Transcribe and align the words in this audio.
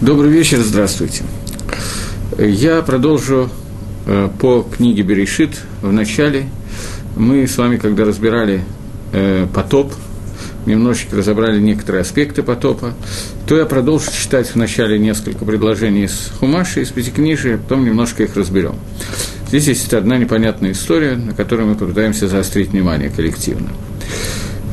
Добрый 0.00 0.30
вечер, 0.30 0.60
здравствуйте. 0.60 1.24
Я 2.38 2.80
продолжу 2.80 3.50
э, 4.06 4.30
по 4.40 4.62
книге 4.62 5.02
Берешит 5.02 5.50
в 5.82 5.92
начале. 5.92 6.46
Мы 7.16 7.46
с 7.46 7.58
вами, 7.58 7.76
когда 7.76 8.06
разбирали 8.06 8.64
э, 9.12 9.46
потоп, 9.54 9.92
немножечко 10.64 11.16
разобрали 11.16 11.60
некоторые 11.60 12.00
аспекты 12.00 12.42
потопа, 12.42 12.94
то 13.46 13.58
я 13.58 13.66
продолжу 13.66 14.10
читать 14.10 14.48
в 14.48 14.56
начале 14.56 14.98
несколько 14.98 15.44
предложений 15.44 16.04
из 16.04 16.32
Хумаши, 16.40 16.80
из 16.80 16.88
Пятикнижия, 16.88 17.58
потом 17.58 17.84
немножко 17.84 18.22
их 18.22 18.34
разберем. 18.36 18.76
Здесь 19.48 19.66
есть 19.66 19.92
одна 19.92 20.16
непонятная 20.16 20.72
история, 20.72 21.14
на 21.16 21.34
которую 21.34 21.68
мы 21.68 21.74
попытаемся 21.74 22.26
заострить 22.26 22.70
внимание 22.70 23.10
коллективно. 23.10 23.68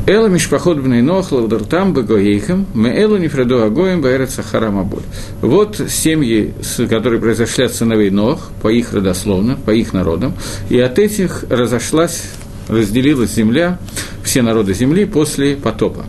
Эла 0.08 0.28
мишпахот 0.28 0.80
бней 0.80 1.02
нох 1.02 1.34
лавдартам 1.34 1.94
бегоейхам, 1.94 2.66
мы 2.74 2.92
элу 2.92 3.18
нефреду 3.18 3.62
агоем 3.62 4.02
баэрет 4.02 4.30
сахарамабуль. 4.30 5.04
Вот 5.42 5.82
семьи, 5.90 6.54
которые 6.90 7.20
произошли 7.20 7.66
от 7.66 7.74
сыновей 7.74 8.10
Нох, 8.10 8.52
по 8.62 8.70
их 8.70 8.94
родословно, 8.94 9.58
по 9.58 9.72
их 9.72 9.92
народам, 9.92 10.34
и 10.70 10.80
от 10.80 10.98
этих 10.98 11.44
разошлась, 11.50 12.24
разделилась 12.70 13.34
земля, 13.34 13.80
все 14.24 14.42
народы 14.42 14.74
земли 14.74 15.04
после 15.04 15.58
потопа. 15.58 16.06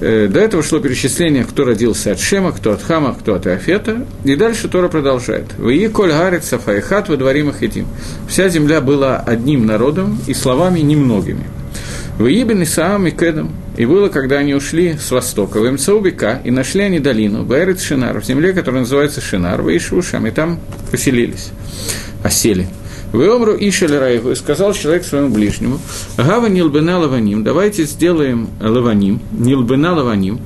Э, 0.00 0.26
до 0.26 0.40
этого 0.40 0.64
шло 0.64 0.80
перечисление, 0.80 1.44
кто 1.44 1.64
родился 1.64 2.10
от 2.10 2.18
Шема, 2.18 2.50
кто 2.50 2.72
от 2.72 2.82
Хама, 2.82 3.14
кто 3.14 3.34
от 3.34 3.46
Иофета. 3.46 4.04
И 4.24 4.34
дальше 4.34 4.66
Тора 4.66 4.88
продолжает. 4.88 5.46
«Вы 5.58 5.88
коль 5.90 6.10
гарит 6.10 6.42
сафаихат 6.42 7.08
во 7.08 7.16
дворимах 7.16 7.62
этим». 7.62 7.86
Вся 8.28 8.48
земля 8.48 8.80
была 8.80 9.18
одним 9.18 9.64
народом 9.64 10.18
и 10.26 10.34
словами 10.34 10.80
немногими. 10.80 11.46
В 12.18 12.26
Ибн 12.26 12.62
Исаам 12.62 13.06
и 13.06 13.10
Кедом. 13.10 13.52
И 13.76 13.84
было, 13.84 14.08
когда 14.08 14.38
они 14.38 14.54
ушли 14.54 14.96
с 14.98 15.10
востока, 15.10 15.60
в 15.60 15.70
Мцаубика, 15.70 16.40
и 16.44 16.50
нашли 16.50 16.82
они 16.82 16.98
долину, 16.98 17.42
Бэрит 17.42 17.78
Шинар, 17.80 18.18
в 18.20 18.24
земле, 18.24 18.54
которая 18.54 18.80
называется 18.80 19.20
Шинар, 19.20 19.60
в 19.60 19.68
Ишушам, 19.68 20.26
и 20.26 20.30
там 20.30 20.58
поселились, 20.90 21.50
осели. 22.22 22.68
В 23.12 23.20
Омру 23.20 23.54
Ишель 23.58 23.94
Раеву, 23.96 24.30
и 24.30 24.34
сказал 24.34 24.72
человек 24.72 25.04
своему 25.04 25.28
ближнему, 25.28 25.78
Гава 26.16 26.46
Нилбена 26.46 26.98
Лаваним, 26.98 27.44
давайте 27.44 27.84
сделаем 27.84 28.48
Лаваним, 28.60 29.20
Нилбена 29.32 29.92
Лаваним, 29.92 30.40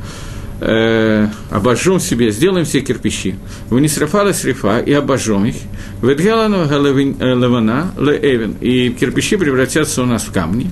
э, 0.60 1.28
обожжем 1.50 2.00
себе, 2.00 2.32
сделаем 2.32 2.64
все 2.64 2.80
кирпичи. 2.80 3.36
В 3.70 3.78
Нисрафала 3.78 4.32
срифа 4.32 4.80
и 4.80 4.92
обожжем 4.92 5.46
их. 5.46 5.56
В 6.00 6.08
Эдгелану 6.08 6.66
Лавана 6.68 7.92
Леэвен. 7.98 8.56
И 8.60 8.90
кирпичи 8.90 9.36
превратятся 9.36 10.02
у 10.02 10.06
нас 10.06 10.22
в 10.22 10.32
камни. 10.32 10.70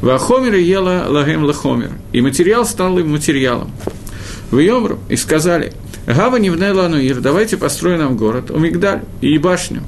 В 0.00 0.10
Ахомере 0.10 0.62
ела 0.62 1.06
лагем 1.08 1.44
лахомер. 1.44 1.92
И 2.12 2.20
материал 2.20 2.64
стал 2.64 2.98
им 2.98 3.10
материалом. 3.10 3.72
В 4.50 4.58
Йомру 4.58 4.98
и 5.08 5.16
сказали, 5.16 5.72
Гава 6.06 6.36
не 6.36 6.48
Невнелануир, 6.48 7.20
давайте 7.20 7.56
построим 7.56 7.98
нам 7.98 8.16
город, 8.16 8.50
у 8.50 8.58
Мигдаль 8.58 9.02
и 9.20 9.36
башню. 9.38 9.82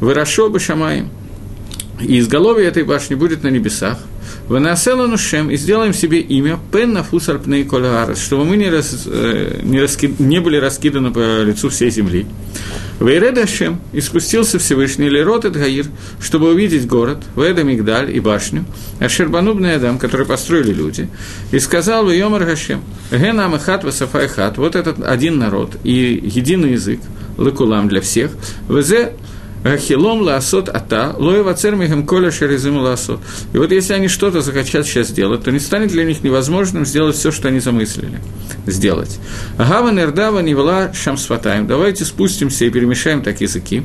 Вырашо 0.00 0.48
бы 0.48 0.60
Шамаем. 0.60 1.10
И 2.00 2.20
изголовье 2.20 2.68
этой 2.68 2.84
башни 2.84 3.16
будет 3.16 3.42
на 3.42 3.48
небесах. 3.48 3.98
Ванаселану 4.48 5.18
Шем, 5.18 5.50
и 5.50 5.56
сделаем 5.56 5.92
себе 5.92 6.20
имя 6.20 6.58
Пен 6.72 6.94
на 6.94 7.02
Фусарпней 7.02 7.64
Колаарес, 7.64 8.18
чтобы 8.18 8.46
мы 8.46 8.56
не, 8.56 8.70
раз, 8.70 9.04
э, 9.06 9.60
не, 9.62 9.80
раски, 9.80 10.14
не 10.18 10.40
были 10.40 10.56
раскиданы 10.56 11.10
по 11.10 11.42
лицу 11.42 11.68
всей 11.68 11.90
земли. 11.90 12.26
Вейреда 12.98 13.46
Шем, 13.46 13.78
и 13.92 14.00
спустился 14.00 14.58
Всевышний 14.58 15.08
Лерот 15.08 15.44
и 15.44 15.50
Гаир, 15.50 15.86
чтобы 16.18 16.50
увидеть 16.50 16.86
город, 16.86 17.18
Веда 17.36 17.62
Мигдаль 17.62 18.14
и 18.14 18.20
башню, 18.20 18.64
а 18.98 19.08
Шербанубный 19.08 19.76
Адам, 19.76 19.98
который 19.98 20.26
построили 20.26 20.72
люди, 20.72 21.08
и 21.52 21.58
сказал 21.60 22.06
в 22.06 22.10
Йомар 22.10 22.44
Гашем, 22.44 22.82
Гена 23.12 23.44
Амахат 23.44 23.84
Васафай 23.84 24.28
Хат, 24.28 24.56
вот 24.56 24.76
этот 24.76 25.02
один 25.02 25.38
народ 25.38 25.76
и 25.84 26.20
единый 26.24 26.72
язык, 26.72 27.00
Лакулам 27.36 27.86
для 27.86 28.00
всех, 28.00 28.32
Везе 28.68 29.12
Хилом 29.78 30.22
ласот 30.22 30.68
ата, 30.68 31.14
лоева 31.18 31.54
цермихем 31.54 32.06
коля 32.06 32.30
шерезим 32.30 32.76
ласот. 32.76 33.20
И 33.52 33.58
вот 33.58 33.72
если 33.72 33.92
они 33.92 34.08
что-то 34.08 34.40
захотят 34.40 34.86
сейчас 34.86 35.08
сделать, 35.08 35.42
то 35.42 35.50
не 35.50 35.58
станет 35.58 35.90
для 35.90 36.04
них 36.04 36.22
невозможным 36.22 36.86
сделать 36.86 37.16
все, 37.16 37.30
что 37.30 37.48
они 37.48 37.60
замыслили 37.60 38.20
сделать. 38.66 39.18
Гава 39.56 39.90
нердава 39.90 40.40
невела 40.40 40.92
шамсфатаем. 40.94 41.66
Давайте 41.66 42.04
спустимся 42.04 42.64
и 42.64 42.70
перемешаем 42.70 43.22
так 43.22 43.40
языки. 43.40 43.82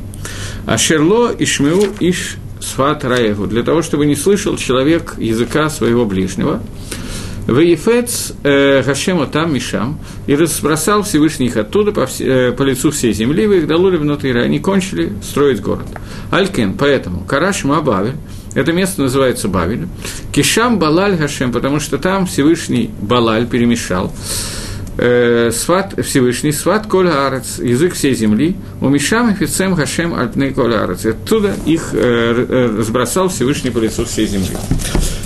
А 0.66 0.78
шерло 0.78 1.32
и 1.32 1.46
шмеу 1.46 1.88
иш 2.00 2.38
сфат 2.60 3.04
раеву. 3.04 3.48
Для 3.48 3.64
того, 3.64 3.82
чтобы 3.82 4.06
не 4.06 4.16
слышал 4.16 4.58
человек 4.58 5.16
языка 5.18 5.70
своего 5.70 6.06
ближнего. 6.06 6.62
Вейфец 7.48 8.34
Гашема 8.44 9.28
там 9.28 9.54
Мишам, 9.54 10.00
и 10.28 10.36
разбросал 10.36 11.04
Всевышний 11.04 11.48
их 11.48 11.58
оттуда 11.58 11.92
по, 11.92 12.06
все, 12.06 12.52
по 12.52 12.64
лицу 12.64 12.92
всей 12.92 13.14
земли, 13.14 13.48
вы 13.48 13.58
их 13.58 13.68
долули 13.68 13.98
внутри, 13.98 14.32
и 14.32 14.38
они 14.38 14.60
кончили 14.60 15.14
строить 15.22 15.62
город. 15.62 15.88
Алькен, 16.32 16.74
поэтому, 16.74 17.24
Караш 17.26 17.64
Мабавель, 17.64 18.16
это 18.56 18.72
место 18.72 19.02
называется 19.02 19.48
Бавель, 19.48 19.88
Кишам 20.32 20.80
Балаль 20.80 21.16
Гашем, 21.16 21.52
потому 21.52 21.80
что 21.80 21.98
там 21.98 22.26
Всевышний 22.28 22.92
Балаль 23.02 23.48
перемешал, 23.48 24.14
э, 24.98 25.52
сват 25.52 25.96
Всевышний, 26.06 26.52
сват 26.52 26.86
Коль 26.88 27.10
Арец, 27.10 27.60
язык 27.60 27.94
всей 27.94 28.14
земли, 28.14 28.56
умешам 28.80 29.32
и 29.32 29.36
фицем 29.36 29.76
Хашем 29.76 30.14
Альпней 30.14 30.52
Коль 30.52 30.76
Арец. 30.76 31.06
Оттуда 31.06 31.56
их 31.66 31.90
э, 31.94 32.46
э, 32.48 32.76
разбросал 32.78 33.30
Всевышний 33.30 33.72
по 33.72 33.80
лицу 33.80 34.06
всей 34.06 34.28
земли. 34.28 34.56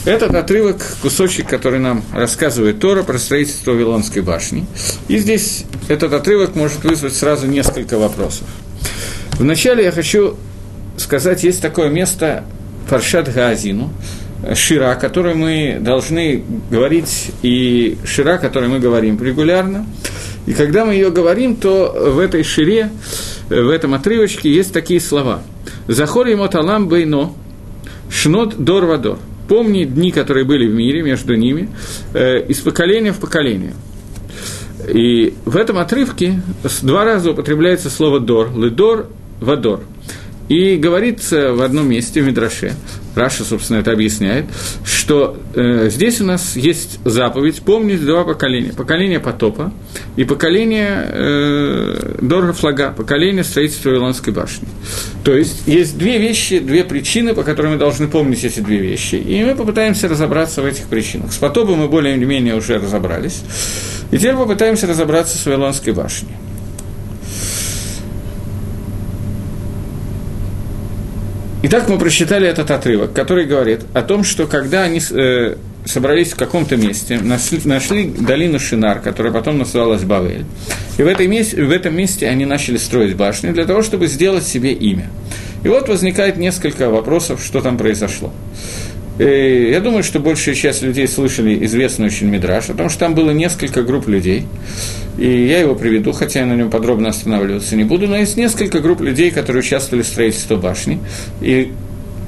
Этот 0.08 0.34
отрывок, 0.36 0.82
кусочек, 1.02 1.50
который 1.50 1.80
нам 1.80 2.02
рассказывает 2.14 2.80
Тора 2.80 3.04
про 3.04 3.18
строительство 3.18 3.72
Вавилонской 3.72 4.22
башни. 4.22 4.66
И 5.10 5.18
здесь 5.18 5.66
этот 5.90 6.14
отрывок 6.14 6.56
может 6.56 6.86
вызвать 6.86 7.14
сразу 7.14 7.46
несколько 7.46 7.98
вопросов. 7.98 8.48
Вначале 9.34 9.84
я 9.84 9.92
хочу 9.92 10.38
сказать, 10.96 11.44
есть 11.44 11.62
такое 11.62 11.90
место 11.90 12.46
Фаршат 12.88 13.34
Гаазину, 13.34 13.92
Шира, 14.56 14.96
который 14.96 15.34
мы 15.34 15.78
должны 15.82 16.42
говорить, 16.72 17.32
и 17.42 17.98
Шира, 18.06 18.38
который 18.38 18.70
мы 18.70 18.80
говорим 18.80 19.22
регулярно. 19.22 19.86
И 20.46 20.54
когда 20.54 20.86
мы 20.86 20.94
ее 20.94 21.12
говорим, 21.12 21.58
то 21.58 21.94
в 22.14 22.20
этой 22.20 22.44
Шире, 22.44 22.92
в 23.50 23.70
этом 23.70 23.94
отрывочке 23.94 24.50
есть 24.50 24.72
такие 24.72 25.02
слова. 25.02 25.42
«Захор 25.90 26.28
ему 26.28 26.48
талам 26.48 26.88
бейно, 26.88 27.34
шнот 28.10 28.56
дор 28.56 28.86
вадор». 28.86 29.20
Помни 29.48 29.86
дни, 29.86 30.12
которые 30.12 30.46
были 30.46 30.68
в 30.68 30.74
мире 30.74 31.02
между 31.02 31.36
ними, 31.36 31.70
э, 32.14 32.46
из 32.48 32.60
поколения 32.60 33.14
в 33.14 33.20
поколение. 33.20 33.74
И 34.88 35.34
в 35.46 35.58
этом 35.58 35.78
отрывке 35.78 36.42
два 36.82 37.04
раза 37.04 37.32
употребляется 37.32 37.90
слово 37.90 38.20
«дор», 38.20 38.52
«ледор», 38.56 39.10
«вадор». 39.40 39.82
И 40.50 40.78
говорится 40.78 41.54
в 41.54 41.62
одном 41.62 41.90
месте, 41.90 42.22
в 42.22 42.26
Мидраше, 42.26 42.74
Раша, 43.18 43.44
собственно, 43.44 43.80
это 43.80 43.92
объясняет, 43.92 44.46
что 44.86 45.38
э, 45.56 45.90
здесь 45.90 46.22
у 46.22 46.26
нас 46.26 46.56
есть 46.56 47.00
заповедь 47.04 47.62
помнить 47.62 48.06
два 48.06 48.24
поколения. 48.24 48.74
Поколение 48.74 49.20
потопа 49.20 49.74
и 50.16 50.24
поколение 50.24 51.10
э, 51.10 52.16
Дорога 52.22 52.54
Флага, 52.54 52.92
поколение 52.92 53.44
строительства 53.44 53.90
Вавилонской 53.90 54.32
башни. 54.32 54.68
То 55.24 55.36
есть 55.36 55.64
есть 55.68 55.98
две 55.98 56.20
вещи, 56.20 56.60
две 56.60 56.84
причины, 56.84 57.34
по 57.34 57.44
которым 57.44 57.74
мы 57.74 57.78
должны 57.78 58.08
помнить 58.08 58.44
эти 58.44 58.60
две 58.60 58.78
вещи. 58.78 59.16
И 59.16 59.44
мы 59.44 59.56
попытаемся 59.56 60.08
разобраться 60.08 60.62
в 60.62 60.66
этих 60.66 60.86
причинах. 60.86 61.34
С 61.34 61.38
потопом 61.38 61.80
мы 61.80 61.88
более-менее 61.88 62.56
уже 62.56 62.78
разобрались. 62.78 63.42
И 64.12 64.18
теперь 64.18 64.36
попытаемся 64.36 64.88
разобраться 64.88 65.38
с 65.38 65.46
Вавилонской 65.46 65.94
башней. 65.94 66.36
Итак, 71.70 71.90
мы 71.90 71.98
прочитали 71.98 72.48
этот 72.48 72.72
отрывок, 72.72 73.12
который 73.12 73.44
говорит 73.44 73.82
о 73.94 74.02
том, 74.02 74.24
что 74.24 74.48
когда 74.48 74.84
они 74.84 75.02
э, 75.12 75.58
собрались 75.84 76.32
в 76.32 76.38
каком-то 76.38 76.78
месте, 76.78 77.20
нашли, 77.22 77.60
нашли 77.66 78.06
долину 78.08 78.58
Шинар, 78.58 79.02
которая 79.02 79.34
потом 79.34 79.58
называлась 79.58 80.04
Бавель, 80.04 80.46
и 80.98 81.04
в, 81.04 81.08
этой 81.08 81.28
месте, 81.28 81.62
в 81.62 81.70
этом 81.70 81.94
месте 81.94 82.26
они 82.30 82.46
начали 82.46 82.78
строить 82.78 83.18
башню 83.18 83.52
для 83.52 83.66
того, 83.66 83.84
чтобы 83.84 84.08
сделать 84.08 84.48
себе 84.48 84.72
имя. 84.72 85.10
И 85.66 85.68
вот 85.68 85.90
возникает 85.90 86.38
несколько 86.38 86.90
вопросов, 86.90 87.44
что 87.46 87.60
там 87.60 87.78
произошло. 87.78 88.32
И 89.20 89.70
я 89.72 89.80
думаю, 89.80 90.04
что 90.04 90.20
большая 90.20 90.54
часть 90.54 90.84
людей 90.84 91.08
слышали 91.08 91.66
известный 91.66 92.08
очень 92.08 92.28
мидраж, 92.28 92.70
о 92.70 92.76
том, 92.76 92.90
что 92.90 93.00
там 93.00 93.16
было 93.16 93.32
несколько 93.32 93.82
групп 93.82 94.08
людей, 94.08 94.46
и 95.18 95.48
я 95.48 95.60
его 95.60 95.74
приведу, 95.74 96.12
хотя 96.12 96.42
я 96.42 96.46
на 96.46 96.56
нем 96.56 96.70
подробно 96.70 97.10
останавливаться 97.10 97.76
не 97.76 97.84
буду, 97.84 98.08
но 98.08 98.18
есть 98.18 98.38
несколько 98.38 98.80
групп 98.80 99.02
людей, 99.02 99.32
которые 99.32 99.62
участвовали 99.62 100.04
в 100.04 100.08
строительстве 100.08 100.58
башни, 100.58 101.00
и 101.42 101.72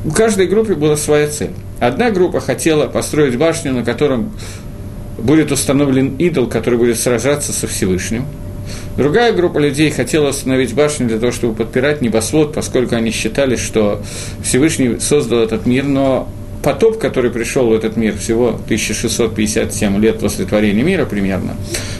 у 0.03 0.11
каждой 0.11 0.47
группы 0.47 0.73
была 0.73 0.97
своя 0.97 1.27
цель. 1.27 1.51
Одна 1.79 2.09
группа 2.09 2.39
хотела 2.39 2.87
построить 2.87 3.37
башню, 3.37 3.73
на 3.73 3.83
котором 3.83 4.31
будет 5.17 5.51
установлен 5.51 6.15
идол, 6.17 6.47
который 6.47 6.79
будет 6.79 6.97
сражаться 6.97 7.53
со 7.53 7.67
Всевышним. 7.67 8.25
Другая 8.97 9.31
группа 9.33 9.59
людей 9.59 9.91
хотела 9.91 10.29
установить 10.29 10.73
башню 10.73 11.07
для 11.07 11.19
того, 11.19 11.31
чтобы 11.31 11.53
подпирать 11.53 12.01
небосвод, 12.01 12.53
поскольку 12.53 12.95
они 12.95 13.11
считали, 13.11 13.55
что 13.55 14.01
Всевышний 14.43 14.99
создал 14.99 15.39
этот 15.39 15.65
мир, 15.65 15.85
но 15.85 16.27
потоп, 16.63 16.97
который 16.97 17.31
пришел 17.31 17.67
в 17.67 17.73
этот 17.73 17.95
мир 17.95 18.15
всего 18.17 18.49
1657 18.49 20.01
лет 20.01 20.19
после 20.19 20.45
творения 20.45 20.83
мира 20.83 21.05
примерно, 21.05 21.55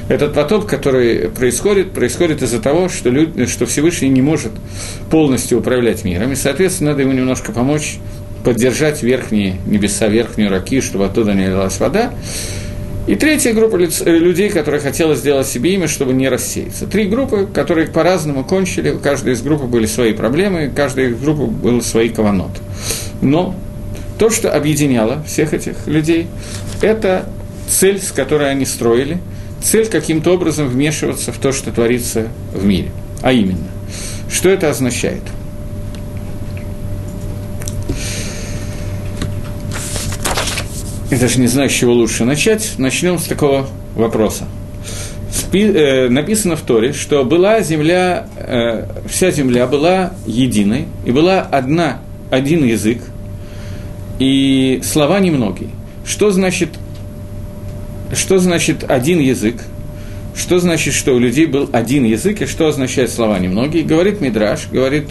Этот 0.10 0.34
потоп, 0.34 0.66
который 0.66 1.30
происходит, 1.30 1.92
происходит 1.92 2.42
из-за 2.42 2.60
того, 2.60 2.90
что, 2.90 3.10
люди, 3.10 3.46
что 3.46 3.66
Всевышний 3.66 4.10
не 4.10 4.22
может 4.22 4.52
полностью 5.10 5.60
управлять 5.60 6.04
миром, 6.04 6.32
и, 6.32 6.36
соответственно, 6.36 6.92
надо 6.92 7.04
ему 7.04 7.14
немножко 7.14 7.52
помочь 7.52 8.00
поддержать 8.44 9.04
верхние 9.04 9.56
небеса, 9.66 10.08
верхнюю 10.08 10.50
раки, 10.50 10.82
чтобы 10.82 11.06
оттуда 11.06 11.34
не 11.34 11.48
лилась 11.48 11.80
вода. 11.80 12.14
И 13.08 13.16
третья 13.16 13.54
группа 13.54 13.76
людей, 13.76 14.50
которые 14.50 14.82
хотела 14.82 15.16
сделать 15.16 15.48
себе 15.48 15.74
имя, 15.74 15.88
чтобы 15.88 16.14
не 16.14 16.30
рассеяться. 16.30 16.86
Три 16.86 17.06
группы, 17.06 17.48
которые 17.52 17.88
по-разному 17.88 18.44
кончили, 18.44 18.92
у 18.92 19.00
каждой 19.00 19.34
из 19.34 19.42
групп 19.42 19.64
были 19.64 19.88
свои 19.88 20.14
проблемы, 20.14 20.68
у 20.68 20.76
каждой 20.76 21.12
из 21.12 21.20
группы 21.20 21.46
был 21.46 21.82
свои 21.82 22.10
каваноты. 22.10 22.60
Но 23.22 23.56
то, 24.20 24.30
что 24.30 24.54
объединяло 24.54 25.24
всех 25.24 25.54
этих 25.54 25.88
людей, 25.88 26.28
это 26.82 27.28
цель, 27.68 28.00
с 28.00 28.12
которой 28.12 28.52
они 28.52 28.66
строили, 28.66 29.18
цель 29.64 29.88
каким-то 29.88 30.34
образом 30.34 30.68
вмешиваться 30.68 31.32
в 31.32 31.38
то, 31.40 31.52
что 31.52 31.72
творится 31.72 32.28
в 32.54 32.64
мире. 32.64 32.92
А 33.22 33.32
именно, 33.32 33.68
что 34.30 34.50
это 34.50 34.70
означает– 34.70 35.24
я 41.12 41.18
даже 41.18 41.40
не 41.40 41.48
знаю, 41.48 41.70
с 41.70 41.74
чего 41.74 41.94
лучше 41.94 42.24
начать, 42.24 42.74
начнем 42.78 43.18
с 43.18 43.24
такого 43.24 43.68
вопроса. 43.96 44.46
Спи, 45.32 45.64
э, 45.64 46.10
написано 46.10 46.56
в 46.56 46.62
Торе, 46.62 46.94
что 46.94 47.24
была 47.24 47.62
земля, 47.62 48.28
э, 48.38 48.86
вся 49.10 49.32
земля 49.32 49.66
была 49.66 50.14
единой, 50.28 50.86
и 51.06 51.12
была 51.12 51.42
одна, 51.42 52.00
один 52.30 52.64
язык, 52.64 53.02
и 54.20 54.82
слова 54.84 55.20
немногие. 55.20 55.70
Что 56.06 56.32
значит, 56.32 56.70
что 58.14 58.38
значит 58.40 58.90
один 58.90 59.20
язык? 59.20 59.56
Что 60.36 60.60
значит, 60.60 60.94
что 60.94 61.14
у 61.16 61.20
людей 61.20 61.46
был 61.46 61.70
один 61.74 62.06
язык, 62.06 62.42
и 62.42 62.46
что 62.46 62.68
означает 62.68 63.10
слова 63.12 63.40
"немногие"? 63.40 63.84
Говорит 63.84 64.22
Мидраш, 64.22 64.68
говорит 64.72 65.06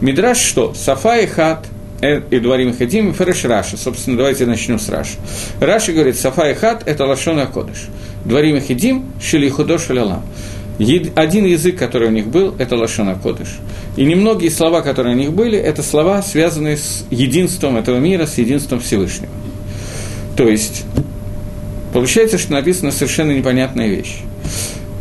Мидраш 0.00 0.38
что? 0.38 0.74
שפה 0.74 1.18
אחת – 1.18 1.78
Э, 2.00 2.20
и 2.30 2.38
דברים 2.38 2.76
אחדים, 2.76 3.10
и 3.10 3.12
פירש 3.12 3.44
רש״י. 3.44 3.76
Собственно, 3.76 4.16
давайте 4.16 4.46
начнем 4.46 4.78
с 4.78 4.88
Раши. 4.88 5.14
Раши 5.60 5.92
говорит, 5.92 6.16
שפה 6.16 6.48
אחת – 6.50 6.86
это 6.86 7.06
לשון 7.06 7.46
הקודש. 7.46 7.88
דברים 8.24 8.60
אחדים, 8.64 9.06
של 9.20 9.48
יחודו 9.48 9.73
של 9.73 9.88
עולם. 9.88 10.22
Один 10.78 11.44
язык, 11.44 11.76
который 11.76 12.08
у 12.08 12.12
них 12.12 12.28
был, 12.28 12.54
это 12.58 12.76
לשון 12.76 13.16
הקודש. 13.16 13.48
И 13.96 14.04
немногие 14.04 14.50
слова, 14.50 14.80
которые 14.80 15.16
у 15.16 15.18
них 15.18 15.32
были, 15.32 15.58
это 15.58 15.82
слова, 15.82 16.22
связанные 16.22 16.76
с 16.76 17.04
единством 17.10 17.76
этого 17.76 17.98
мира, 17.98 18.26
с 18.26 18.38
единством 18.38 18.78
Всевышнего. 18.78 19.32
То 20.36 20.46
есть, 20.46 20.84
получается, 21.92 22.38
что 22.38 22.52
написана 22.52 22.92
совершенно 22.92 23.32
непонятная 23.32 23.88
вещь. 23.88 24.18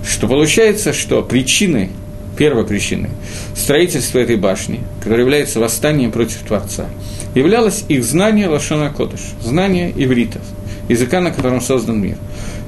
Что 0.03 0.27
получается, 0.27 0.94
что 0.94 1.21
причиной 1.21 1.89
первой 2.38 2.65
причиной 2.65 3.09
строительства 3.56 4.19
этой 4.19 4.38
башни, 4.38 4.80
которая 5.00 5.21
является 5.21 5.59
восстанием 5.59 6.12
против 6.12 6.38
Творца, 6.47 6.88
являлось 7.35 7.83
их 7.88 8.03
знание 8.03 8.47
Лашона 8.47 8.89
Кодыш, 8.89 9.21
знание 9.41 9.91
ивритов, 9.95 10.44
языка, 10.88 11.19
на 11.19 11.31
котором 11.31 11.62
создан 11.62 12.00
мир. 12.00 12.18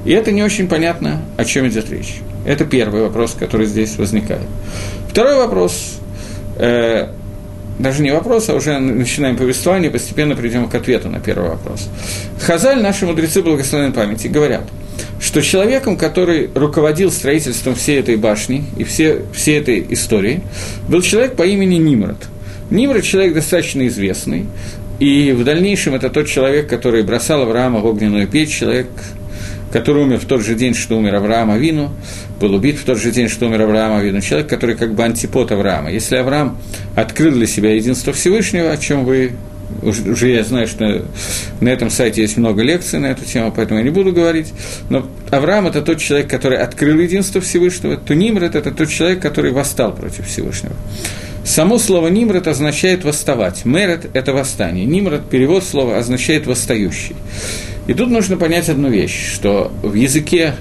И 0.04 0.12
это 0.12 0.32
не 0.32 0.42
очень 0.42 0.68
понятно, 0.68 1.22
о 1.36 1.44
чем 1.44 1.68
идет 1.68 1.90
речь. 1.90 2.20
Это 2.50 2.64
первый 2.64 3.02
вопрос, 3.02 3.36
который 3.38 3.66
здесь 3.66 3.96
возникает. 3.96 4.42
Второй 5.08 5.36
вопрос, 5.36 5.98
э, 6.56 7.06
даже 7.78 8.02
не 8.02 8.10
вопрос, 8.10 8.48
а 8.48 8.54
уже 8.54 8.78
начинаем 8.78 9.36
повествование, 9.36 9.90
постепенно 9.90 10.34
придем 10.34 10.68
к 10.68 10.74
ответу 10.74 11.08
на 11.08 11.20
первый 11.20 11.50
вопрос. 11.50 11.88
Хазаль, 12.40 12.82
наши 12.82 13.06
мудрецы 13.06 13.42
благословенной 13.42 13.92
памяти, 13.92 14.26
говорят– 14.26 14.64
что 15.20 15.42
человеком, 15.42 15.96
который 15.96 16.50
руководил 16.54 17.12
строительством 17.12 17.74
всей 17.74 18.00
этой 18.00 18.16
башни 18.16 18.64
и 18.76 18.84
все, 18.84 19.22
всей 19.32 19.60
этой 19.60 19.86
истории, 19.90 20.42
был 20.88 21.02
человек 21.02 21.36
по 21.36 21.44
имени 21.44 21.76
Нимрод. 21.76 22.16
Нимрод– 22.70 23.02
человек 23.04 23.34
достаточно 23.34 23.86
известный, 23.86 24.46
и 24.98 25.32
в 25.32 25.44
дальнейшем 25.44 25.94
это 25.94 26.10
тот 26.10 26.26
человек, 26.26 26.68
который 26.68 27.02
бросал 27.02 27.42
Авраама 27.42 27.80
в 27.80 27.86
огненную 27.86 28.26
печь, 28.26 28.58
человек, 28.58 28.88
который 29.70 30.02
умер 30.02 30.18
в 30.18 30.24
тот 30.24 30.42
же 30.42 30.54
день, 30.54 30.74
что 30.74 30.98
умер 30.98 31.14
Авраам 31.14 31.50
Авину, 31.50 31.92
был 32.40 32.54
убит 32.54 32.78
в 32.78 32.84
тот 32.84 32.98
же 32.98 33.10
день, 33.10 33.28
что 33.28 33.46
умер 33.46 33.62
Авраам 33.62 33.98
Авину, 33.98 34.20
человек, 34.20 34.48
который 34.48 34.74
как 34.76 34.94
бы 34.94 35.04
антипод 35.04 35.52
Авраама. 35.52 35.90
Если 35.90 36.16
Авраам 36.16 36.58
открыл 36.96 37.32
для 37.32 37.46
себя 37.46 37.74
единство 37.74 38.12
Всевышнего, 38.12 38.70
о 38.70 38.76
чем 38.76 39.04
вы 39.04 39.32
уже, 39.82 40.30
я 40.30 40.42
знаю, 40.42 40.66
что 40.66 41.06
на 41.60 41.68
этом 41.68 41.90
сайте 41.90 42.22
есть 42.22 42.36
много 42.36 42.62
лекций 42.62 42.98
на 42.98 43.06
эту 43.06 43.24
тему, 43.24 43.52
поэтому 43.54 43.78
я 43.78 43.84
не 43.84 43.90
буду 43.90 44.12
говорить. 44.12 44.52
Но 44.88 45.06
Авраам– 45.30 45.66
это 45.68 45.80
тот 45.80 45.98
человек, 45.98 46.28
который 46.28 46.58
открыл 46.58 46.98
единство 46.98 47.40
Всевышнего, 47.40 47.96
то 47.96 48.14
Нимрод– 48.14 48.54
это 48.56 48.72
тот 48.72 48.88
человек, 48.88 49.20
который 49.20 49.52
восстал 49.52 49.94
против 49.94 50.26
Всевышнего. 50.26 50.74
Само 51.44 51.78
слово 51.78 52.08
«нимрод» 52.08 52.46
означает 52.46 53.04
«восставать». 53.04 53.64
«Мерет»– 53.64 54.10
это 54.12 54.32
восстание. 54.32 54.84
«Нимрод»– 54.84 55.28
перевод 55.30 55.64
слова 55.64 55.96
означает 55.96 56.46
«восстающий». 56.46 57.16
И 57.86 57.94
тут 57.94 58.10
нужно 58.10 58.36
понять 58.36 58.68
одну 58.68 58.88
вещь, 58.88 59.34
что 59.34 59.72
в 59.82 59.94
языке, 59.94 60.54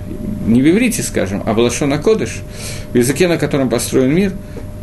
не 0.47 0.61
в 0.61 0.69
иврите, 0.69 1.03
скажем, 1.03 1.43
а 1.45 1.53
в 1.53 1.59
Лашона 1.59 2.01
в 2.01 2.97
языке, 2.97 3.27
на 3.27 3.37
котором 3.37 3.69
построен 3.69 4.13
мир, 4.13 4.33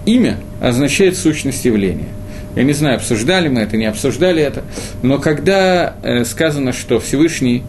имя 0.05 0.39
означает 0.61 1.17
сущность 1.17 1.65
явления– 1.65 2.09
я 2.57 2.63
не 2.63 2.73
знаю, 2.73 2.97
обсуждали 2.97 3.49
мы 3.49 3.61
это, 3.61 3.77
не 3.77 3.85
обсуждали 3.85 4.43
это, 4.43 4.65
но 5.03 5.19
когда 5.19 5.95
э, 6.03 6.25
сказано, 6.25 6.73
что 6.73 6.99
Всевышний 6.99 7.63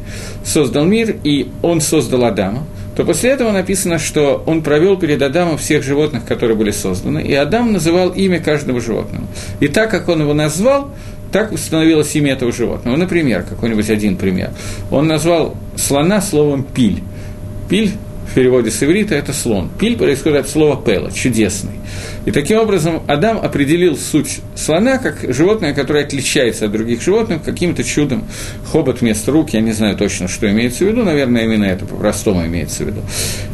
создал 0.45 0.85
мир, 0.85 1.17
и 1.25 1.49
он 1.61 1.81
создал 1.81 2.23
Адама, 2.23 2.65
то 2.95 3.03
после 3.03 3.31
этого 3.31 3.51
написано, 3.51 3.99
что 3.99 4.41
он 4.47 4.63
провел 4.63 4.95
перед 4.95 5.21
Адамом 5.21 5.57
всех 5.57 5.83
животных, 5.83 6.23
которые 6.25 6.57
были 6.57 6.71
созданы, 6.71 7.19
и 7.19 7.33
Адам 7.33 7.73
называл 7.73 8.11
имя 8.11 8.39
каждого 8.39 8.79
животного. 8.79 9.25
И 9.59 9.67
так 9.67 9.91
как 9.91 10.07
он 10.07 10.21
его 10.21 10.33
назвал, 10.33 10.89
так 11.31 11.51
установилось 11.51 12.15
имя 12.15 12.33
этого 12.33 12.51
животного. 12.51 12.95
Например, 12.95 13.43
какой-нибудь 13.43 13.89
один 13.89 14.17
пример. 14.17 14.51
Он 14.91 15.07
назвал 15.07 15.55
слона 15.75 16.21
словом 16.21 16.63
«пиль». 16.63 17.01
Пиль 17.69 17.91
в 18.31 18.35
переводе 18.35 18.71
с 18.71 18.83
иврита 18.83 19.15
это 19.15 19.33
слон. 19.33 19.69
Пиль 19.79 19.97
происходит 19.97 20.41
от 20.41 20.49
слова 20.49 20.81
пела, 20.81 21.11
чудесный. 21.11 21.79
И 22.27 22.31
таким 22.31 22.59
образом 22.59 23.03
Адам 23.07 23.37
определил 23.37 23.95
суть 23.95 24.39
слона 24.53 24.97
как 24.97 25.33
животное, 25.33 25.73
которое 25.73 26.03
отличается 26.03 26.65
от 26.65 26.73
других 26.73 27.01
животных 27.01 27.41
каким-то 27.41 27.85
чудом. 27.85 28.25
Хобот 28.69 28.99
вместо 28.99 29.31
рук, 29.31 29.51
я 29.51 29.61
не 29.61 29.71
знаю 29.71 29.95
точно, 29.95 30.27
что 30.27 30.51
имеется 30.51 30.83
в 30.83 30.89
виду, 30.89 31.05
наверное, 31.05 31.45
именно 31.45 31.63
это 31.63 31.85
по-простому 31.85 32.45
имеется 32.45 32.83
в 32.83 32.87
виду. 32.87 33.01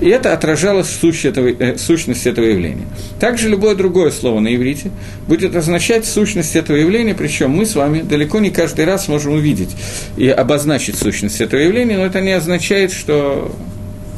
И 0.02 0.10
это 0.10 0.34
отражалось 0.34 0.88
в 0.88 1.00
сущности 1.00 1.28
этого, 1.28 1.50
э, 1.50 1.78
сущности 1.78 2.28
этого 2.28 2.46
явления. 2.48 2.88
Также 3.20 3.48
любое 3.48 3.75
другое 3.75 4.10
слово 4.10 4.39
на 4.39 4.56
иврите 4.56 4.89
будет 5.27 5.56
означать 5.56 6.08
сущность 6.08 6.56
этого 6.56 6.75
явления, 6.75 7.13
причем 7.13 7.51
мы 7.51 7.68
с 7.68 7.75
вами 7.75 8.01
далеко 8.01 8.39
не 8.39 8.50
каждый 8.50 8.86
раз 8.86 9.08
можем 9.08 9.34
увидеть 9.34 9.70
и 10.18 10.30
обозначить 10.30 10.98
сущность 10.98 11.42
этого 11.42 11.60
явления, 11.60 11.98
но 11.98 12.08
это 12.08 12.22
не 12.22 12.32
означает, 12.32 12.92
что 12.92 13.56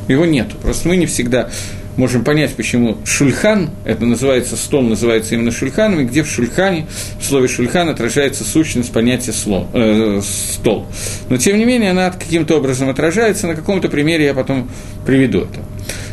его 0.08 0.26
нет. 0.26 0.48
Просто 0.62 0.88
мы 0.88 0.96
не 0.96 1.08
всегда 1.08 1.50
можем 1.98 2.24
понять, 2.24 2.54
почему 2.56 2.98
шульхан, 3.06 3.70
это 3.86 4.06
называется 4.06 4.56
стол, 4.58 4.84
называется 4.84 5.36
именно 5.36 5.52
шульханом, 5.52 6.02
и 6.02 6.04
где 6.04 6.24
в 6.24 6.30
шульхане, 6.30 6.88
в 7.20 7.24
слове 7.24 7.48
шульхан 7.48 7.90
отражается 7.90 8.44
сущность 8.44 8.92
понятия 8.92 9.34
слов, 9.34 9.68
э, 9.74 10.22
стол. 10.22 10.86
Но, 11.30 11.38
тем 11.38 11.58
не 11.58 11.66
менее, 11.66 11.92
она 11.92 12.12
каким-то 12.12 12.58
образом 12.58 12.90
отражается, 12.90 13.48
на 13.48 13.56
каком-то 13.56 13.90
примере 13.90 14.26
я 14.26 14.34
потом 14.34 14.70
приведу 15.06 15.42
это. 15.42 15.62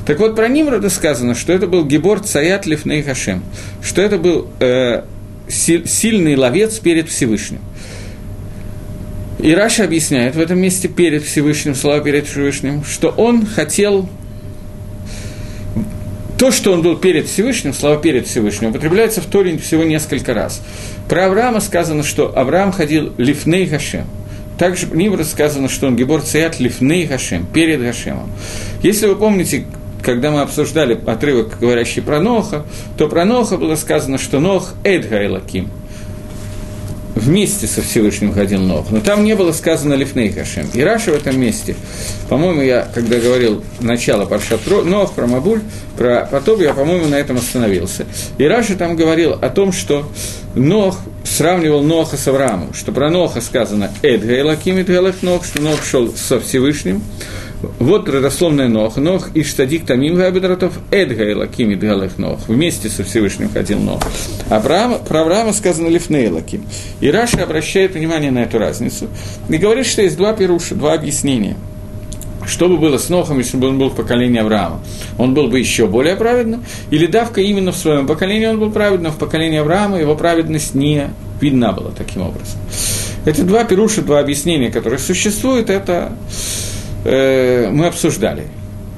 Так 0.06 0.18
вот, 0.18 0.34
про 0.34 0.48
Нимрода 0.48 0.90
сказано, 0.90 1.34
что 1.34 1.52
это 1.52 1.66
был 1.66 1.84
Гебор 1.84 2.20
Цаят 2.20 2.66
Лифней 2.66 3.02
Хашем, 3.02 3.42
что 3.82 4.02
это 4.02 4.18
был 4.18 4.48
э, 4.60 5.02
сильный 5.48 6.36
ловец 6.36 6.78
перед 6.78 7.08
Всевышним. 7.08 7.60
И 9.38 9.54
Раша 9.54 9.84
объясняет 9.84 10.36
в 10.36 10.40
этом 10.40 10.60
месте 10.60 10.86
перед 10.88 11.24
Всевышним, 11.24 11.74
слова 11.74 12.00
перед 12.00 12.26
Всевышним, 12.26 12.84
что 12.84 13.08
он 13.08 13.44
хотел 13.44 14.08
то, 16.42 16.50
что 16.50 16.72
он 16.72 16.82
был 16.82 16.96
перед 16.96 17.28
Всевышним, 17.28 17.72
слова 17.72 17.98
перед 17.98 18.26
Всевышним, 18.26 18.70
употребляется 18.70 19.20
в 19.20 19.26
Торе 19.26 19.56
всего 19.58 19.84
несколько 19.84 20.34
раз. 20.34 20.60
Про 21.08 21.26
Авраама 21.26 21.60
сказано, 21.60 22.02
что 22.02 22.36
Авраам 22.36 22.72
ходил 22.72 23.12
лифней 23.16 23.64
Хашем. 23.68 24.06
Также 24.58 24.88
Нибра 24.88 25.22
сказано, 25.22 25.68
что 25.68 25.86
он 25.86 25.94
гебор 25.94 26.20
цеят 26.20 26.58
лифней 26.58 27.06
Хашем, 27.06 27.46
перед 27.46 27.80
Хашемом. 27.80 28.28
Если 28.82 29.06
вы 29.06 29.14
помните, 29.14 29.66
когда 30.02 30.32
мы 30.32 30.40
обсуждали 30.40 30.98
отрывок, 31.06 31.60
говорящий 31.60 32.02
про 32.02 32.18
Ноха, 32.18 32.66
то 32.98 33.06
про 33.06 33.24
Ноаха 33.24 33.56
было 33.56 33.76
сказано, 33.76 34.18
что 34.18 34.40
Ноах 34.40 34.74
את 34.82 35.24
האלוקים– 35.24 35.70
вместе 37.14 37.66
со 37.66 37.82
Всевышним 37.82 38.32
ходил 38.32 38.60
Ноах, 38.60 38.90
но 38.90 39.00
там 39.00 39.24
не 39.24 39.34
было 39.34 39.52
сказано 39.52 39.94
לפני 39.94 40.30
השם. 40.30 40.66
И 40.72 40.82
Раши 40.82 41.12
в 41.12 41.14
этом 41.14 41.38
месте, 41.38 41.76
по-моему, 42.28 42.62
я, 42.62 42.88
когда 42.94 43.18
говорил 43.18 43.62
начало 43.80 44.24
פרשת 44.24 44.60
נח, 44.66 45.12
про 45.12 45.26
מבול, 45.26 45.60
про 45.96 46.28
потом 46.30 46.60
я, 46.60 46.72
по-моему, 46.74 47.06
на 47.06 47.16
этом 47.16 47.36
остановился. 47.36 48.06
И 48.38 48.44
Раши 48.44 48.76
там 48.76 48.96
говорил 48.96 49.32
о 49.32 49.48
том, 49.50 49.72
что 49.72 50.08
Ноах 50.54 50.98
сравнивал 51.24 51.82
Ноаха 51.82 52.16
с 52.16 52.28
Авраамом, 52.28 52.74
что 52.74 52.92
про 52.92 53.10
Ноаха 53.10 53.40
сказано 53.40 53.90
«את 54.02 54.22
האלוקים 54.22 54.78
и 54.78 55.22
Ноах», 55.22 55.44
что 55.44 55.62
Ноах 55.62 55.84
шел 55.84 56.12
со 56.14 56.40
Всевышним, 56.40 57.02
Вот 57.78 58.08
родословная 58.08 58.68
Ноах. 58.68 58.96
נח 58.96 59.08
איש 59.08 59.30
צדיק 59.34 59.86
תמים 59.86 60.16
היה 60.16 60.33
בדורותיו 60.33 60.78
את 60.90 61.30
האלוקים 61.30 61.72
התהלך 61.72 62.18
נח. 62.18 62.48
Вместе 62.48 62.88
со 62.88 63.04
Всевышним 63.04 63.50
ходил 63.50 63.78
Ноах. 63.78 64.00
Авраам, 64.50 64.98
про 65.04 65.22
Авраама 65.22 65.52
сказано 65.52 65.88
Лифней 65.88 66.28
Элаким. 66.28 66.64
И 67.00 67.10
Раша 67.10 67.42
обращает 67.42 67.94
внимание 67.94 68.30
на 68.30 68.40
эту 68.40 68.58
разницу. 68.58 69.08
И 69.48 69.56
говорит, 69.56 69.86
что 69.86 70.02
есть 70.02 70.16
два 70.16 70.32
пируша, 70.32 70.74
два 70.74 70.94
объяснения. 70.94 71.56
Что 72.44 72.68
бы 72.68 72.76
было 72.76 72.98
с 72.98 73.08
Нохом, 73.08 73.38
если 73.38 73.56
бы 73.56 73.68
он 73.68 73.78
был 73.78 73.90
в 73.90 73.94
поколении 73.94 74.40
Авраама? 74.40 74.80
Он 75.16 75.32
был 75.32 75.48
бы 75.48 75.60
еще 75.60 75.86
более 75.86 76.16
праведным? 76.16 76.64
Или 76.90 77.06
давка 77.06 77.40
именно 77.40 77.70
в 77.70 77.76
своем 77.76 78.06
поколении 78.06 78.46
он 78.46 78.58
был 78.58 78.72
праведным, 78.72 79.12
а 79.12 79.14
в 79.14 79.18
поколении 79.18 79.58
Авраама 79.58 79.98
его 80.00 80.16
праведность 80.16 80.74
не 80.74 81.10
видна 81.40 81.72
была 81.72 81.92
таким 81.96 82.22
образом? 82.22 82.58
Это 83.24 83.44
два 83.44 83.62
пируша, 83.62 84.02
два 84.02 84.18
объяснения, 84.18 84.70
которые 84.70 84.98
существуют, 84.98 85.70
это 85.70 86.12
э, 87.04 87.70
мы 87.70 87.86
обсуждали. 87.86 88.44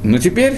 Но 0.02 0.18
теперь 0.18 0.54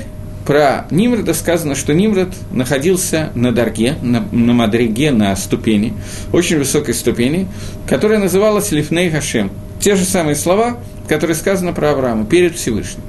про 0.47 0.87
Нимрода 0.91 1.35
сказано, 1.35 1.75
что 1.75 1.93
Нимрод 1.93 2.35
находился 2.53 3.31
на 3.35 3.53
Дарге, 3.53 3.97
на, 4.01 4.25
на 4.31 4.53
Мадриге, 4.53 5.11
на 5.11 5.35
ступени, 5.37 5.95
очень 6.33 6.59
высокой 6.59 6.95
ступени, 6.95 7.49
которая 7.89 8.19
называлась 8.19 8.71
Лифней 8.71 9.11
Хашем. 9.11 9.51
Те 9.81 9.97
же 9.97 10.05
самые 10.05 10.37
слова, 10.37 10.79
которые 11.09 11.37
сказаны 11.37 11.73
про 11.73 11.91
Авраама, 11.91 12.27
перед 12.27 12.57
Всевышним. 12.57 13.03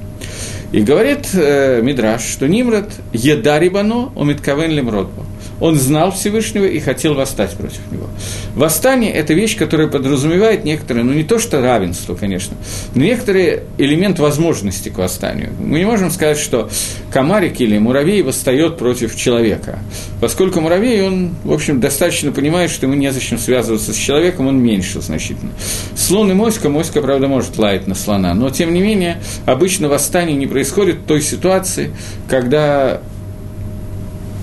И 0.72 0.82
говорит 0.82 1.28
э, 1.34 1.82
Мидраш, 1.82 2.24
что 2.24 2.48
Нимрод 2.48 2.92
едарибано 3.14 4.12
омиткавен 4.16 4.72
лимродбо 4.72 5.26
он 5.60 5.76
знал 5.76 6.12
Всевышнего 6.12 6.66
и 6.66 6.80
хотел 6.80 7.14
восстать 7.14 7.52
против 7.52 7.80
него. 7.92 8.08
Восстание– 8.56 9.12
это 9.14 9.34
вещь, 9.34 9.58
которая 9.58 9.88
подразумевает 9.88 10.64
некоторые, 10.64 11.04
ну 11.04 11.14
не 11.14 11.24
то 11.24 11.40
что 11.40 11.62
равенство, 11.62 12.16
конечно, 12.16 12.56
но 12.96 13.04
некоторый 13.04 13.62
элемент 13.78 14.20
возможности 14.20 14.90
к 14.90 14.98
восстанию. 14.98 15.52
Мы 15.60 15.80
не 15.80 15.86
можем 15.86 16.12
сказать, 16.12 16.38
что 16.38 16.70
комарик 17.12 17.60
или 17.62 17.78
муравей 17.78 18.22
восстает 18.22 18.78
против 18.78 19.16
человека, 19.16 19.80
поскольку 20.22 20.62
муравей, 20.62 21.02
он, 21.02 21.36
в 21.44 21.52
общем, 21.52 21.80
достаточно 21.80 22.32
понимает, 22.32 22.72
что 22.72 22.86
ему 22.86 22.96
незачем 22.96 23.38
связываться 23.38 23.94
с 23.94 23.96
человеком, 23.96 24.48
он 24.48 24.60
меньше 24.60 25.02
значительно. 25.02 25.52
Слон 25.96 26.32
и 26.32 26.34
моська, 26.34 26.70
моська, 26.70 27.02
правда, 27.02 27.28
может 27.28 27.58
лаять 27.58 27.88
на 27.88 27.96
слона, 27.96 28.34
но, 28.34 28.50
тем 28.50 28.74
не 28.74 28.82
менее, 28.82 29.22
обычно 29.46 29.90
восстание 29.90 30.36
не 30.36 30.48
происходит 30.48 30.98
в 30.98 31.04
той 31.04 31.22
ситуации, 31.22 31.92
когда 32.28 33.02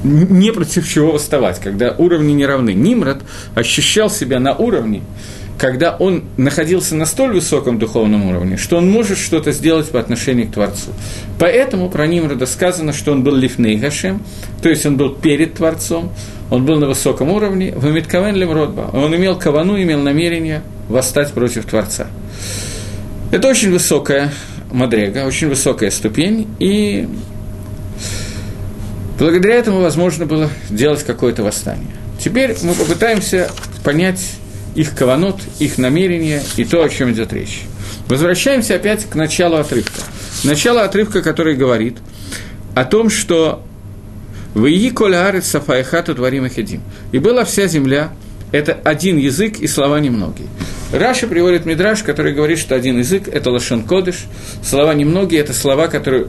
не 0.04 0.52
против 0.52 0.88
чего 0.88 1.12
восставать, 1.12 1.60
когда 1.60 1.92
уровни 1.92 2.32
не 2.32 2.46
равны. 2.46 2.72
Нимрод 2.72 3.22
ощущал 3.54 4.10
себя 4.10 4.38
на 4.38 4.54
уровне, 4.54 5.02
когда 5.58 5.96
он 5.96 6.24
находился 6.36 6.94
на 6.94 7.06
столь 7.06 7.34
высоком 7.34 7.78
духовном 7.78 8.26
уровне, 8.28 8.56
что 8.56 8.76
он 8.76 8.90
может 8.90 9.18
что-то 9.18 9.52
сделать 9.52 9.88
по 9.88 9.98
отношению 9.98 10.48
к 10.48 10.52
Творцу. 10.52 10.90
Поэтому 11.38 11.88
про 11.88 12.06
Нимрода 12.06 12.46
сказано, 12.46 12.92
что 12.92 13.12
он 13.12 13.22
был 13.22 13.34
лифней 13.34 13.76
Гашем, 13.76 14.22
то 14.62 14.68
есть 14.68 14.84
он 14.84 14.96
был 14.96 15.14
перед 15.14 15.54
Творцом, 15.54 16.12
он 16.50 16.66
был 16.66 16.78
на 16.78 16.86
высоком 16.86 17.30
уровне, 17.30 17.72
в 17.74 17.90
Митковен 17.90 18.36
Лемродба. 18.36 18.90
Он 18.92 19.14
имел 19.16 19.38
кавану, 19.38 19.80
имел 19.80 20.00
намерение 20.00 20.62
восстать 20.88 21.32
против 21.32 21.64
Творца. 21.64 22.08
Это 23.30 23.48
очень 23.48 23.72
высокая 23.72 24.32
мадрега, 24.70 25.24
очень 25.24 25.48
высокая 25.48 25.90
ступень, 25.90 26.46
и 26.58 27.08
Благодаря 29.18 29.54
этому 29.54 29.80
возможно 29.80 30.26
было 30.26 30.50
сделать 30.68 31.04
какое-то 31.04 31.42
восстание. 31.42 31.90
Теперь 32.18 32.56
мы 32.62 32.74
попытаемся 32.74 33.50
понять 33.84 34.20
их 34.74 34.94
каванот, 34.96 35.40
их 35.60 35.78
намерения 35.78 36.42
и 36.56 36.64
то, 36.64 36.82
о 36.82 36.88
чем 36.88 37.12
идет 37.12 37.32
речь. 37.32 37.62
Возвращаемся 38.08 38.74
опять 38.74 39.04
к 39.04 39.14
началу 39.14 39.56
отрывка. 39.56 40.00
Начало 40.42 40.82
отрывка, 40.82 41.22
который 41.22 41.54
говорит 41.54 41.98
о 42.74 42.84
том, 42.84 43.08
что 43.08 43.62
«Ваи 44.54 44.90
коля 44.90 45.28
арец 45.28 45.46
сафаехату 45.46 46.14
дворим 46.14 46.44
ахедим». 46.44 46.82
И 47.12 47.18
была 47.18 47.44
вся 47.44 47.66
земля, 47.66 48.12
это 48.52 48.78
один 48.84 49.16
язык 49.16 49.58
и 49.58 49.66
слова 49.66 50.00
немногие. 50.00 50.48
Раша 50.92 51.26
приводит 51.26 51.66
Мидраш, 51.66 52.02
который 52.02 52.32
говорит, 52.34 52.58
что 52.58 52.74
один 52.74 52.98
язык– 52.98 53.26
это 53.32 53.50
лошон 53.50 53.84
кодыш, 53.84 54.26
слова 54.62 54.94
немногие– 54.94 55.40
это 55.42 55.52
слова, 55.52 55.88
которые 55.88 56.28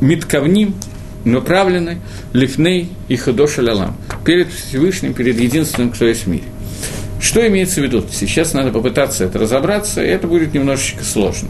митковним, 0.00 0.74
направлены 1.24 1.98
лифней 2.32 2.88
и 3.08 3.16
худоша 3.16 3.62
лалам, 3.62 3.96
перед 4.24 4.52
Всевышним, 4.52 5.14
перед 5.14 5.38
единственным, 5.38 5.90
кто 5.90 6.06
есть 6.06 6.24
в 6.24 6.26
мире. 6.28 6.44
Что 7.22 7.46
имеется 7.46 7.80
в 7.80 7.84
виду? 7.84 8.04
Сейчас 8.10 8.52
надо 8.52 8.72
попытаться 8.72 9.24
это 9.24 9.38
разобраться, 9.38 10.02
и 10.02 10.08
это 10.08 10.26
будет 10.26 10.54
немножечко 10.54 11.04
сложно. 11.04 11.48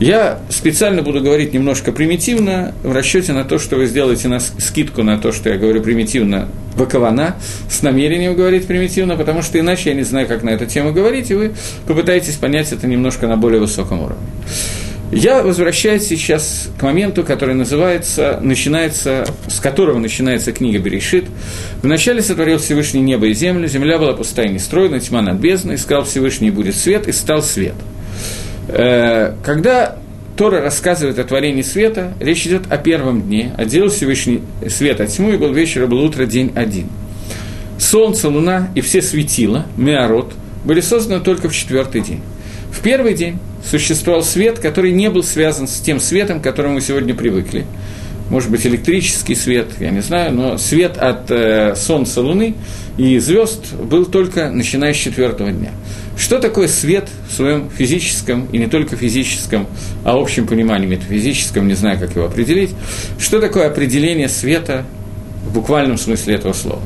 Я 0.00 0.40
специально 0.48 1.02
буду 1.02 1.20
говорить 1.20 1.54
немножко 1.54 1.92
примитивно, 1.92 2.74
в 2.82 2.90
расчете 2.90 3.32
на 3.32 3.44
то, 3.44 3.60
что 3.60 3.76
вы 3.76 3.86
сделаете 3.86 4.26
на 4.26 4.40
скидку 4.40 5.04
на 5.04 5.16
то, 5.16 5.30
что 5.30 5.50
я 5.50 5.56
говорю 5.56 5.82
примитивно 5.82 6.48
Бакована, 6.76 7.36
с 7.70 7.82
намерением 7.82 8.34
говорить 8.34 8.66
примитивно, 8.66 9.14
потому 9.14 9.42
что 9.42 9.60
иначе 9.60 9.90
я 9.90 9.94
не 9.94 10.02
знаю, 10.02 10.26
как 10.26 10.42
на 10.42 10.50
эту 10.50 10.66
тему 10.66 10.92
говорить, 10.92 11.30
и 11.30 11.34
вы 11.34 11.54
попытаетесь 11.86 12.34
понять 12.34 12.72
это 12.72 12.88
немножко 12.88 13.28
на 13.28 13.36
более 13.36 13.60
высоком 13.60 14.00
уровне. 14.00 14.26
Я 15.14 15.44
возвращаюсь 15.44 16.08
сейчас 16.08 16.68
к 16.76 16.82
моменту, 16.82 17.22
который 17.22 17.54
называется, 17.54 18.40
начинается, 18.42 19.24
с 19.46 19.60
которого 19.60 20.00
начинается 20.00 20.50
книга 20.50 20.80
Берешит. 20.80 21.26
Вначале 21.82 22.20
сотворил 22.20 22.58
Всевышний 22.58 23.00
небо 23.00 23.26
и 23.26 23.32
землю, 23.32 23.68
земля 23.68 23.98
была 23.98 24.14
пустая 24.14 24.48
и 24.48 24.50
нестроена, 24.50 24.98
тьма 24.98 25.22
над 25.22 25.38
бездной, 25.38 25.78
сказал 25.78 26.02
Всевышний, 26.02 26.50
будет 26.50 26.74
свет, 26.74 27.06
и 27.06 27.12
стал 27.12 27.44
свет. 27.44 27.74
Э, 28.66 29.34
когда 29.44 29.98
Тора 30.36 30.60
рассказывает 30.60 31.16
о 31.20 31.24
творении 31.24 31.62
света, 31.62 32.14
речь 32.18 32.44
идет 32.44 32.62
о 32.68 32.76
первом 32.76 33.22
дне, 33.22 33.54
отделил 33.56 33.90
Всевышний 33.90 34.42
свет 34.68 35.00
от 35.00 35.10
тьму, 35.10 35.32
и 35.32 35.36
был 35.36 35.52
вечер, 35.52 35.84
и 35.84 35.86
был 35.86 36.02
утро, 36.02 36.26
день 36.26 36.50
один. 36.56 36.88
Солнце, 37.78 38.28
луна 38.28 38.68
и 38.74 38.80
все 38.80 39.00
светила, 39.00 39.64
меород, 39.76 40.32
были 40.64 40.80
созданы 40.80 41.22
только 41.22 41.48
в 41.48 41.54
четвертый 41.54 42.00
день. 42.00 42.20
В 42.74 42.80
первый 42.80 43.14
день 43.14 43.38
существовал 43.64 44.22
свет, 44.22 44.58
который 44.58 44.92
не 44.92 45.08
был 45.08 45.22
связан 45.22 45.68
с 45.68 45.78
тем 45.80 46.00
светом, 46.00 46.40
к 46.40 46.44
которому 46.44 46.74
мы 46.74 46.80
сегодня 46.80 47.14
привыкли. 47.14 47.64
Может 48.28 48.50
быть, 48.50 48.66
электрический 48.66 49.34
свет, 49.34 49.68
я 49.78 49.90
не 49.90 50.00
знаю, 50.00 50.34
но 50.34 50.58
свет 50.58 50.96
от 50.98 51.30
э, 51.30 51.76
Солнца, 51.76 52.20
Луны 52.20 52.54
и 52.98 53.18
звезд 53.18 53.74
был 53.74 54.06
только 54.06 54.50
начиная 54.50 54.92
с 54.92 54.96
четвертого 54.96 55.52
дня. 55.52 55.70
Что 56.18 56.38
такое 56.40 56.66
свет 56.66 57.08
в 57.28 57.34
своем 57.34 57.70
физическом, 57.70 58.46
и 58.50 58.58
не 58.58 58.66
только 58.66 58.96
физическом, 58.96 59.66
а 60.04 60.18
общем 60.18 60.46
понимании 60.46 60.86
метафизическом, 60.86 61.68
не 61.68 61.74
знаю, 61.74 61.98
как 61.98 62.16
его 62.16 62.24
определить, 62.24 62.70
что 63.18 63.40
такое 63.40 63.68
определение 63.68 64.28
света 64.28 64.84
в 65.46 65.54
буквальном 65.54 65.96
смысле 65.96 66.34
этого 66.34 66.54
слова? 66.54 66.82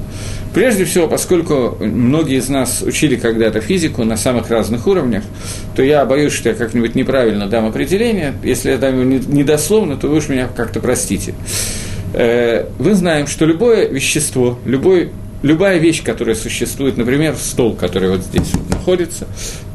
Прежде 0.55 0.85
всего, 0.85 1.07
поскольку 1.09 1.77
многие 1.81 2.39
из 2.39 2.49
нас 2.49 2.83
учили 2.83 3.17
когда-то 3.17 3.61
физику 3.61 4.05
на 4.05 4.17
самых 4.17 4.51
разных 4.51 4.87
уровнях, 4.87 5.23
то 5.77 5.83
я 5.83 6.05
боюсь, 6.05 6.33
что 6.33 6.49
я 6.49 6.55
как-нибудь 6.55 6.95
неправильно 6.95 7.47
дам 7.47 7.67
определение. 7.67 8.35
Если 8.43 8.71
я 8.71 8.79
дам 8.79 9.01
его 9.01 9.05
недословно, 9.05 9.97
то 9.97 10.09
вы 10.09 10.17
уж 10.17 10.29
меня 10.29 10.49
как-то 10.55 10.81
простите. 10.81 11.35
Э, 12.15 12.67
мы 12.79 12.95
знаем, 12.95 13.27
что 13.27 13.45
любое 13.45 13.89
вещество, 13.89 14.59
любой, 14.65 15.11
любая 15.43 15.79
вещь, 15.79 16.03
которая 16.03 16.35
существует, 16.35 16.97
например, 16.97 17.37
стол, 17.37 17.75
который 17.75 18.11
вот 18.11 18.23
здесь 18.23 18.51
вот 18.55 18.71
находится, 18.71 19.27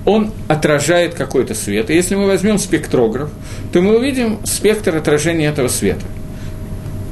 он 0.06 0.32
отражает 0.48 1.14
какой-то 1.14 1.54
свет. 1.54 1.92
И 1.92 1.94
если 1.94 2.16
мы 2.16 2.26
возьмем 2.26 2.58
спектрограф, 2.58 3.30
то 3.72 3.80
мы 3.82 3.98
увидим 3.98 4.40
спектр 4.44 4.96
отражения 4.96 5.48
этого 5.48 5.68
света– 5.68 6.06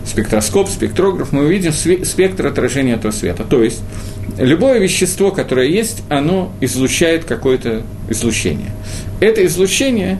спектроскоп, 0.05 0.69
спектрограф, 0.69 1.31
мы 1.31 1.45
увидим 1.45 1.71
спектр 1.73 2.47
отражения 2.47 2.93
этого 2.93 3.11
света. 3.11 3.43
То 3.43 3.63
есть 3.63 3.81
любое 4.37 4.79
вещество, 4.79 5.31
которое 5.31 5.67
есть, 5.67 6.03
оно 6.09 6.51
излучает 6.61 7.25
какое-то 7.25 7.83
излучение. 8.09 8.71
Это 9.19 9.45
излучение, 9.45 10.19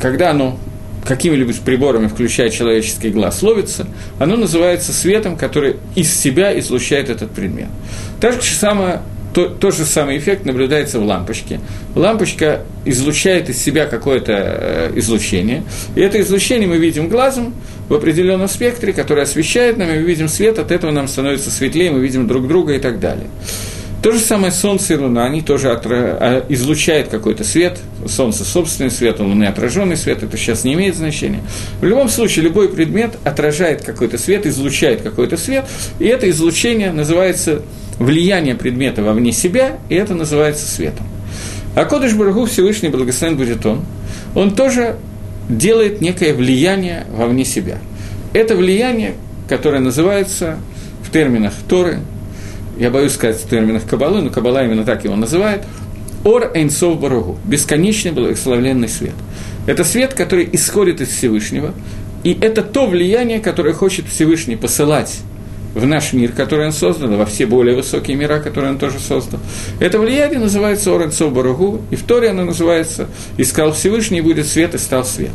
когда 0.00 0.30
оно 0.30 0.58
какими-либо 1.06 1.52
приборами, 1.64 2.06
включая 2.06 2.48
человеческий 2.48 3.10
глаз, 3.10 3.42
ловится, 3.42 3.86
оно 4.18 4.36
называется 4.36 4.92
светом, 4.92 5.36
который 5.36 5.76
из 5.94 6.14
себя 6.14 6.58
излучает 6.58 7.10
этот 7.10 7.30
предмет. 7.30 7.68
Так 8.20 8.42
же 8.42 8.54
самое 8.54 9.02
то, 9.34 9.48
тот 9.48 9.74
же 9.74 9.84
самый 9.84 10.16
эффект 10.18 10.44
наблюдается 10.44 11.00
в 11.00 11.04
лампочке. 11.04 11.60
Лампочка 11.94 12.62
излучает 12.84 13.50
из 13.50 13.62
себя 13.62 13.86
какое-то 13.86 14.32
э, 14.32 14.92
излучение, 14.94 15.64
и 15.96 16.00
это 16.00 16.20
излучение 16.20 16.68
мы 16.68 16.78
видим 16.78 17.08
глазом 17.08 17.52
в 17.88 17.94
определенном 17.94 18.48
спектре, 18.48 18.92
который 18.92 19.24
освещает 19.24 19.76
нам, 19.76 19.90
и 19.90 19.94
мы 19.94 20.02
видим 20.02 20.28
свет, 20.28 20.58
от 20.58 20.70
этого 20.70 20.92
нам 20.92 21.08
становится 21.08 21.50
светлее, 21.50 21.90
мы 21.90 22.00
видим 22.00 22.28
друг 22.28 22.46
друга 22.46 22.74
и 22.74 22.78
так 22.78 23.00
далее. 23.00 23.26
То 24.04 24.12
же 24.12 24.18
самое 24.18 24.52
Солнце 24.52 24.92
и 24.92 24.96
Луна, 24.98 25.24
они 25.24 25.40
тоже 25.40 25.70
отра... 25.70 26.18
А, 26.20 26.46
излучают 26.50 27.08
какой-то 27.08 27.42
свет, 27.42 27.78
Солнце 28.06 28.44
собственный 28.44 28.90
свет, 28.90 29.18
у 29.18 29.24
Луны 29.24 29.44
отраженный 29.44 29.96
свет, 29.96 30.22
это 30.22 30.36
сейчас 30.36 30.62
не 30.62 30.74
имеет 30.74 30.94
значения. 30.94 31.40
В 31.80 31.86
любом 31.86 32.10
случае, 32.10 32.44
любой 32.44 32.68
предмет 32.68 33.16
отражает 33.24 33.82
какой-то 33.82 34.18
свет, 34.18 34.44
излучает 34.44 35.00
какой-то 35.00 35.38
свет, 35.38 35.64
и 36.00 36.04
это 36.04 36.28
излучение 36.28 36.92
называется 36.92 37.62
влияние 37.98 38.54
предмета 38.56 39.02
вовне 39.02 39.32
себя, 39.32 39.78
и 39.88 39.94
это 39.94 40.14
называется 40.14 40.66
светом. 40.66 41.06
А 41.74 41.86
Кодыш 41.86 42.12
Барагу 42.12 42.44
Всевышний 42.44 42.90
Благословен 42.90 43.38
будет 43.38 43.64
он, 43.64 43.86
он 44.34 44.54
тоже 44.54 44.96
делает 45.48 46.02
некое 46.02 46.34
влияние 46.34 47.06
вовне 47.10 47.46
себя. 47.46 47.78
Это 48.34 48.54
влияние, 48.54 49.14
которое 49.48 49.80
называется 49.80 50.58
в 51.02 51.10
терминах 51.10 51.54
Торы, 51.66 52.00
я 52.78 52.90
боюсь 52.90 53.12
сказать 53.12 53.40
в 53.40 53.48
терминах 53.48 53.86
Кабалы, 53.86 54.22
но 54.22 54.30
Кабала 54.30 54.64
именно 54.64 54.84
так 54.84 55.04
его 55.04 55.16
называет, 55.16 55.62
Ор 56.24 56.50
Эйнсов 56.54 56.98
Баругу, 57.00 57.38
бесконечный 57.44 58.12
благословленный 58.12 58.88
свет. 58.88 59.14
Это 59.66 59.84
свет, 59.84 60.14
который 60.14 60.48
исходит 60.52 61.00
из 61.00 61.08
Всевышнего, 61.08 61.72
и 62.22 62.36
это 62.40 62.62
то 62.62 62.86
влияние, 62.86 63.40
которое 63.40 63.74
хочет 63.74 64.06
Всевышний 64.06 64.56
посылать 64.56 65.20
в 65.74 65.84
наш 65.86 66.12
мир, 66.12 66.32
который 66.32 66.66
он 66.66 66.72
создал, 66.72 67.10
во 67.16 67.26
все 67.26 67.46
более 67.46 67.76
высокие 67.76 68.16
мира, 68.16 68.38
которые 68.38 68.72
он 68.72 68.78
тоже 68.78 68.98
создал. 68.98 69.40
Это 69.80 69.98
влияние 69.98 70.38
называется 70.38 70.94
Оренцов 70.94 71.32
Баругу, 71.32 71.82
и 71.90 71.96
в 71.96 72.04
Торе 72.04 72.30
оно 72.30 72.44
называется 72.44 73.08
«Искал 73.36 73.72
Всевышний, 73.72 74.20
будет 74.20 74.46
свет, 74.46 74.74
и 74.74 74.78
стал 74.78 75.04
свет». 75.04 75.32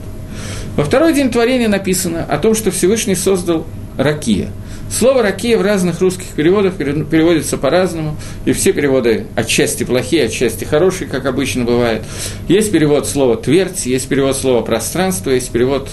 Во 0.76 0.84
второй 0.84 1.14
день 1.14 1.30
творения 1.30 1.68
написано 1.68 2.24
о 2.24 2.38
том, 2.38 2.56
что 2.56 2.72
Всевышний 2.72 3.16
создал 3.16 3.66
ракия. 3.98 4.50
Слово 4.92 5.22
«ракия» 5.22 5.58
в 5.58 5.62
разных 5.62 6.02
русских 6.02 6.26
переводах 6.36 6.76
переводится 6.76 7.58
по-разному, 7.58 8.18
и 8.46 8.54
все 8.54 8.74
переводы 8.74 9.28
отчасти 9.36 9.84
плохие, 9.84 10.26
отчасти 10.26 10.66
хорошие, 10.66 11.08
как 11.08 11.28
обычно 11.28 11.64
бывает. 11.64 12.02
Есть 12.48 12.72
перевод 12.72 13.08
слова 13.08 13.38
«твердь», 13.38 13.86
есть 13.86 14.08
перевод 14.08 14.36
слова 14.36 14.62
«пространство», 14.62 15.30
есть 15.30 15.52
перевод 15.52 15.90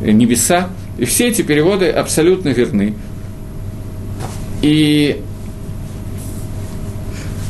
«небеса», 0.00 0.70
и 0.98 1.04
все 1.04 1.28
эти 1.28 1.42
переводы 1.42 1.88
абсолютно 1.88 2.48
верны. 2.48 2.94
И, 4.60 5.22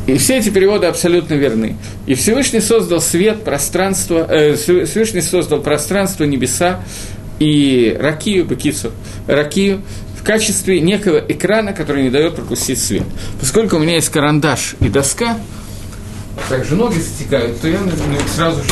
и 0.06 0.18
все 0.18 0.38
эти 0.38 0.50
переводы 0.50 0.86
абсолютно 0.86 1.34
верны. 1.34 1.76
И 2.06 2.14
Всевышний 2.14 2.60
создал 2.60 3.00
свет, 3.00 3.44
пространство, 3.44 4.26
э, 4.28 4.54
Всевышний 4.56 5.22
создал 5.22 5.62
пространство, 5.62 6.24
небеса 6.24 6.84
и 7.40 7.96
ракию, 7.98 8.44
бакицу, 8.44 8.92
ракию 9.26 9.82
в 10.20 10.22
качестве 10.22 10.80
некого 10.80 11.18
экрана, 11.18 11.72
который 11.72 12.02
не 12.02 12.10
дает 12.10 12.36
пропустить 12.36 12.78
свет. 12.78 13.04
Поскольку 13.40 13.76
у 13.76 13.78
меня 13.78 13.94
есть 13.94 14.10
карандаш 14.10 14.76
и 14.80 14.88
доска, 14.90 15.38
также 16.48 16.76
ноги 16.76 16.98
стекают, 16.98 17.58
то 17.60 17.68
я 17.68 17.78
сразу 18.34 18.62
же, 18.62 18.70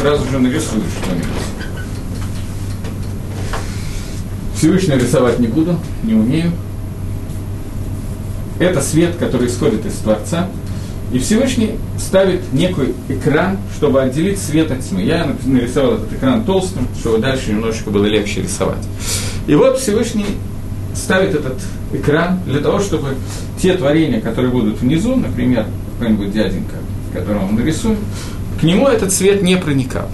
сразу 0.00 0.24
же 0.30 0.38
нарисую 0.38 0.82
что-нибудь. 1.02 1.26
Всевышний 4.56 4.94
рисовать 4.96 5.38
не 5.38 5.46
буду, 5.46 5.78
не 6.02 6.14
умею 6.14 6.52
это 8.58 8.80
свет, 8.80 9.16
который 9.16 9.46
исходит 9.46 9.86
из 9.86 9.94
Творца, 9.94 10.48
и 11.12 11.18
Всевышний 11.18 11.76
ставит 11.98 12.52
некий 12.52 12.94
экран, 13.08 13.58
чтобы 13.76 14.02
отделить 14.02 14.38
свет 14.38 14.70
от 14.70 14.80
тьмы. 14.80 15.02
Я 15.02 15.32
нарисовал 15.44 15.94
этот 15.94 16.12
экран 16.12 16.44
толстым, 16.44 16.88
чтобы 16.98 17.18
дальше 17.18 17.50
немножечко 17.50 17.90
было 17.90 18.04
легче 18.04 18.42
рисовать. 18.42 18.84
И 19.46 19.54
вот 19.54 19.78
Всевышний 19.78 20.26
ставит 20.98 21.34
этот 21.34 21.56
экран 21.92 22.40
для 22.46 22.60
того, 22.60 22.80
чтобы 22.80 23.14
те 23.60 23.74
творения, 23.74 24.20
которые 24.20 24.50
будут 24.50 24.80
внизу, 24.80 25.16
например, 25.16 25.66
какой-нибудь 25.98 26.32
дяденька, 26.32 26.76
которого 27.12 27.46
мы 27.46 27.60
нарисуем, 27.60 27.98
к 28.60 28.62
нему 28.62 28.88
этот 28.88 29.12
свет 29.12 29.42
не 29.42 29.56
проникал. 29.56 30.10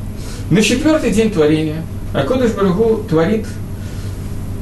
На 0.50 0.62
четвертый 0.62 1.10
день 1.10 1.30
творения 1.30 1.82
Акодыш 2.12 2.52
Барагу 2.52 3.04
творит 3.08 3.46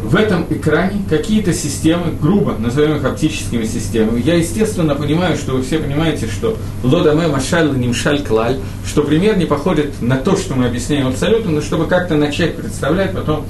в 0.02 0.16
этом 0.16 0.46
экране 0.50 1.02
какие-то 1.08 1.52
системы, 1.52 2.12
грубо 2.20 2.56
назовем 2.58 2.96
их 2.96 3.04
оптическими 3.04 3.64
системами. 3.64 4.20
Я, 4.24 4.34
естественно, 4.34 4.94
понимаю, 4.94 5.36
что 5.36 5.52
вы 5.52 5.62
все 5.62 5.78
понимаете, 5.78 6.26
что 6.26 6.56
лодаме 6.82 7.28
машаль 7.28 7.76
нимшаль 7.76 8.22
клаль, 8.24 8.58
что 8.86 9.02
пример 9.02 9.36
не 9.36 9.46
походит 9.46 10.00
на 10.00 10.16
то, 10.16 10.36
что 10.36 10.54
мы 10.54 10.66
объясняем 10.66 11.06
абсолютно, 11.06 11.52
но 11.52 11.60
чтобы 11.60 11.86
как-то 11.86 12.16
начать 12.16 12.56
представлять, 12.56 13.12
потом 13.12 13.46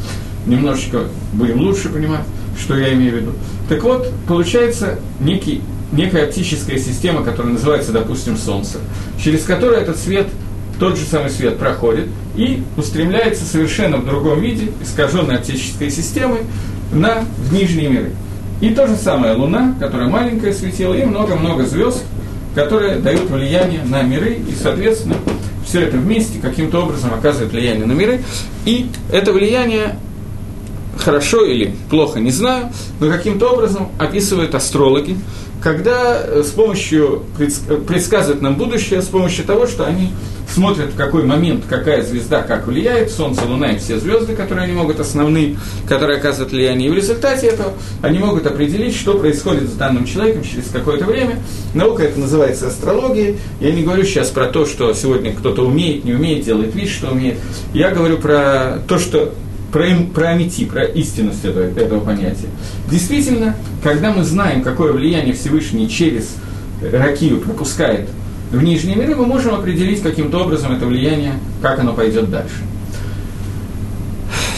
немножечко 0.47 1.05
будем 1.33 1.61
лучше 1.61 1.89
понимать, 1.89 2.25
что 2.59 2.77
я 2.77 2.93
имею 2.93 3.13
в 3.13 3.17
виду. 3.17 3.33
Так 3.69 3.83
вот, 3.83 4.11
получается 4.27 4.99
некий, 5.21 5.63
некая 5.93 6.25
оптическая 6.25 6.79
система, 6.79 7.25
которая 7.25 7.53
называется, 7.53 7.93
допустим, 7.93 8.37
Солнце, 8.37 8.79
через 9.23 9.45
которую 9.45 9.79
этот 9.79 9.97
свет– 9.99 10.27
тот 10.83 10.99
же 10.99 11.05
самый 11.05 11.31
свет 11.31 11.59
проходит 11.59 12.09
и 12.35 12.65
устремляется 12.77 13.45
совершенно 13.45 13.99
в 13.99 14.05
другом 14.05 14.41
виде, 14.41 14.73
искаженной 14.83 15.37
оптической 15.37 15.91
системой, 15.93 16.41
на 16.93 17.25
в 17.39 17.53
нижние 17.53 17.89
миры. 17.89 18.11
И 18.61 18.71
то 18.71 18.89
же 18.89 18.97
самое 18.97 19.35
Луна, 19.35 19.77
которая 19.79 20.09
маленькая 20.09 20.53
светила, 20.53 20.95
и 20.95 21.05
много-много 21.05 21.65
звезд, 21.65 22.03
которые 22.57 22.97
дают 22.97 23.31
влияние 23.31 23.83
на 23.85 24.03
миры, 24.03 24.35
и, 24.35 24.55
соответственно, 24.61 25.15
все 25.65 25.83
это 25.83 25.99
вместе 25.99 26.41
каким-то 26.41 26.83
образом 26.83 27.15
оказывает 27.15 27.53
влияние 27.53 27.87
на 27.87 27.93
миры. 27.93 28.21
И 28.65 28.91
это 29.13 29.33
влияние 29.33 29.97
хорошо 30.99 31.45
или 31.45 31.75
плохо, 31.91 32.21
не 32.21 32.31
знаю, 32.31 32.71
но 33.01 33.09
каким-то 33.09 33.49
образом 33.51 33.89
описывают 33.99 34.55
астрологи, 34.55 35.17
когда 35.63 36.21
э, 36.21 36.43
с 36.45 36.51
помощью 36.51 37.23
предсказывают 37.87 38.43
нам 38.43 38.57
будущее, 38.57 39.01
с 39.01 39.07
помощью 39.07 39.45
того, 39.45 39.67
что 39.67 39.87
они 39.87 40.11
смотрят, 40.53 40.91
в 40.91 40.97
какой 40.97 41.25
момент 41.25 41.65
какая 41.69 42.03
звезда 42.03 42.43
как 42.43 42.67
влияет, 42.67 43.11
Солнце, 43.11 43.45
Луна 43.47 43.73
и 43.73 43.79
все 43.79 43.99
звезды, 43.99 44.35
которые 44.35 44.65
они 44.65 44.75
могут, 44.75 45.01
основные, 45.01 45.57
которые 45.89 46.19
оказывают 46.19 46.53
влияние. 46.53 46.89
И 46.89 46.91
в 46.91 46.95
результате 46.95 47.47
этого 47.47 47.73
они 48.03 48.19
могут 48.19 48.47
определить, 48.47 48.95
что 48.95 49.15
происходит 49.19 49.69
с 49.71 49.73
данным 49.73 50.05
человеком 50.05 50.43
через 50.43 50.69
какое-то 50.69 51.05
время. 51.07 51.39
Наука 51.75 52.03
это 52.03 52.21
называется 52.21 52.69
астрологией. 52.69 53.39
Я 53.61 53.73
не 53.73 53.83
говорю 53.83 54.05
сейчас 54.05 54.29
про 54.29 54.47
то, 54.47 54.67
что 54.67 54.93
сегодня 54.93 55.33
кто-то 55.33 55.65
умеет, 55.65 56.05
не 56.05 56.13
умеет, 56.13 56.45
делает 56.45 56.75
вид, 56.75 56.89
что 56.89 57.11
умеет. 57.11 57.39
Я 57.73 57.91
говорю 57.91 58.19
про 58.19 58.83
то, 58.87 58.99
что 58.99 59.33
про, 59.73 59.87
про 60.15 60.29
амити, 60.29 60.67
про 60.67 60.85
истинность 60.85 61.45
этого, 61.45 61.63
этого 61.63 62.01
понятия. 62.01 62.49
Действительно, 62.91 63.57
когда 63.83 64.13
мы 64.13 64.23
знаем, 64.23 64.63
какое 64.63 64.93
влияние 64.93 65.35
Всевышний 65.35 65.89
через 65.89 66.37
ракию 66.93 67.41
пропускает 67.41 68.09
в 68.51 68.63
нижние 68.63 68.97
миры, 68.97 69.17
мы 69.17 69.25
можем 69.25 69.55
определить 69.55 70.03
каким-то 70.03 70.41
образом 70.41 70.73
это 70.73 70.85
влияние, 70.85 71.33
как 71.63 71.81
оно 71.81 71.95
пойдет 71.95 72.31
дальше. 72.31 72.63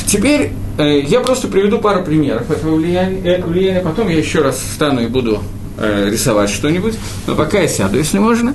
Теперь 0.07 0.51
э, 0.79 1.01
я 1.01 1.21
просто 1.21 1.47
приведу 1.47 1.79
пару 1.79 2.05
примеров 2.05 2.51
этого 2.51 2.75
влияния, 2.75 3.21
этого 3.21 3.51
влияния, 3.51 3.81
потом 3.81 4.09
я 4.09 4.19
еще 4.19 4.43
раз 4.43 4.57
встану 4.57 5.01
и 5.01 5.07
буду 5.07 5.41
э, 5.79 6.09
рисовать 6.11 6.51
что-нибудь, 6.51 6.95
но 7.27 7.35
пока 7.35 7.61
я 7.61 7.69
сяду, 7.69 7.99
если 7.99 8.19
можно. 8.19 8.55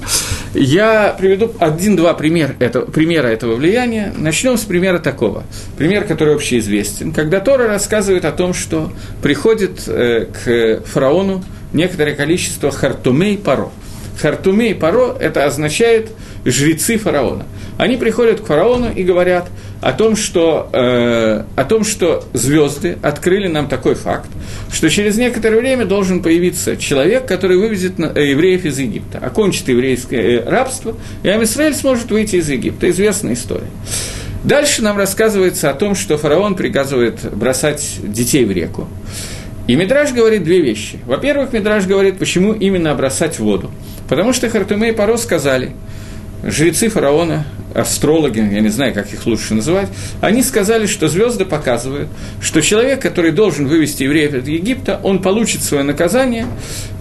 Я 0.54 1.16
приведу 1.18 1.52
один-два 1.60 2.14
пример 2.14 2.56
этого, 2.60 2.86
примера 2.86 3.28
этого 3.28 3.56
влияния. 3.56 4.14
Начнем 4.18 4.58
с 4.58 4.62
примера 4.62 5.00
такого. 5.00 5.44
Пример, 5.78 6.06
который 6.06 6.36
общеизвестен. 6.36 7.12
Когда 7.14 7.40
Тора 7.40 7.68
рассказывает 7.68 8.26
о 8.26 8.32
том, 8.32 8.54
что 8.54 8.92
приходит 9.22 9.84
э, 9.88 10.26
к 10.26 10.84
фараону 10.86 11.44
некоторое 11.74 12.16
количество 12.16 12.72
хартумей 12.72 13.38
паро. 13.38 13.70
Хартумей 14.20 14.76
паро– 14.76 15.16
это 15.20 15.46
означает 15.46 16.12
жрецы 16.46 16.98
фараона. 16.98 17.46
Они 17.78 17.98
приходят 17.98 18.42
к 18.42 18.46
фараону 18.46 18.92
и 18.94 19.04
говорят 19.04 19.48
о 19.82 19.94
том, 19.94 20.16
что, 20.16 20.70
э, 20.74 21.44
о 21.56 21.64
том, 21.64 21.84
что 21.84 22.24
звезды 22.34 22.98
открыли 23.02 23.48
нам 23.48 23.68
такой 23.68 23.96
факт, 23.96 24.30
что 24.72 24.90
через 24.90 25.18
некоторое 25.18 25.60
время 25.60 25.86
должен 25.86 26.22
появиться 26.22 26.76
человек, 26.76 27.26
который 27.26 27.58
вывезет 27.58 28.00
э, 28.00 28.30
евреев 28.32 28.66
из 28.66 28.80
Египта, 28.80 29.20
окончит 29.20 29.68
еврейское 29.70 30.40
э, 30.40 30.50
рабство, 30.50 30.96
и 31.24 31.30
Амисраэль 31.30 31.76
сможет 31.76 32.12
выйти 32.12 32.38
из 32.38 32.50
Египта. 32.50 32.90
Известная 32.90 33.34
история. 33.34 33.70
Дальше 34.44 34.82
нам 34.82 34.98
рассказывается 34.98 35.70
о 35.70 35.74
том, 35.74 35.96
что 35.96 36.18
фараон 36.18 36.56
приказывает 36.56 37.20
бросать 37.36 38.00
детей 38.04 38.46
в 38.46 38.52
реку. 38.52 38.88
И 39.68 39.76
Мидраж 39.76 40.14
говорит 40.14 40.44
две 40.44 40.62
вещи. 40.62 40.98
Во-первых, 41.06 41.54
Мидраж 41.54 41.86
говорит, 41.86 42.18
почему 42.18 42.54
именно 42.54 42.96
бросать 42.96 43.36
в 43.36 43.42
воду. 43.42 43.70
Потому 44.08 44.34
что 44.34 44.50
Хартуме 44.50 44.90
и 44.90 44.92
Паро 44.94 45.16
сказали, 45.18 45.74
жрецы 46.44 46.90
фараона, 46.90 47.46
астрологи, 47.74 48.40
я 48.40 48.62
не 48.62 48.70
знаю, 48.70 48.94
как 48.94 49.14
их 49.14 49.26
лучше 49.26 49.54
называть, 49.54 49.90
они 50.22 50.42
сказали, 50.44 50.88
что 50.88 51.08
звезды 51.08 51.46
показывают, 51.46 52.10
что 52.42 52.62
человек, 52.62 53.02
который 53.02 53.32
должен 53.32 53.68
вывести 53.68 54.04
евреев 54.04 54.34
из 54.34 54.48
Египта, 54.48 55.00
он 55.04 55.22
получит 55.22 55.64
свое 55.64 55.84
наказание 55.84 56.46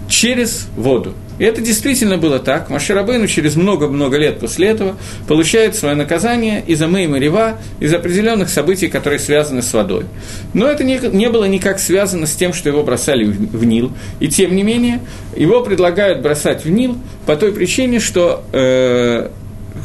через 0.07 0.67
воду. 0.75 1.13
И 1.39 1.43
это 1.43 1.61
действительно 1.61 2.17
было 2.17 2.37
так. 2.37 2.69
Маширабейну 2.69 3.27
через 3.27 3.55
много-много 3.55 4.17
лет 4.17 4.39
после 4.39 4.67
этого 4.67 4.97
получает 5.27 5.75
свое 5.75 5.95
наказание 5.95 6.63
из-за 6.67 6.87
Мейма 6.87 7.17
Рева, 7.17 7.57
из 7.79 7.93
определенных 7.93 8.49
событий, 8.49 8.89
которые 8.89 9.19
связаны 9.19 9.61
с 9.61 9.73
водой. 9.73 10.05
Но 10.53 10.67
это 10.67 10.83
не, 10.83 10.99
не 11.11 11.29
было 11.29 11.45
никак 11.45 11.79
связано 11.79 12.27
с 12.27 12.35
тем, 12.35 12.53
что 12.53 12.69
его 12.69 12.83
бросали 12.83 13.23
в, 13.23 13.57
в 13.57 13.65
Нил. 13.65 13.91
И 14.19 14.27
тем 14.27 14.55
не 14.55 14.63
менее, 14.63 14.99
его 15.35 15.63
предлагают 15.63 16.21
бросать 16.21 16.65
в 16.65 16.69
Нил 16.69 16.97
по 17.25 17.35
той 17.35 17.53
причине, 17.53 17.99
что 17.99 18.43
э, 18.51 19.29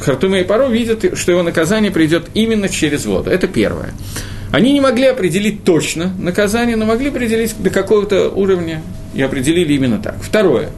Хартуме 0.03 0.41
и 0.41 0.45
Паро 0.45 0.67
видят, 0.67 1.17
что 1.17 1.33
его 1.33 1.43
наказание 1.43 1.91
придет 1.91 2.27
именно 2.35 2.69
через 2.69 3.07
воду. 3.07 3.31
Это 3.31 3.47
первое. 3.47 3.91
Они 4.51 4.73
не 4.73 4.81
могли 4.81 5.07
определить 5.07 5.65
точно 5.65 6.13
наказание, 6.19 6.77
но 6.77 6.85
могли 6.85 7.09
определить 7.09 7.55
до 7.59 7.71
какого-то 7.71 8.29
уровня, 8.29 8.83
и 9.15 9.23
определили 9.23 9.73
именно 9.73 9.99
так. 9.99 10.17
Второе. 10.23 10.71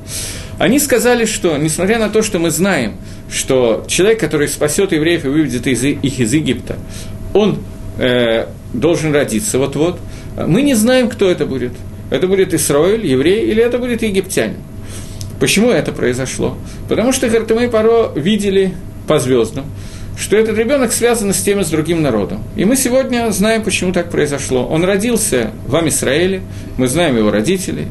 Они 0.59 0.79
сказали, 0.79 1.25
что, 1.25 1.57
несмотря 1.57 1.99
на 1.99 2.09
то, 2.09 2.23
что 2.23 2.38
мы 2.38 2.51
знаем, 2.51 2.97
что 3.31 3.85
человек, 3.88 4.21
который 4.21 4.49
спасет 4.49 4.92
евреев 4.92 5.25
и 5.25 5.29
выведет 5.29 5.66
их 5.66 6.21
из 6.21 6.33
Египта, 6.33 6.77
он 7.35 7.59
э, 7.99 8.47
должен 8.73 9.12
родиться 9.12 9.59
вот-вот. 9.59 9.99
Мы 10.37 10.62
не 10.62 10.75
знаем, 10.75 11.09
кто 11.09 11.31
это 11.31 11.47
будет. 11.47 11.73
Это 12.11 12.27
будет 12.27 12.55
Исраиль, 12.55 13.05
еврей, 13.05 13.51
или 13.51 13.62
это 13.62 13.79
будет 13.79 14.03
египтянин. 14.03 14.59
Почему 15.40 15.71
это 15.71 15.92
произошло? 15.92 16.57
Потому 16.88 17.12
что 17.12 17.29
Хартемей 17.29 17.69
Паро 17.69 18.12
видели 18.14 18.75
по 19.07 19.19
звездам, 19.19 19.66
что 20.19 20.37
этот 20.37 20.57
ребенок 20.57 20.92
связан 20.92 21.35
с 21.35 21.42
тем 21.42 21.61
и 21.61 21.64
с 21.64 21.69
другим 21.69 22.03
народом. 22.03 22.42
И 22.57 22.64
мы 22.64 22.77
сегодня 22.77 23.31
знаем, 23.33 23.62
почему 23.62 23.92
так 23.92 24.11
произошло. 24.11 24.66
Он 24.66 24.85
родился 24.85 25.51
в 25.66 25.77
Амисраэле, 25.77 26.40
мы 26.79 26.88
знаем 26.88 27.19
его 27.19 27.31
родителей, 27.31 27.88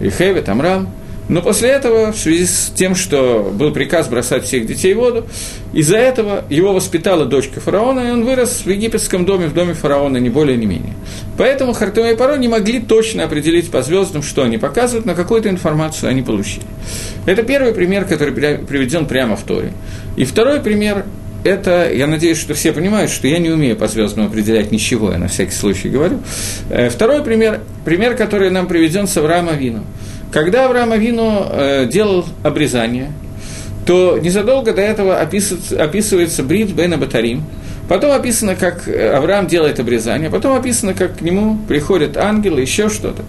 Ихевет, 0.00 0.48
Амрам, 0.48 0.88
но 1.30 1.42
после 1.42 1.68
этого, 1.68 2.10
в 2.10 2.18
связи 2.18 2.44
с 2.44 2.72
тем, 2.74 2.96
что 2.96 3.52
был 3.54 3.72
приказ 3.72 4.08
бросать 4.08 4.44
всех 4.44 4.66
детей 4.66 4.94
в 4.94 4.98
воду, 4.98 5.26
из-за 5.72 5.96
этого 5.96 6.44
его 6.50 6.72
воспитала 6.72 7.24
дочка 7.24 7.60
фараона, 7.60 8.00
и 8.00 8.10
он 8.10 8.24
вырос 8.24 8.62
в 8.64 8.68
египетском 8.68 9.24
доме, 9.24 9.46
в 9.46 9.54
доме 9.54 9.74
фараона, 9.74 10.16
не 10.16 10.28
более, 10.28 10.56
не 10.56 10.66
менее. 10.66 10.94
Поэтому 11.38 11.72
Хартума 11.72 12.10
и 12.10 12.16
Паро 12.16 12.36
не 12.36 12.48
могли 12.48 12.80
точно 12.80 13.22
определить 13.22 13.70
по 13.70 13.80
звездам, 13.82 14.24
что 14.24 14.42
они 14.42 14.58
показывают, 14.58 15.06
но 15.06 15.14
какую-то 15.14 15.48
информацию 15.48 16.10
они 16.10 16.22
получили. 16.22 16.66
Это 17.26 17.44
первый 17.44 17.74
пример, 17.74 18.06
который 18.06 18.32
приведен 18.32 19.06
прямо 19.06 19.36
в 19.36 19.44
Торе. 19.44 19.72
И 20.16 20.24
второй 20.24 20.58
пример 20.60 21.04
это, 21.44 21.92
я 21.92 22.08
надеюсь, 22.08 22.38
что 22.38 22.54
все 22.54 22.72
понимают, 22.72 23.10
что 23.10 23.28
я 23.28 23.38
не 23.38 23.50
умею 23.50 23.76
по 23.76 23.86
звездам 23.86 24.26
определять 24.26 24.72
ничего, 24.72 25.12
я 25.12 25.18
на 25.18 25.28
всякий 25.28 25.54
случай 25.54 25.88
говорю. 25.88 26.18
Э, 26.70 26.90
второй 26.90 27.22
пример, 27.22 27.60
пример, 27.84 28.16
который 28.16 28.50
нам 28.50 28.66
приведен 28.66 29.06
с 29.06 29.16
Авраама 29.16 29.52
Вину. 29.52 29.84
Когда 30.32 30.66
Авраам 30.66 30.92
Авину 30.92 31.46
э, 31.50 31.86
делал 31.86 32.24
обрезание, 32.42 33.12
то 33.84 34.18
незадолго 34.18 34.72
до 34.72 34.80
этого 34.80 35.18
описывается, 35.18 35.82
описывается 35.82 36.42
Брит 36.44 36.72
Бен 36.72 36.98
Батарим, 37.00 37.42
потом 37.88 38.12
описано, 38.12 38.54
как 38.54 38.86
Авраам 38.86 39.48
делает 39.48 39.80
обрезание, 39.80 40.30
потом 40.30 40.56
описано, 40.56 40.94
как 40.94 41.18
к 41.18 41.20
нему 41.22 41.58
приходят 41.66 42.16
ангелы, 42.16 42.60
еще 42.60 42.88
что-то. 42.88 43.24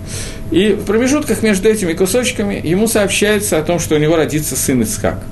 И 0.52 0.74
в 0.74 0.86
промежутках 0.86 1.42
между 1.42 1.68
этими 1.68 1.94
кусочками 1.94 2.62
ему 2.64 2.88
сообщается 2.88 3.58
о 3.58 3.64
том, 3.64 3.80
что 3.80 3.96
у 3.96 3.98
него 3.98 4.16
родится 4.16 4.56
сын 4.56 4.84
Исхак. 4.84 5.24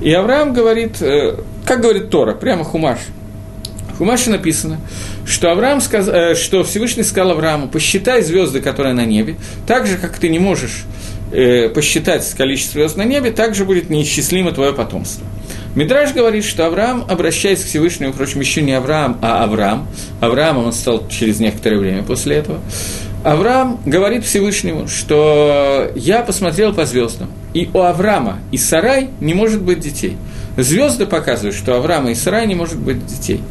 И 0.00 0.10
Авраам 0.12 0.54
говорит, 0.54 1.02
э, 1.02 1.36
как 1.66 1.82
говорит 1.82 2.08
Тора, 2.08 2.32
прямо 2.32 2.64
Хумаш, 2.64 2.98
в 3.92 3.98
Хумаше 3.98 4.30
написано, 4.30 4.80
что, 5.26 5.52
Авраам 5.52 5.82
сказ... 5.82 6.08
Э, 6.08 6.34
что 6.34 6.64
Всевышний 6.64 7.02
сказал 7.02 7.32
Аврааму, 7.32 7.68
посчитай 7.68 8.22
звезды, 8.22 8.62
которые 8.62 8.94
на 8.94 9.04
небе, 9.04 9.36
так 9.66 9.86
же, 9.86 9.98
как 9.98 10.16
ты 10.16 10.30
не 10.30 10.38
можешь 10.38 10.84
э, 11.32 11.68
посчитать 11.68 12.28
количество 12.34 12.80
звезд 12.80 12.96
на 12.96 13.04
небе, 13.04 13.30
также 13.30 13.64
будет 13.64 13.90
неисчислимо 13.90 14.52
твое 14.52 14.72
потомство. 14.72 15.26
Мидраж 15.74 16.12
говорит, 16.12 16.44
что 16.44 16.66
Авраам, 16.66 17.04
обращаясь 17.08 17.60
к 17.62 17.66
Всевышнему, 17.66 18.12
впрочем, 18.12 18.40
еще 18.40 18.60
не 18.60 18.72
Авраам, 18.72 19.18
а 19.22 19.44
Авраам, 19.44 19.86
Авраамом 20.20 20.66
он 20.66 20.72
стал 20.72 21.06
через 21.08 21.38
некоторое 21.38 21.78
время 21.78 22.02
после 22.02 22.36
этого, 22.36 22.60
Авраам 23.22 23.80
говорит 23.84 24.24
Всевышнему, 24.24 24.88
что 24.88 25.92
я 25.94 26.22
посмотрел 26.22 26.72
по 26.72 26.86
звездам, 26.86 27.30
и 27.52 27.68
у 27.72 27.80
Авраама 27.80 28.38
и 28.50 28.56
Сарай 28.56 29.10
не 29.20 29.34
может 29.34 29.62
быть 29.62 29.80
детей. 29.80 30.16
Звезды 30.56 31.06
показывают, 31.06 31.54
что 31.54 31.72
у 31.72 31.76
Авраама 31.76 32.10
и 32.10 32.14
Сарай 32.14 32.46
не 32.46 32.54
может 32.54 32.78
быть 32.78 33.04
детей. 33.06 33.42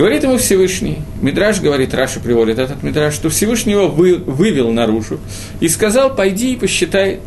Говорит 0.00 0.22
ему 0.22 0.38
Всевышний, 0.38 1.02
Мидраш 1.20 1.60
говорит, 1.60 1.92
Раша 1.92 2.20
приводит 2.20 2.58
этот 2.58 2.82
Мидраш, 2.82 3.12
что 3.12 3.28
Всевышний 3.28 3.74
его 3.74 3.88
вы, 3.88 4.16
вывел 4.16 4.72
наружу 4.72 5.20
и 5.60 5.68
сказал, 5.68 6.16
пойди 6.16 6.54
и 6.54 6.56
посчитай 6.56 7.20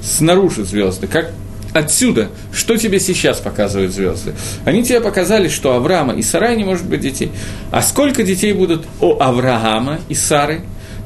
снаружи 0.00 0.62
звезды, 0.62 1.08
как 1.08 1.32
отсюда, 1.72 2.28
что 2.52 2.76
тебе 2.76 3.00
сейчас 3.00 3.40
показывают 3.40 3.92
звезды. 3.92 4.34
Они 4.64 4.84
тебе 4.84 5.00
показали, 5.00 5.48
что 5.48 5.74
Авраама 5.74 6.14
и 6.14 6.22
Сарай 6.22 6.56
не 6.56 6.62
может 6.62 6.86
быть 6.86 7.00
детей. 7.00 7.32
А 7.72 7.82
сколько 7.82 8.22
детей 8.22 8.52
будут 8.52 8.86
у 9.00 9.18
Авраама 9.18 9.98
и 10.08 10.14
Сары? 10.14 10.60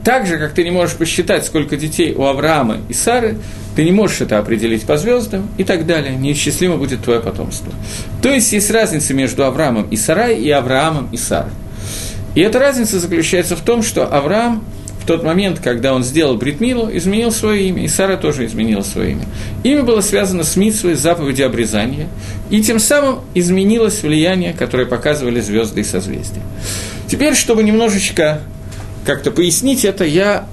Так 0.07 0.25
же, 0.25 0.39
как 0.39 0.53
ты 0.53 0.63
не 0.63 0.71
можешь 0.71 0.95
посчитать, 0.95 1.45
сколько 1.45 1.77
детей 1.77 2.15
у 2.15 2.27
Авраама 2.27 2.77
и 2.89 2.93
Сары, 2.93 3.39
ты 3.75 3.83
не 3.83 3.91
можешь 3.91 4.21
это 4.21 4.39
определить 4.39 4.87
по 4.87 4.97
звездам 4.99 5.49
и 5.59 5.65
так 5.65 5.85
далее. 5.85 6.15
Неисчислимо 6.15 6.77
будет 6.77 7.03
твое 7.03 7.19
потомство. 7.19 7.73
То 8.23 8.33
есть 8.33 8.53
есть 8.53 8.71
разница 8.71 9.15
между 9.15 9.45
Авраамом 9.45 9.89
и 9.91 9.97
Сарай 9.97 10.37
и 10.37 10.49
Авраамом 10.49 11.09
и 11.11 11.17
Сарой. 11.17 11.51
И 12.37 12.41
эта 12.41 12.61
разница 12.61 13.01
заключается 13.01 13.57
в 13.57 13.63
том, 13.63 13.83
что 13.83 14.07
Авраам 14.07 14.63
в 15.03 15.07
тот 15.07 15.25
момент, 15.25 15.59
когда 15.59 15.93
он 15.93 16.05
сделал 16.05 16.37
Бритмилу, 16.37 16.89
изменил 16.97 17.33
свое 17.33 17.67
имя, 17.67 17.83
и 17.83 17.89
Сара 17.89 18.17
тоже 18.17 18.47
изменила 18.47 18.83
свое 18.83 19.11
имя. 19.11 19.25
Имя 19.65 19.83
было 19.83 20.03
связано 20.03 20.45
с 20.45 20.55
Митсвой, 20.55 20.95
заповедью 20.95 21.47
обрезания, 21.47 22.07
и 22.49 22.63
тем 22.63 22.79
самым 22.79 23.23
изменилось 23.35 24.05
влияние, 24.05 24.53
которое 24.53 24.87
показывали 24.87 25.41
звезды 25.41 25.81
и 25.81 25.85
созвездия. 25.85 26.43
Теперь, 27.09 27.35
чтобы 27.35 27.65
немножечко 27.65 28.41
как-то 29.07 29.31
пояснить 29.31 29.85
это, 29.85 30.05
я 30.05 30.47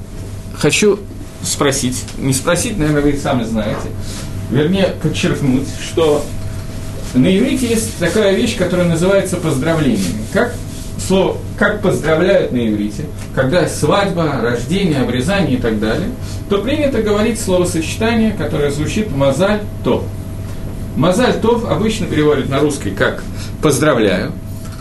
хочу 0.56 1.00
спросить, 1.44 2.04
не 2.18 2.34
спросить, 2.34 2.78
наверное, 2.78 3.02
вы 3.02 3.18
сами 3.18 3.44
знаете, 3.44 3.90
вернее, 4.52 4.94
подчеркнуть, 5.02 5.68
что 5.84 6.24
на 7.14 7.36
иврите 7.38 7.68
есть 7.68 7.98
такая 7.98 8.34
вещь, 8.34 8.56
которая 8.56 8.88
называется 8.88 9.38
поздравлениями. 9.38 10.24
Как 10.32 10.54
слово, 11.06 11.38
как 11.58 11.82
поздравляют 11.82 12.52
на 12.52 12.68
иврите, 12.68 13.06
когда 13.36 13.68
свадьба, 13.68 14.40
рождение, 14.42 15.02
обрезание 15.02 15.58
и 15.58 15.62
так 15.62 15.80
далее, 15.80 16.10
то 16.50 16.60
принято 16.60 17.02
говорить 17.02 17.40
словосочетание, 17.40 18.32
которое 18.32 18.72
звучит 18.72 19.12
«мазаль 19.12 19.62
тов». 19.84 20.04
«Мазаль 20.96 21.34
тов» 21.42 21.66
обычно 21.66 22.06
переводят 22.06 22.50
на 22.50 22.60
русский 22.60 22.92
как 22.92 23.24
«поздравляю». 23.62 24.32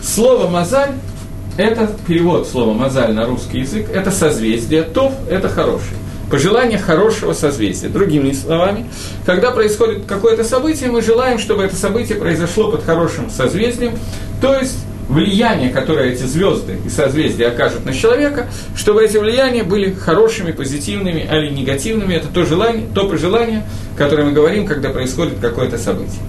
Слово 0.01 0.47
«мазаль»– 0.47 0.91
это 1.57 1.89
перевод 2.07 2.47
слова 2.47 2.73
«мазаль» 2.73 3.13
на 3.13 3.25
русский 3.25 3.59
язык, 3.59 3.89
это 3.93 4.11
созвездие, 4.11 4.83
«тов»– 4.83 5.13
это 5.29 5.49
«хороший» 5.49 5.97
пожелание 6.33 6.79
хорошего 6.79 7.33
созвездия. 7.33 7.89
Другими 7.89 8.31
словами, 8.31 8.87
когда 9.23 9.51
происходит 9.51 10.05
какое-то 10.07 10.43
событие, 10.43 10.89
мы 10.89 11.03
желаем, 11.03 11.37
чтобы 11.37 11.61
это 11.61 11.75
событие 11.75 12.17
произошло 12.17 12.71
под 12.71 12.83
хорошим 12.83 13.29
созвездием, 13.29 13.93
то 14.41 14.55
есть 14.55 14.79
влияние, 15.07 15.69
которое 15.69 16.11
эти 16.11 16.23
звезды 16.23 16.79
и 16.83 16.89
созвездия 16.89 17.49
окажут 17.49 17.85
на 17.85 17.93
человека, 17.93 18.47
чтобы 18.75 19.03
эти 19.03 19.17
влияния 19.17 19.63
были 19.63 19.93
хорошими, 19.93 20.51
позитивными 20.53 21.19
или 21.19 21.49
негативными. 21.49 22.15
Это 22.15 22.29
то, 22.29 22.45
желание, 22.45 22.87
то 22.95 23.07
пожелание, 23.07 23.63
которое 23.95 24.23
мы 24.23 24.31
говорим, 24.31 24.65
когда 24.65 24.89
происходит 24.89 25.35
какое-то 25.39 25.77
событие. 25.77 26.21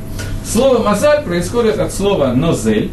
Слово 0.46 0.82
«мазаль» 0.82 1.24
происходит 1.24 1.78
от 1.78 1.94
слова 1.94 2.34
«нозель», 2.34 2.90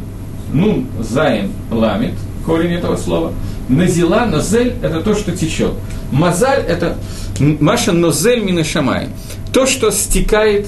«нун 0.54 0.88
заин 1.00 1.52
ламит», 1.72 2.14
корень 2.46 2.74
этого 2.74 2.96
слова– 2.96 3.34
Назила, 3.72 4.26
нозель– 4.26 4.74
это 4.82 5.02
то, 5.02 5.16
что 5.16 5.32
течет. 5.32 5.74
Мазаль– 6.12 6.64
это 6.68 6.98
маша 7.40 7.94
нозель 7.94 8.44
минашамай. 8.44 9.10
То, 9.54 9.66
что 9.66 9.92
стекает 9.92 10.68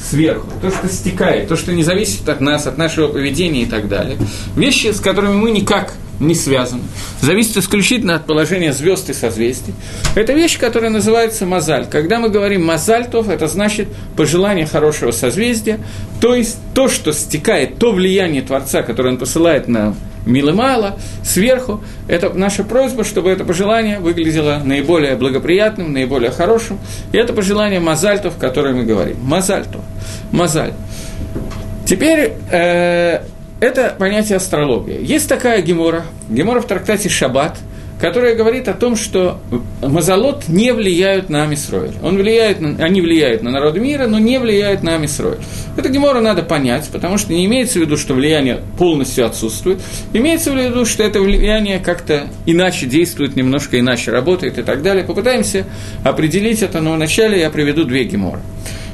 сверху, 0.00 0.46
то, 0.60 0.70
что 0.70 0.88
стекает, 0.88 1.48
то, 1.48 1.56
что 1.56 1.72
не 1.72 1.82
зависит 1.82 2.28
от 2.28 2.40
нас, 2.40 2.66
от 2.66 2.78
нашего 2.78 3.08
поведения 3.08 3.62
и 3.62 3.66
так 3.66 3.88
далее. 3.88 4.18
Вещи, 4.56 4.92
с 4.92 5.00
которыми 5.00 5.34
мы 5.34 5.50
никак 5.50 5.94
не 6.20 6.34
связаны, 6.34 6.82
зависит 7.20 7.56
исключительно 7.56 8.14
от 8.16 8.26
положения 8.26 8.72
звезд 8.72 9.10
и 9.10 9.12
созвездий. 9.12 9.74
Это 10.14 10.32
вещь, 10.32 10.58
которая 10.58 10.90
называется 10.90 11.46
мазаль. 11.46 11.86
Когда 11.90 12.18
мы 12.18 12.28
говорим 12.28 12.64
мазальтов, 12.64 13.28
это 13.28 13.48
значит 13.48 13.88
пожелание 14.16 14.66
хорошего 14.66 15.10
созвездия, 15.10 15.80
то 16.20 16.34
есть 16.34 16.58
то, 16.74 16.88
что 16.88 17.12
стекает, 17.12 17.78
то 17.78 17.92
влияние 17.92 18.42
Творца, 18.42 18.82
которое 18.82 19.10
он 19.10 19.18
посылает 19.18 19.68
на 19.68 19.94
мило-мало, 20.26 20.98
сверху. 21.22 21.82
Это 22.08 22.30
наша 22.30 22.64
просьба, 22.64 23.04
чтобы 23.04 23.30
это 23.30 23.44
пожелание 23.44 23.98
выглядело 23.98 24.60
наиболее 24.64 25.16
благоприятным, 25.16 25.92
наиболее 25.92 26.30
хорошим. 26.30 26.78
И 27.12 27.18
это 27.18 27.32
пожелание 27.32 27.80
мазальтов, 27.80 28.42
о 28.42 28.72
мы 28.72 28.84
говорим. 28.84 29.18
Мазальтов. 29.22 29.82
Мазаль. 30.32 30.72
Теперь 31.84 32.32
э, 32.50 33.20
это 33.60 33.94
понятие 33.98 34.36
астрология. 34.36 34.98
Есть 35.00 35.28
такая 35.28 35.62
гемора, 35.62 36.04
гемора 36.28 36.60
в 36.60 36.66
трактате 36.66 37.08
«Шаббат», 37.08 37.58
которая 38.00 38.34
говорит 38.34 38.68
о 38.68 38.74
том, 38.74 38.96
что 38.96 39.38
мазолот 39.80 40.48
не 40.48 40.72
влияют 40.72 41.30
на 41.30 41.44
Амисроэль. 41.44 41.94
Он 42.02 42.16
влияет 42.16 42.58
они 42.60 43.00
влияют 43.00 43.42
на 43.42 43.50
народы 43.50 43.80
мира, 43.80 44.06
но 44.06 44.18
не 44.18 44.38
влияют 44.38 44.82
на 44.82 44.96
Амисроэль. 44.96 45.38
Это 45.76 45.88
гемора 45.88 46.20
надо 46.20 46.42
понять, 46.42 46.88
потому 46.92 47.18
что 47.18 47.32
не 47.32 47.46
имеется 47.46 47.78
в 47.78 47.82
виду, 47.82 47.96
что 47.96 48.14
влияние 48.14 48.60
полностью 48.78 49.24
отсутствует. 49.24 49.80
Имеется 50.12 50.52
в 50.52 50.56
виду, 50.56 50.84
что 50.84 51.02
это 51.02 51.20
влияние 51.20 51.78
как-то 51.78 52.26
иначе 52.46 52.86
действует, 52.86 53.36
немножко 53.36 53.78
иначе 53.78 54.10
работает 54.10 54.58
и 54.58 54.62
так 54.62 54.82
далее. 54.82 55.04
Попытаемся 55.04 55.64
определить 56.02 56.62
это, 56.62 56.80
но 56.80 56.94
вначале 56.94 57.40
я 57.40 57.48
приведу 57.48 57.84
две 57.84 58.04
геморы. 58.04 58.40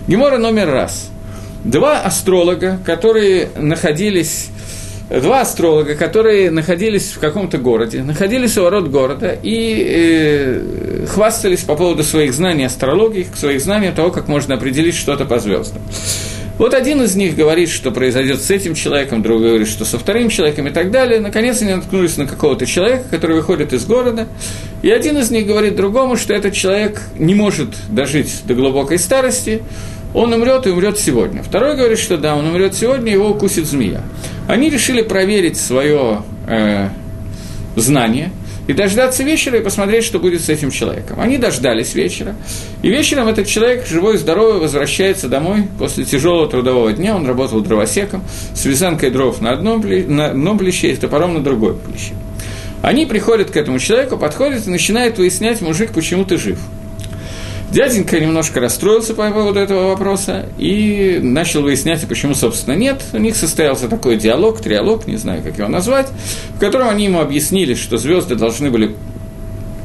Гемора 0.07 0.39
номер 0.39 0.71
раз. 0.71 1.11
Два 1.65 2.01
астролога, 2.01 2.79
которые 2.85 3.49
находились 3.57 4.49
два 5.11 5.41
астролога, 5.41 5.97
которые 5.97 6.51
находились 6.51 7.11
в 7.11 7.19
каком-то 7.19 7.59
городе, 7.59 8.03
находились 8.03 8.57
у 8.57 8.63
ворот 8.63 8.89
города 8.89 9.37
и 9.43 9.85
э, 9.87 11.07
хвастались 11.09 11.61
по 11.61 11.75
поводу 11.75 12.05
своих 12.05 12.33
знаний 12.33 12.65
астрологии, 12.65 13.27
своих 13.35 13.61
знаний 13.61 13.91
того, 13.91 14.11
как 14.11 14.29
можно 14.29 14.55
определить 14.55 14.95
что-то 14.95 15.25
по 15.25 15.41
звездам. 15.41 15.83
Вот 16.59 16.75
один 16.75 17.03
из 17.03 17.17
них 17.17 17.37
говорит, 17.37 17.71
что 17.71 17.91
произойдет 17.91 18.43
с 18.43 18.51
этим 18.51 18.75
человеком, 18.75 19.23
другой 19.23 19.49
говорит, 19.49 19.69
что 19.69 19.87
со 19.87 19.99
вторым 19.99 20.29
человеком 20.29 20.69
и 20.69 20.71
так 20.71 20.91
далее. 20.91 21.19
Наконец 21.19 21.63
они 21.63 21.73
наткнулись 21.73 22.19
на 22.19 22.27
какого-то 22.27 22.67
человека, 22.67 23.05
который 23.11 23.37
выходит 23.37 23.73
из 23.73 23.87
города, 23.87 24.29
и 24.83 24.91
один 24.91 25.17
из 25.19 25.31
них 25.31 25.47
говорит 25.47 25.75
другому, 25.75 26.17
что 26.17 26.35
этот 26.35 26.53
человек 26.53 27.01
не 27.19 27.35
может 27.35 27.71
дожить 27.89 28.43
до 28.45 28.53
глубокой 28.53 28.99
старости, 28.99 29.63
он 30.15 30.33
умрет 30.33 30.67
и 30.67 30.71
умрет 30.71 30.99
сегодня. 30.99 31.43
Второй 31.43 31.77
говорит, 31.77 31.99
что 31.99 32.17
да, 32.17 32.35
он 32.35 32.47
умрет 32.47 32.75
сегодня, 32.75 33.13
его 33.13 33.31
укусит 33.31 33.67
змея. 33.67 34.03
Они 34.49 34.69
решили 34.71 35.03
проверить 35.03 35.57
свое 35.57 36.23
э, 36.49 36.89
знание 37.77 38.33
и 38.67 38.73
дождаться 38.73 39.23
вечера 39.23 39.59
и 39.59 39.63
посмотреть, 39.63 40.05
что 40.05 40.19
будет 40.19 40.43
с 40.43 40.49
этим 40.49 40.71
человеком. 40.71 41.21
Они 41.21 41.39
дождались 41.39 41.95
вечера, 41.95 42.35
и 42.83 42.89
вечером 42.89 43.29
этот 43.29 43.47
человек, 43.47 43.87
живой 43.87 44.15
и 44.15 44.19
здоровый, 44.19 44.61
возвращается 44.61 45.29
домой 45.29 45.69
после 45.79 46.05
тяжелого 46.05 46.49
трудового 46.49 46.93
дня, 46.93 47.15
он 47.17 47.27
работал 47.27 47.61
дровосеком, 47.61 48.23
с 48.55 48.65
вязанкой 48.65 49.11
дров 49.11 49.41
на 49.41 49.53
одном, 49.53 49.83
на 50.09 50.27
одном 50.27 50.59
плече 50.59 50.93
и 50.93 50.97
топором 50.97 51.35
на 51.35 51.41
другой 51.41 51.75
плече. 51.75 52.15
Они 52.83 53.07
приходят 53.07 53.51
к 53.51 53.57
этому 53.57 53.79
человеку, 53.79 54.17
подходят 54.17 54.67
и 54.67 54.71
начинают 54.71 55.19
выяснять, 55.19 55.61
мужик, 55.61 55.93
почему 55.93 56.25
ты 56.25 56.37
жив– 56.37 56.59
Дяденька 57.71 58.19
немножко 58.19 58.59
расстроился 58.59 59.15
по 59.15 59.31
поводу 59.31 59.61
этого 59.61 59.91
вопроса 59.91 60.47
и 60.59 61.21
начал 61.23 61.63
выяснять, 61.63 62.07
почему, 62.09 62.35
собственно, 62.35 62.75
нет. 62.75 63.03
У 63.13 63.19
них 63.19 63.37
состоялся 63.37 63.89
такой 63.89 64.17
диалог, 64.17 64.61
триалог, 64.61 65.07
не 65.07 65.17
знаю, 65.17 65.43
как 65.43 65.57
его 65.57 65.69
назвать, 65.69 66.09
в 66.57 66.59
котором 66.59 66.89
они 66.89 67.05
ему 67.05 67.21
объяснили, 67.21 67.75
что 67.75 67.97
звезды 67.97 68.35
должны 68.35 68.71
были 68.71 68.97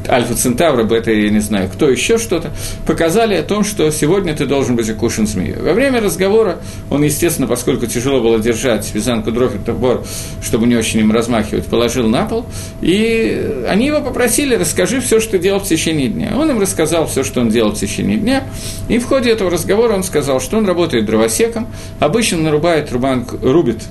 Альфа 0.10 0.36
Центавра, 0.36 0.84
Бета, 0.84 1.12
я 1.12 1.30
не 1.30 1.39
знаю, 1.39 1.70
кто 1.74 1.89
еще 1.89 2.18
что-то, 2.18 2.52
показали 2.86 3.36
о 3.36 3.44
том, 3.44 3.63
что 3.63 3.89
сегодня 3.91 4.36
ты 4.36 4.46
должен 4.46 4.76
быть 4.76 4.89
укушен 4.89 5.28
змеей. 5.28 5.56
Во 5.56 5.74
время 5.74 6.02
разговора 6.02 6.60
он, 6.89 7.04
естественно, 7.04 7.48
поскольку 7.48 7.86
тяжело 7.86 8.22
было 8.22 8.39
держать 8.39 8.94
вязанку 8.94 9.32
дров 9.32 9.54
топор, 9.65 10.04
чтобы 10.41 10.68
не 10.68 10.76
очень 10.76 11.00
им 11.02 11.12
размахивать, 11.12 11.65
положил 11.65 12.08
на 12.08 12.26
пол, 12.26 12.46
и 12.82 13.63
они 13.68 13.88
его 13.88 14.02
попросили, 14.02 14.56
расскажи 14.56 15.02
все, 15.02 15.20
что 15.20 15.38
делал 15.38 15.60
в 15.60 15.68
течение 15.68 16.08
дня. 16.08 16.34
Он 16.36 16.50
им 16.50 16.60
рассказал 16.60 17.08
все, 17.08 17.24
что 17.24 17.41
он 17.41 17.50
делал 17.50 17.72
в 17.72 17.80
течение 17.80 18.18
дня, 18.18 18.44
и 18.89 18.98
в 19.00 19.06
ходе 19.06 19.32
этого 19.32 19.50
разговора 19.50 19.94
он 19.94 20.04
сказал, 20.04 20.39
что 20.39 20.58
он 20.58 20.65
работает 20.65 21.06
дровосеком, 21.06 21.68
обычно 22.00 22.39
нарубает, 22.39 22.91
рубанку, 22.91 23.38
рубит 23.41 23.84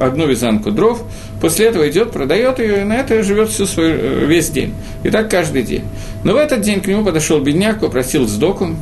одну 0.00 0.26
вязанку 0.26 0.70
дров, 0.70 1.02
после 1.42 1.66
этого 1.66 1.90
идет, 1.90 2.12
продает 2.12 2.60
ее, 2.60 2.82
и 2.82 2.84
на 2.84 2.94
это 2.94 3.20
живет 3.24 3.50
всю 3.50 3.66
свою, 3.66 3.96
э, 3.96 4.26
весь 4.26 4.48
день. 4.48 4.72
И 5.02 5.10
так 5.10 5.28
каждый 5.28 5.64
день. 5.64 5.82
Но 6.22 6.34
в 6.34 6.36
этот 6.36 6.60
день 6.60 6.80
к 6.80 6.86
нему 6.86 7.04
подошел 7.04 7.40
бедняк, 7.40 7.80
попросил 7.80 8.28
сдоку, 8.28 8.76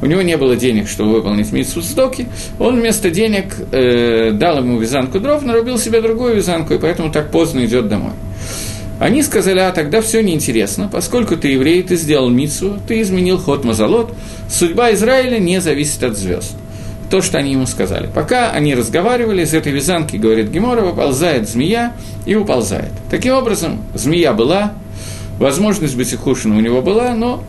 у 0.00 0.06
него 0.06 0.22
не 0.22 0.36
было 0.36 0.54
денег, 0.54 0.88
чтобы 0.88 1.14
выполнить 1.14 1.50
митсу 1.50 1.80
сдоки, 1.80 2.28
он 2.60 2.80
вместо 2.80 3.10
денег 3.10 3.56
э, 3.72 4.30
дал 4.32 4.58
ему 4.58 4.78
вязанку 4.78 5.18
дров, 5.18 5.42
нарубил 5.42 5.76
себе 5.76 6.00
другую 6.00 6.36
вязанку, 6.36 6.74
и 6.74 6.78
поэтому 6.78 7.10
так 7.10 7.32
поздно 7.32 7.64
идет 7.64 7.88
домой. 7.88 8.12
Они 9.00 9.20
сказали, 9.22 9.58
а 9.58 9.72
тогда 9.72 10.00
все 10.00 10.22
неинтересно, 10.22 10.88
поскольку 10.90 11.36
ты 11.36 11.48
еврей, 11.48 11.82
ты 11.82 11.96
сделал 11.96 12.30
митсу, 12.30 12.78
ты 12.86 13.00
изменил 13.00 13.38
ход 13.38 13.64
Мазалот, 13.64 14.14
судьба 14.48 14.92
Израиля 14.94 15.38
не 15.38 15.60
зависит 15.60 16.04
от 16.04 16.16
звезд. 16.16 16.54
То, 17.14 17.22
что 17.22 17.38
они 17.38 17.52
ему 17.52 17.64
сказали. 17.66 18.08
Пока 18.12 18.50
они 18.50 18.74
разговаривали, 18.74 19.44
из 19.44 19.54
этой 19.54 19.70
вязанки, 19.70 20.16
говорит 20.16 20.50
Гемора, 20.50 20.80
выползает 20.80 21.48
змея 21.48 21.92
и 22.26 22.34
уползает. 22.34 22.90
Таким 23.08 23.34
образом, 23.34 23.82
змея 23.94 24.32
была, 24.32 24.72
Возможность 25.38 25.96
быть 25.96 26.12
ухудшенным 26.12 26.58
у 26.58 26.60
него 26.60 26.82
была, 26.82 27.14
но 27.14 27.44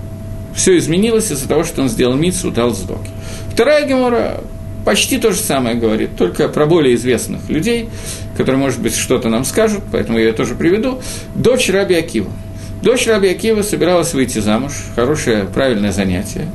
все 0.55 0.77
изменилось 0.77 1.31
из-за 1.31 1.47
того, 1.47 1.63
что 1.63 1.81
он 1.81 1.89
сделал 1.89 2.15
митсу, 2.15 2.51
дал 2.51 2.75
сдоки. 2.75 3.09
Вторая 3.51 3.87
гемора 3.87 4.41
почти 4.85 5.17
то 5.17 5.31
же 5.31 5.39
самое 5.39 5.75
говорит, 5.75 6.15
только 6.15 6.47
про 6.47 6.67
более 6.67 6.93
известных 6.93 7.49
людей, 7.49 7.89
которые, 8.37 8.59
может 8.59 8.79
быть, 8.79 8.95
что-то 8.95 9.29
нам 9.29 9.45
скажут, 9.45 9.83
поэтому 9.91 10.19
я 10.19 10.25
ее 10.25 10.33
тоже 10.33 10.53
приведу. 10.53 11.01
Дочь 11.33 11.71
Раби 11.71 11.95
Акива. 11.95 12.29
Дочь 12.83 13.07
Раби 13.07 13.29
Акива 13.29 13.63
собиралась 13.63 14.13
выйти 14.13 14.37
замуж, 14.37 14.73
хорошее, 14.95 15.45
правильное 15.51 15.91
занятие. 15.91 16.47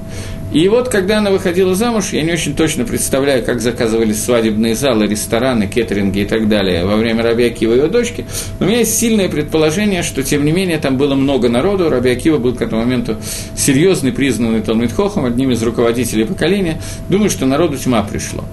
И 0.52 0.68
вот, 0.68 0.88
когда 0.88 1.18
она 1.18 1.30
выходила 1.30 1.74
замуж, 1.74 2.08
я 2.12 2.22
не 2.22 2.32
очень 2.32 2.56
точно 2.56 2.84
представляю, 2.84 3.44
как 3.44 3.60
заказывались 3.60 4.22
свадебные 4.22 4.74
залы, 4.74 5.06
рестораны, 5.06 5.68
кеттеринги 5.68 6.20
и 6.20 6.24
так 6.24 6.48
далее 6.48 6.84
во 6.84 6.96
время 6.96 7.22
Раби 7.22 7.44
Акива 7.44 7.74
и 7.74 7.76
его 7.76 7.86
дочки, 7.86 8.24
но 8.58 8.66
у 8.66 8.68
меня 8.68 8.80
есть 8.80 8.98
сильное 8.98 9.28
предположение, 9.28 10.02
что, 10.02 10.24
тем 10.24 10.44
не 10.44 10.50
менее, 10.50 10.78
там 10.78 10.96
было 10.96 11.14
много 11.14 11.48
народу, 11.48 11.88
Раби 11.88 12.10
Акива 12.10 12.38
был 12.38 12.54
к 12.54 12.62
этому 12.62 12.82
моменту 12.82 13.16
серьезный, 13.56 14.12
признанный 14.12 14.60
Талмитхохом, 14.60 15.24
одним 15.24 15.52
из 15.52 15.62
руководителей 15.62 16.24
поколения, 16.24 16.80
думаю, 17.08 17.30
что 17.30 17.46
народу 17.46 17.76
тьма 17.76 18.02
пришло 18.02 18.44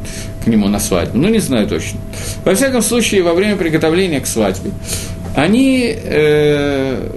к 0.44 0.48
нему 0.48 0.68
на 0.68 0.80
свадьбу, 0.80 1.18
ну, 1.18 1.30
не 1.30 1.40
знаю 1.40 1.68
точно. 1.68 2.00
Во 2.46 2.54
всяком 2.54 2.84
случае, 2.84 3.24
во 3.24 3.34
время 3.34 3.56
приготовления 3.56 4.20
к 4.20 4.28
свадьбе, 4.28 4.70
они 5.36 5.96
э, 5.96 7.10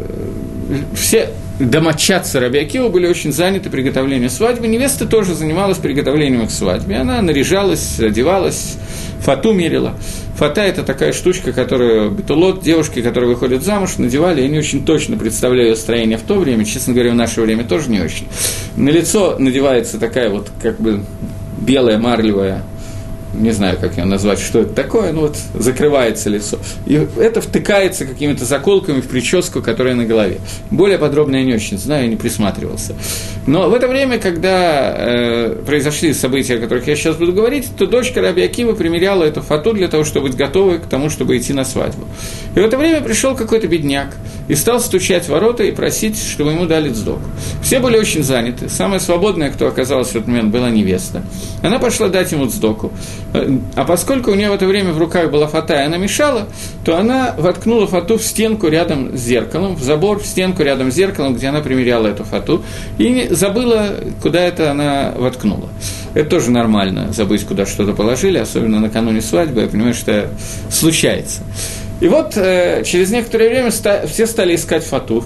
все 0.95 1.31
домочадцы 1.61 2.41
Рабиакива 2.41 2.89
были 2.89 3.07
очень 3.07 3.33
заняты 3.33 3.71
приготовлением 3.71 4.31
свадьбы. 4.31 4.67
Невеста 4.67 5.07
тоже 5.07 5.35
занималась 5.35 5.79
приготовлением 5.79 6.47
к 6.47 6.51
свадьбе. 6.51 6.97
Она 6.97 7.21
наряжалась, 7.21 8.01
одевалась, 8.01 8.77
фату 9.21 9.53
мерила. 9.53 9.95
Фата– 10.37 10.61
это 10.63 10.83
такая 10.83 11.13
штучка, 11.13 11.53
которую 11.53 12.13
бетулот, 12.13 12.63
девушки, 12.63 13.03
которые 13.03 13.29
выходят 13.29 13.63
замуж, 13.63 13.99
надевали. 13.99 14.41
Я 14.41 14.49
не 14.49 14.59
очень 14.59 14.87
точно 14.87 15.19
представляю 15.19 15.77
строение 15.77 16.17
в 16.17 16.23
то 16.23 16.35
время, 16.39 16.65
честно 16.65 16.95
говоря, 16.95 17.11
в 17.11 17.17
наше 17.17 17.43
время 17.43 17.65
тоже 17.65 17.91
не 17.91 18.01
очень. 18.01 18.27
На 18.77 18.89
лицо 18.89 19.37
надевается 19.39 20.01
такая 20.01 20.31
вот 20.31 20.51
как 20.63 20.81
бы 20.81 21.05
белая 21.61 21.99
марлевая 21.99 22.65
не 23.35 23.51
знаю, 23.53 23.79
как 23.81 23.97
ее 23.97 24.05
назвать, 24.05 24.41
что 24.41 24.61
это 24.61 24.75
такое, 24.75 25.13
ну 25.13 25.23
вот 25.23 25.37
закрывается 25.55 26.29
лицо. 26.31 26.59
И 26.87 27.07
это 27.19 27.41
втыкается 27.41 28.05
какими-то 28.05 28.45
заколками 28.45 29.01
в 29.01 29.09
прическу, 29.09 29.63
которая 29.63 29.95
на 29.95 30.05
голове. 30.05 30.39
Более 30.71 30.99
подробно 30.99 31.37
я 31.37 31.45
не 31.45 31.55
очень 31.55 31.79
знаю, 31.79 32.05
я 32.05 32.09
не 32.09 32.17
присматривался. 32.17 32.95
Но 33.47 33.69
в 33.71 33.75
это 33.75 33.89
время, 33.89 34.19
когда 34.19 34.95
э, 34.97 35.57
произошли 35.67 36.13
события, 36.13 36.57
о 36.57 36.59
которых 36.59 36.87
я 36.87 36.97
сейчас 36.97 37.17
буду 37.17 37.33
говорить, 37.33 37.69
то 37.77 37.87
дочка 37.87 38.21
Раби 38.21 38.43
Акива 38.43 38.75
примеряла 38.75 39.25
эту 39.25 39.43
фату 39.43 39.73
для 39.73 39.89
того, 39.89 40.05
чтобы 40.05 40.29
быть 40.29 40.37
готовой 40.37 40.79
к 40.79 40.87
тому, 40.87 41.11
чтобы 41.11 41.37
идти 41.37 41.53
на 41.53 41.65
свадьбу. 41.65 42.07
И 42.55 42.61
в 42.61 42.65
это 42.65 42.77
время 42.77 43.01
пришел 43.01 43.35
какой-то 43.35 43.67
бедняк 43.67 44.17
и 44.49 44.55
стал 44.55 44.81
стучать 44.81 45.25
в 45.25 45.29
ворота 45.29 45.63
и 45.65 45.73
просить, 45.73 46.21
чтобы 46.21 46.51
ему 46.53 46.67
дали 46.67 46.91
сдок. 46.91 47.21
Все 47.63 47.79
были 47.79 47.97
очень 47.97 48.23
заняты. 48.23 48.69
Самая 48.69 48.99
свободная, 48.99 49.51
кто 49.51 49.69
оказалась 49.69 50.09
в 50.09 50.17
этот 50.17 50.27
момент, 50.27 50.51
была 50.51 50.71
невеста. 50.71 51.23
Она 51.63 51.79
пошла 51.79 52.09
дать 52.09 52.33
ему 52.33 52.49
сдоку. 52.49 52.93
А 53.33 53.85
поскольку 53.85 54.33
у 54.33 54.35
нее 54.35 54.51
в 54.51 54.55
это 54.55 54.67
время 54.67 54.93
в 54.93 54.99
руках 54.99 55.31
была 55.31 55.47
фата, 55.47 55.75
и 55.75 55.87
она 55.87 55.99
мешала, 55.99 56.49
то 56.85 56.97
она 56.97 57.35
воткнула 57.39 57.87
фату 57.87 58.19
в 58.19 58.23
стенку 58.23 58.67
рядом 58.67 59.17
с 59.17 59.21
зеркалом, 59.21 59.77
в 59.77 59.83
забор, 59.83 60.19
в 60.19 60.27
стенку 60.27 60.63
рядом 60.65 60.91
с 60.91 60.95
зеркалом, 60.95 61.35
где 61.35 61.49
она 61.49 61.61
примеряла 61.61 62.09
эту 62.09 62.25
фату, 62.25 62.65
и 62.99 63.29
забыла, 63.31 63.95
куда 64.21 64.41
это 64.41 64.73
она 64.73 65.13
воткнула. 65.17 65.69
Это 66.15 66.29
тоже 66.29 66.51
нормально, 66.51 67.13
забыть, 67.13 67.45
куда 67.45 67.67
что-то 67.67 67.93
положили, 67.93 68.39
особенно 68.39 68.81
накануне 68.81 69.21
свадьбы, 69.21 69.61
я 69.61 69.69
понимаю, 69.69 69.95
что 69.95 70.29
случается. 70.69 71.43
И 72.01 72.09
вот 72.09 72.37
э, 72.37 72.83
через 72.85 73.11
некоторое 73.11 73.49
время 73.51 73.71
ста- 73.71 74.07
все 74.09 74.27
стали 74.27 74.57
искать 74.57 74.83
фату, 74.83 75.25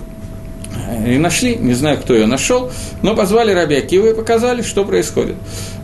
и 1.07 1.17
нашли, 1.17 1.57
не 1.57 1.73
знаю, 1.73 1.97
кто 1.99 2.13
ее 2.13 2.27
нашел, 2.27 2.71
но 3.01 3.15
позвали 3.15 3.53
Раби 3.53 3.77
Акива 3.77 4.09
и 4.09 4.15
показали, 4.15 4.61
что 4.61 4.85
происходит. 4.85 5.37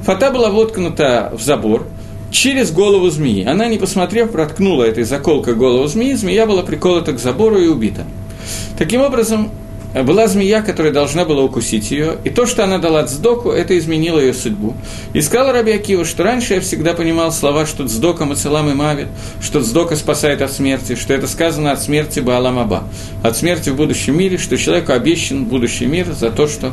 Фата 0.02 0.30
была 0.30 0.50
воткнута 0.50 1.33
в 1.35 1.40
забор, 1.40 1.87
через 2.31 2.73
голову 2.73 3.11
змеи. 3.11 3.45
Она, 3.45 3.69
не 3.69 3.79
посмотрев, 3.79 4.31
проткнула 4.31 4.85
этой 4.85 5.05
заколкой 5.05 5.55
голову 5.55 5.87
змеи, 5.87 6.14
змея 6.14 6.47
была 6.47 6.62
приколота 6.62 7.12
к 7.12 7.19
забору 7.19 7.59
и 7.59 7.69
убита. 7.69 8.05
Таким 8.79 9.03
образом, 9.03 9.51
была 9.94 10.29
змея, 10.29 10.62
которая 10.62 10.92
должна 10.92 11.24
была 11.24 11.42
укусить 11.42 11.90
ее, 11.90 12.16
и 12.24 12.31
то, 12.31 12.46
что 12.46 12.64
она 12.64 12.79
дала 12.79 13.05
цдоку, 13.07 13.50
это 13.50 13.76
изменило 13.79 14.18
ее 14.20 14.35
судьбу. 14.35 14.74
И 15.12 15.20
сказал 15.20 15.53
Раби 15.53 15.72
Акива, 15.72 16.05
что 16.05 16.22
раньше 16.22 16.55
я 16.55 16.61
всегда 16.61 16.94
понимал 16.94 17.33
слова, 17.33 17.66
что 17.66 17.87
цдока 17.88 18.24
мацелам 18.24 18.70
и 18.70 18.74
мавит, 18.74 19.09
что 19.40 19.62
цдока 19.62 19.96
спасает 19.96 20.42
от 20.42 20.53
смерти, 20.53 20.94
что 20.94 21.12
это 21.12 21.26
сказано 21.26 21.72
от 21.72 21.83
смерти 21.83 22.20
Баалам 22.20 22.59
Аба, 22.59 22.85
от 23.22 23.37
смерти 23.37 23.70
в 23.70 23.76
будущем 23.76 24.16
мире, 24.16 24.38
что 24.38 24.57
человеку 24.57 24.92
обещан 24.92 25.44
будущий 25.44 25.87
мир 25.87 26.12
за 26.12 26.31
то, 26.31 26.46
что 26.46 26.72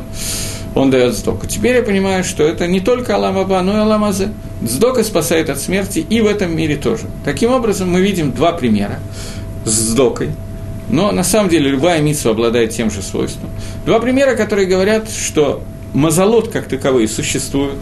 он 0.74 0.90
дает 0.90 1.14
сдоку. 1.14 1.46
Теперь 1.46 1.76
я 1.76 1.82
понимаю, 1.82 2.24
что 2.24 2.44
это 2.44 2.66
не 2.66 2.80
только 2.80 3.14
Алам 3.14 3.38
Аба, 3.38 3.62
но 3.62 3.72
и 3.72 3.80
Алам 3.80 4.04
Азе. 4.04 4.30
Сдока 4.62 5.02
спасает 5.02 5.50
от 5.50 5.58
смерти 5.58 6.04
и 6.08 6.20
в 6.20 6.26
этом 6.26 6.56
мире 6.56 6.76
тоже. 6.76 7.04
Таким 7.24 7.52
образом, 7.52 7.90
мы 7.90 8.00
видим 8.00 8.32
два 8.32 8.52
примера 8.52 9.00
с 9.64 9.70
сдокой. 9.70 10.30
Но 10.90 11.12
на 11.12 11.24
самом 11.24 11.50
деле 11.50 11.70
любая 11.70 12.00
митсва 12.00 12.30
обладает 12.30 12.70
тем 12.70 12.90
же 12.90 13.02
свойством. 13.02 13.50
Два 13.84 14.00
примера, 14.00 14.34
которые 14.34 14.66
говорят, 14.66 15.10
что 15.10 15.62
мазолот 15.92 16.48
как 16.48 16.68
таковые 16.68 17.08
существуют, 17.08 17.78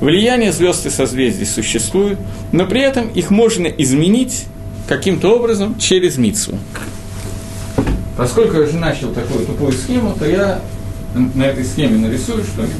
влияние 0.00 0.52
звезд 0.52 0.86
и 0.86 0.90
созвездий 0.90 1.46
существует, 1.46 2.18
но 2.52 2.66
при 2.66 2.82
этом 2.82 3.08
их 3.08 3.30
можно 3.30 3.66
изменить 3.66 4.46
каким-то 4.88 5.34
образом 5.36 5.78
через 5.78 6.18
митсву. 6.18 6.58
Поскольку 8.16 8.56
я 8.56 8.64
уже 8.64 8.76
начал 8.76 9.12
такую 9.12 9.46
тупую 9.46 9.72
схему, 9.72 10.14
то 10.18 10.26
я 10.26 10.60
на 11.14 11.44
этой 11.44 11.64
схеме 11.64 11.96
нарисую 11.96 12.44
что-нибудь. 12.44 12.74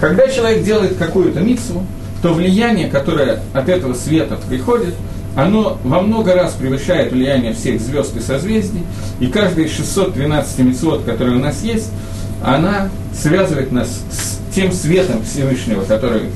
Когда 0.00 0.28
человек 0.28 0.64
делает 0.64 0.96
какую-то 0.96 1.40
митсву, 1.40 1.86
то 2.22 2.34
влияние, 2.34 2.88
которое 2.88 3.42
от 3.52 3.68
этого 3.68 3.94
света 3.94 4.38
приходит, 4.48 4.94
оно 5.36 5.78
во 5.84 6.00
много 6.00 6.34
раз 6.34 6.54
превышает 6.54 7.12
влияние 7.12 7.52
всех 7.52 7.80
звезд 7.80 8.16
и 8.16 8.20
созвездий, 8.20 8.82
и 9.20 9.26
каждый 9.26 9.64
из 9.64 9.76
612 9.76 10.58
мецвод, 10.60 11.04
которые 11.04 11.36
у 11.36 11.40
нас 11.40 11.62
есть, 11.62 11.90
она 12.44 12.88
связывает 13.14 13.70
нас 13.72 13.88
с 14.10 14.54
тем 14.54 14.72
светом 14.72 15.22
Всевышнего, 15.22 15.84
который 15.84 16.30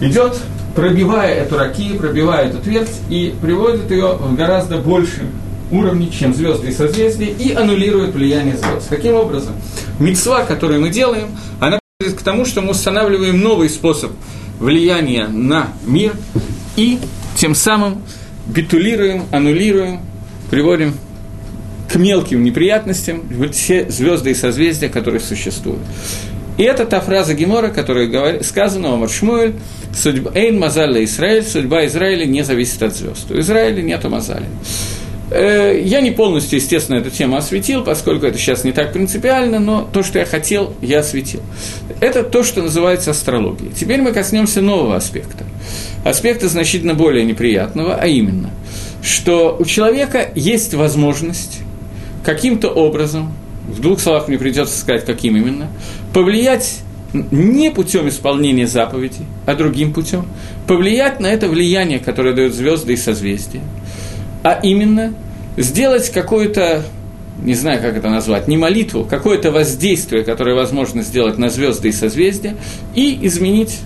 идет, 0.00 0.38
пробивая 0.74 1.34
эту 1.34 1.58
раки, 1.58 1.96
пробивая 1.96 2.48
эту 2.48 2.58
твердь 2.58 2.92
и 3.08 3.34
приводит 3.40 3.90
ее 3.90 4.14
в 4.14 4.34
гораздо 4.36 4.78
большем 4.78 5.30
уровне, 5.70 6.10
чем 6.10 6.34
звезды 6.34 6.68
и 6.68 6.72
созвездия, 6.72 7.26
и 7.26 7.52
аннулирует 7.52 8.14
влияние 8.14 8.56
звезд. 8.56 8.88
Таким 8.88 9.14
образом, 9.14 9.54
мецва, 9.98 10.44
которую 10.44 10.80
мы 10.80 10.90
делаем, 10.90 11.28
она 11.60 11.78
приводит 11.98 12.20
к 12.20 12.22
тому, 12.22 12.44
что 12.44 12.60
мы 12.60 12.70
устанавливаем 12.70 13.40
новый 13.40 13.68
способ 13.68 14.10
влияния 14.58 15.26
на 15.28 15.68
мир 15.86 16.12
и 16.76 16.98
тем 17.36 17.54
самым 17.54 18.02
битулируем, 18.46 19.24
аннулируем, 19.30 20.00
приводим 20.50 20.94
к 21.90 21.96
мелким 21.96 22.44
неприятностям 22.44 23.22
все 23.52 23.90
звезды 23.90 24.30
и 24.30 24.34
созвездия, 24.34 24.88
которые 24.88 25.20
существуют. 25.20 25.80
И 26.56 26.62
это 26.62 26.84
та 26.84 27.00
фраза 27.00 27.34
Гемора, 27.34 27.68
которая 27.68 28.42
сказана 28.42 28.92
о 28.92 28.96
Маршмуэль, 28.96 29.54
судьба, 29.94 30.30
«Эйн 30.34 30.58
мазалля 30.58 31.02
Израиль», 31.04 31.42
судьба 31.42 31.86
Израиля 31.86 32.26
не 32.26 32.42
зависит 32.44 32.82
от 32.82 32.94
звезд. 32.94 33.30
У 33.30 33.38
Израиля 33.40 33.82
нет 33.82 34.04
мазали. 34.04 34.46
Э, 35.30 35.80
я 35.80 36.00
не 36.00 36.10
полностью, 36.10 36.58
естественно, 36.58 36.96
эту 36.96 37.10
тему 37.10 37.36
осветил, 37.36 37.84
поскольку 37.84 38.26
это 38.26 38.36
сейчас 38.36 38.64
не 38.64 38.72
так 38.72 38.92
принципиально, 38.92 39.60
но 39.60 39.88
то, 39.92 40.02
что 40.02 40.18
я 40.18 40.24
хотел, 40.24 40.74
я 40.80 41.00
осветил. 41.00 41.40
Это 42.00 42.24
то, 42.24 42.42
что 42.42 42.62
называется 42.62 43.12
астрологией. 43.12 43.72
Теперь 43.72 44.02
мы 44.02 44.12
коснемся 44.12 44.60
нового 44.60 44.96
аспекта. 44.96 45.44
Аспекта 46.04 46.48
значительно 46.48 46.94
более 46.94 47.24
неприятного, 47.24 47.94
а 47.94 48.06
именно, 48.06 48.50
что 49.02 49.56
у 49.58 49.64
человека 49.64 50.30
есть 50.34 50.74
возможность 50.74 51.60
каким-то 52.24 52.68
образом, 52.68 53.32
в 53.68 53.80
двух 53.80 54.00
словах 54.00 54.26
мне 54.26 54.38
придется 54.38 54.76
сказать, 54.76 55.04
каким 55.04 55.36
именно, 55.36 55.68
повлиять 56.12 56.80
не 57.12 57.70
путем 57.70 58.08
исполнения 58.08 58.66
заповедей, 58.66 59.26
а 59.46 59.54
другим 59.54 59.92
путем, 59.92 60.26
повлиять 60.66 61.20
на 61.20 61.26
это 61.26 61.48
влияние, 61.48 61.98
которое 61.98 62.34
дают 62.34 62.54
звезды 62.54 62.92
и 62.92 62.96
созвездия, 62.96 63.62
а 64.42 64.58
именно 64.62 65.14
сделать 65.56 66.10
какое-то, 66.10 66.82
не 67.42 67.54
знаю, 67.54 67.80
как 67.80 67.96
это 67.96 68.08
назвать, 68.08 68.48
не 68.48 68.56
молитву, 68.56 69.04
какое-то 69.04 69.50
воздействие, 69.50 70.24
которое 70.24 70.54
возможно 70.54 71.02
сделать 71.02 71.38
на 71.38 71.50
звезды 71.50 71.88
и 71.88 71.92
созвездия, 71.92 72.56
и 72.94 73.18
изменить 73.26 73.80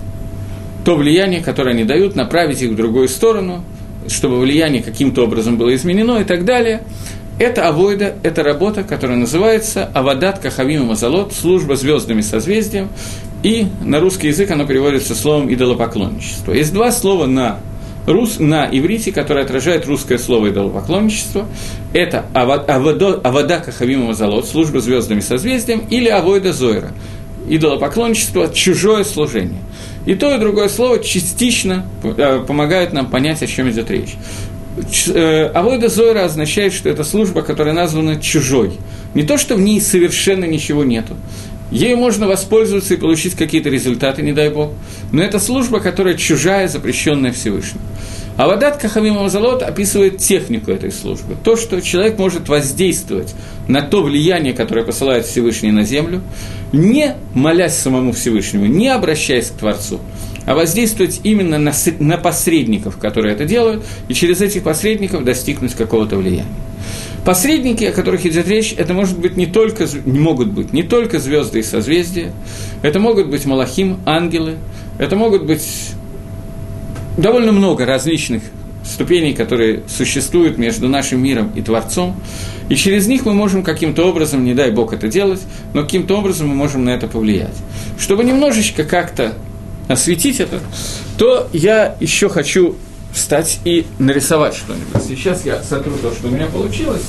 то 0.85 0.95
влияние, 0.95 1.41
которое 1.41 1.71
они 1.71 1.83
дают, 1.83 2.15
направить 2.15 2.61
их 2.61 2.71
в 2.71 2.75
другую 2.75 3.07
сторону, 3.09 3.63
чтобы 4.07 4.39
влияние 4.39 4.83
каким-то 4.83 5.23
образом 5.23 5.57
было 5.57 5.73
изменено 5.75 6.19
и 6.19 6.23
так 6.23 6.45
далее. 6.45 6.83
Это 7.37 7.67
авойда, 7.67 8.15
это 8.23 8.43
работа, 8.43 8.83
которая 8.83 9.17
называется 9.17 9.89
Авадат 9.93 10.39
Кахавим 10.39 10.85
Мазалот, 10.85 11.33
служба 11.33 11.75
звездами 11.75 12.21
созвездием, 12.21 12.87
и 13.43 13.67
на 13.83 13.99
русский 13.99 14.27
язык 14.27 14.51
оно 14.51 14.65
переводится 14.65 15.15
словом 15.15 15.53
идолопоклонничество. 15.53 16.53
Есть 16.53 16.73
два 16.73 16.91
слова 16.91 17.25
на 17.25 17.59
рус, 18.05 18.39
на 18.39 18.67
иврите, 18.71 19.11
которое 19.11 19.43
отражает 19.43 19.85
русское 19.85 20.17
слово 20.17 20.49
идолопоклонничество. 20.49 21.47
Это 21.93 22.25
авада, 22.33 23.19
авада 23.23 23.59
Кахавим 23.59 24.05
Мазалот, 24.05 24.47
служба 24.47 24.79
звездами 24.79 25.19
созвездием, 25.19 25.85
или 25.89 26.09
авойда 26.09 26.53
Зойра, 26.53 26.91
идолопоклонничество, 27.47 28.49
чужое 28.53 29.03
служение. 29.03 29.61
И 30.05 30.13
то, 30.13 30.33
и 30.33 30.39
другое 30.39 30.69
слово 30.69 30.99
частично 30.99 31.85
э, 32.03 32.43
помогают 32.47 32.93
нам 32.93 33.07
понять, 33.09 33.41
о 33.41 33.47
чем 33.47 33.69
идет 33.71 33.89
речь. 33.89 34.15
Э, 35.07 35.45
Авойда 35.47 35.89
Зойра 35.89 36.25
означает, 36.25 36.73
что 36.73 36.89
это 36.89 37.03
служба, 37.03 37.41
которая 37.41 37.73
названа 37.73 38.17
чужой. 38.21 38.73
Не 39.13 39.23
то, 39.23 39.37
что 39.37 39.55
в 39.55 39.61
ней 39.61 39.79
совершенно 39.79 40.45
ничего 40.45 40.83
нету. 40.83 41.15
Ею 41.75 41.97
можно 41.97 42.25
воспользоваться 42.25 42.93
и 42.93 42.97
получить 42.97 43.35
какие-то 43.35 43.67
результаты, 43.67 44.21
не 44.21 44.31
дай 44.31 44.49
бог. 44.49 44.71
Но 45.11 45.21
это 45.21 45.39
служба, 45.39 45.81
которая 45.81 46.13
чужая, 46.13 46.69
запрещенная 46.69 47.33
Всевышним. 47.33 47.81
А 48.37 48.47
Вадат 48.47 48.77
Кахамим 48.77 49.15
Мазалот 49.15 49.61
описывает 49.61 50.19
технику 50.19 50.71
этой 50.71 50.89
службы. 50.93 51.35
То, 51.43 51.57
что 51.57 51.81
человек 51.81 52.17
может 52.17 52.47
воздействовать 52.47 53.35
на 53.67 53.81
то 53.81 54.03
влияние, 54.03 54.53
которое 54.53 54.85
посылает 54.85 55.25
Всевышний 55.25 55.71
на 55.71 55.83
землю, 55.83 56.21
не 56.71 57.13
молясь 57.33 57.75
самому 57.75 58.13
Всевышнему, 58.13 58.67
не 58.67 58.87
обращаясь 58.87 59.47
к 59.47 59.57
Творцу, 59.57 59.99
а 60.45 60.55
воздействовать 60.55 61.19
именно 61.23 61.57
на, 61.57 61.73
на 61.99 62.17
посредников, 62.17 62.97
которые 62.99 63.35
это 63.35 63.43
делают, 63.43 63.83
и 64.07 64.13
через 64.13 64.39
этих 64.39 64.63
посредников 64.63 65.25
достигнуть 65.25 65.73
какого-то 65.73 66.15
влияния. 66.15 66.45
Посредники, 67.25 67.83
о 67.85 67.91
которых 67.91 68.23
идет 68.27 68.47
речь, 68.47 68.75
это 68.77 68.93
может 68.93 69.17
быть 69.17 69.35
не 69.35 69.47
только, 69.47 69.87
не 70.05 70.19
могут 70.19 70.49
быть 70.49 70.73
не 70.73 70.83
только 70.83 71.17
звезды 71.17 71.59
и 71.59 71.63
созвездия, 71.63 72.31
это 72.83 72.99
могут 72.99 73.29
быть 73.29 73.45
малахим, 73.45 73.97
ангелы, 74.05 74.57
это 74.99 75.15
могут 75.15 75.43
быть 75.43 75.67
довольно 77.17 77.51
много 77.51 77.83
различных 77.83 78.43
ступеней, 78.83 79.33
которые 79.33 79.81
существуют 79.87 80.59
между 80.59 80.87
нашим 80.87 81.23
миром 81.23 81.51
и 81.55 81.63
Творцом, 81.63 82.15
и 82.69 82.75
через 82.75 83.07
них 83.07 83.25
мы 83.25 83.33
можем 83.33 83.63
каким-то 83.63 84.07
образом, 84.07 84.45
не 84.45 84.53
дай 84.53 84.69
Бог 84.69 84.93
это 84.93 85.07
делать, 85.07 85.41
но 85.73 85.81
каким-то 85.81 86.19
образом 86.19 86.49
мы 86.49 86.55
можем 86.55 86.85
на 86.85 86.91
это 86.91 87.07
повлиять. 87.07 87.55
Чтобы 87.97 88.23
немножечко 88.23 88.83
как-то 88.83 89.33
осветить 89.87 90.39
это, 90.39 90.59
то 91.17 91.47
я 91.53 91.95
еще 91.99 92.29
хочу 92.29 92.75
встать 93.15 93.59
и 93.63 93.87
нарисовать 93.97 94.55
что-нибудь. 94.55 95.01
Сейчас 95.07 95.45
я 95.45 95.63
сотру 95.63 95.93
то, 96.01 96.11
что 96.11 96.27
у 96.27 96.31
меня 96.31 96.45
получилось, 96.47 97.03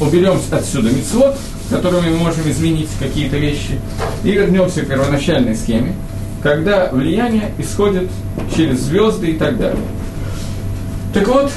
уберем 0.00 0.38
отсюда 0.50 0.90
мицвод, 0.90 1.36
которыми 1.70 2.10
мы 2.10 2.18
можем 2.18 2.48
изменить 2.50 2.90
какие-то 3.00 3.38
вещи, 3.38 3.80
и 4.22 4.30
вернемся 4.30 4.82
к 4.82 4.88
первоначальной 4.88 5.56
схеме, 5.56 5.94
когда 6.42 6.90
влияние 6.92 7.52
исходит 7.58 8.10
через 8.54 8.80
звезды 8.80 9.30
и 9.30 9.38
так 9.38 9.58
далее. 9.58 9.82
Так 11.14 11.26
вот, 11.26 11.50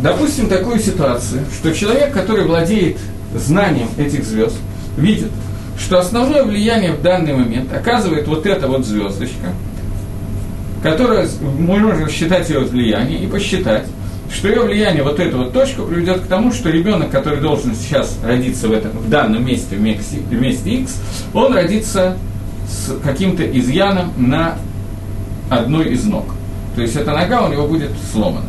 допустим 0.00 0.48
такую 0.48 0.80
ситуацию, 0.80 1.44
что 1.54 1.74
человек, 1.74 2.12
который 2.12 2.46
владеет 2.46 2.98
знанием 3.34 3.88
этих 3.98 4.24
звезд, 4.24 4.56
видит, 4.96 5.30
что 5.78 5.98
основное 5.98 6.44
влияние 6.44 6.92
в 6.92 7.02
данный 7.02 7.34
момент 7.34 7.72
оказывает 7.72 8.26
вот 8.26 8.46
эта 8.46 8.68
вот 8.68 8.86
звездочка, 8.86 9.52
которая, 10.82 11.28
мы 11.40 11.78
можем 11.78 12.08
считать 12.08 12.48
ее 12.50 12.60
влияние 12.60 13.20
и 13.20 13.26
посчитать, 13.26 13.86
что 14.32 14.48
ее 14.48 14.62
влияние, 14.62 15.02
вот 15.02 15.20
эту 15.20 15.38
вот 15.38 15.52
точку, 15.52 15.82
приведет 15.82 16.20
к 16.20 16.26
тому, 16.26 16.52
что 16.52 16.70
ребенок, 16.70 17.10
который 17.10 17.40
должен 17.40 17.74
сейчас 17.74 18.18
родиться 18.24 18.68
в, 18.68 18.72
этом, 18.72 18.90
в 18.92 19.08
данном 19.08 19.44
месте, 19.44 19.76
в 19.76 19.80
месте, 19.80 20.16
в 20.18 20.32
месте 20.32 20.70
X, 20.70 20.96
он 21.34 21.52
родится 21.52 22.16
с 22.68 22.98
каким-то 23.02 23.44
изъяном 23.58 24.12
на 24.16 24.56
одной 25.50 25.90
из 25.90 26.04
ног. 26.04 26.24
То 26.74 26.82
есть 26.82 26.96
эта 26.96 27.12
нога 27.12 27.42
у 27.46 27.52
него 27.52 27.66
будет 27.66 27.90
сломана. 28.10 28.46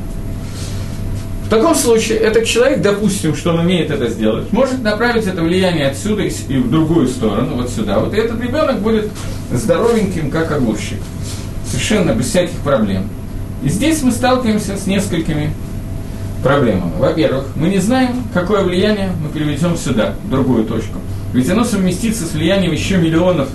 В 1.46 1.50
таком 1.50 1.76
случае 1.76 2.18
этот 2.20 2.46
человек, 2.46 2.82
допустим, 2.82 3.36
что 3.36 3.52
он 3.52 3.60
умеет 3.60 3.92
это 3.92 4.08
сделать, 4.08 4.52
может 4.52 4.82
направить 4.82 5.28
это 5.28 5.44
влияние 5.44 5.88
отсюда 5.88 6.24
и 6.24 6.58
в 6.58 6.72
другую 6.72 7.08
сторону, 7.08 7.58
вот 7.58 7.70
сюда. 7.70 8.00
Вот 8.00 8.14
и 8.14 8.18
этот 8.18 8.42
ребенок 8.42 8.80
будет 8.80 9.10
здоровеньким, 9.52 10.32
как 10.32 10.52
огурчик. 10.52 11.00
Совершенно 11.74 12.12
без 12.12 12.28
всяких 12.28 12.60
проблем. 12.60 13.10
И 13.64 13.70
здесь 13.70 14.04
мы 14.04 14.12
сталкиваемся 14.12 14.78
с 14.78 14.86
несколькими 14.86 15.52
проблемами. 16.44 16.92
Во-первых, 17.00 17.46
мы 17.56 17.68
не 17.70 17.80
знаем, 17.80 18.24
какое 18.32 18.62
влияние 18.62 19.12
мы 19.20 19.30
переведем 19.30 19.76
сюда, 19.76 20.14
в 20.24 20.30
другую 20.30 20.66
точку. 20.66 21.00
Ведь 21.34 21.50
оно 21.50 21.64
совместится 21.64 22.26
с 22.26 22.34
влиянием 22.34 22.72
еще 22.72 22.98
миллионов 22.98 23.50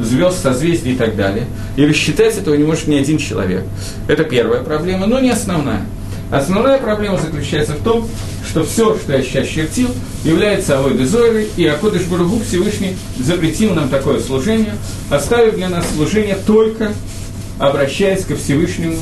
звезд, 0.00 0.42
созвездий 0.42 0.94
и 0.94 0.96
так 0.96 1.14
далее. 1.14 1.46
И 1.76 1.86
рассчитать 1.86 2.36
этого 2.36 2.56
не 2.56 2.64
может 2.64 2.88
ни 2.88 2.96
один 2.96 3.18
человек. 3.18 3.62
Это 4.08 4.24
первая 4.24 4.64
проблема, 4.64 5.06
но 5.06 5.20
не 5.20 5.30
основная. 5.30 5.82
Основная 6.32 6.78
проблема 6.78 7.16
заключается 7.16 7.74
в 7.74 7.84
том, 7.84 8.08
что 8.44 8.64
все, 8.64 8.96
что 8.96 9.12
я 9.12 9.22
сейчас 9.22 9.46
чертил, 9.46 9.88
является 10.24 10.78
Авой 10.78 10.98
Дезойрой, 10.98 11.46
и 11.56 11.64
Акодыш 11.64 12.02
Бургу 12.06 12.40
Всевышний 12.40 12.96
запретил 13.20 13.72
нам 13.72 13.88
такое 13.88 14.18
служение, 14.18 14.74
оставив 15.10 15.54
для 15.54 15.68
нас 15.68 15.84
служение 15.94 16.36
только 16.44 16.92
обращаясь 17.62 18.24
ко 18.24 18.34
Всевышнему 18.34 18.96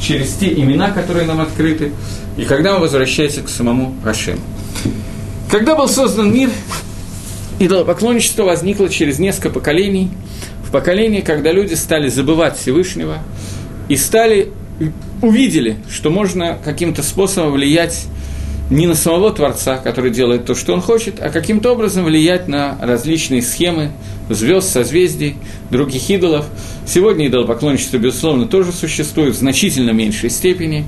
через 0.00 0.34
те 0.34 0.52
имена, 0.52 0.90
которые 0.90 1.26
нам 1.26 1.40
открыты, 1.40 1.92
и 2.36 2.44
когда 2.44 2.74
мы 2.74 2.80
возвращаемся 2.80 3.40
к 3.42 3.48
самому 3.48 3.94
Ашему. 4.04 4.40
Когда 5.50 5.74
был 5.74 5.88
создан 5.88 6.32
мир, 6.32 6.50
идолопоклонничество 7.58 8.44
возникло 8.44 8.88
через 8.90 9.18
несколько 9.18 9.50
поколений. 9.50 10.10
В 10.62 10.70
поколении, 10.70 11.20
когда 11.20 11.52
люди 11.52 11.74
стали 11.74 12.08
забывать 12.08 12.58
Всевышнего 12.58 13.18
и 13.88 13.96
стали 13.96 14.52
увидели, 15.22 15.76
что 15.88 16.10
можно 16.10 16.58
каким-то 16.62 17.02
способом 17.02 17.52
влиять 17.52 18.06
не 18.70 18.86
на 18.86 18.94
самого 18.94 19.32
Творца, 19.32 19.76
который 19.76 20.10
делает 20.10 20.46
то, 20.46 20.54
что 20.54 20.72
он 20.72 20.80
хочет, 20.80 21.20
а 21.20 21.30
каким-то 21.30 21.72
образом 21.72 22.04
влиять 22.04 22.48
на 22.48 22.78
различные 22.80 23.42
схемы 23.42 23.92
звезд, 24.30 24.70
созвездий, 24.70 25.36
других 25.70 26.08
идолов. 26.10 26.46
Сегодня 26.86 27.26
идолопоклонничество, 27.28 27.98
безусловно, 27.98 28.46
тоже 28.46 28.72
существует 28.72 29.34
в 29.34 29.38
значительно 29.38 29.90
меньшей 29.90 30.30
степени. 30.30 30.84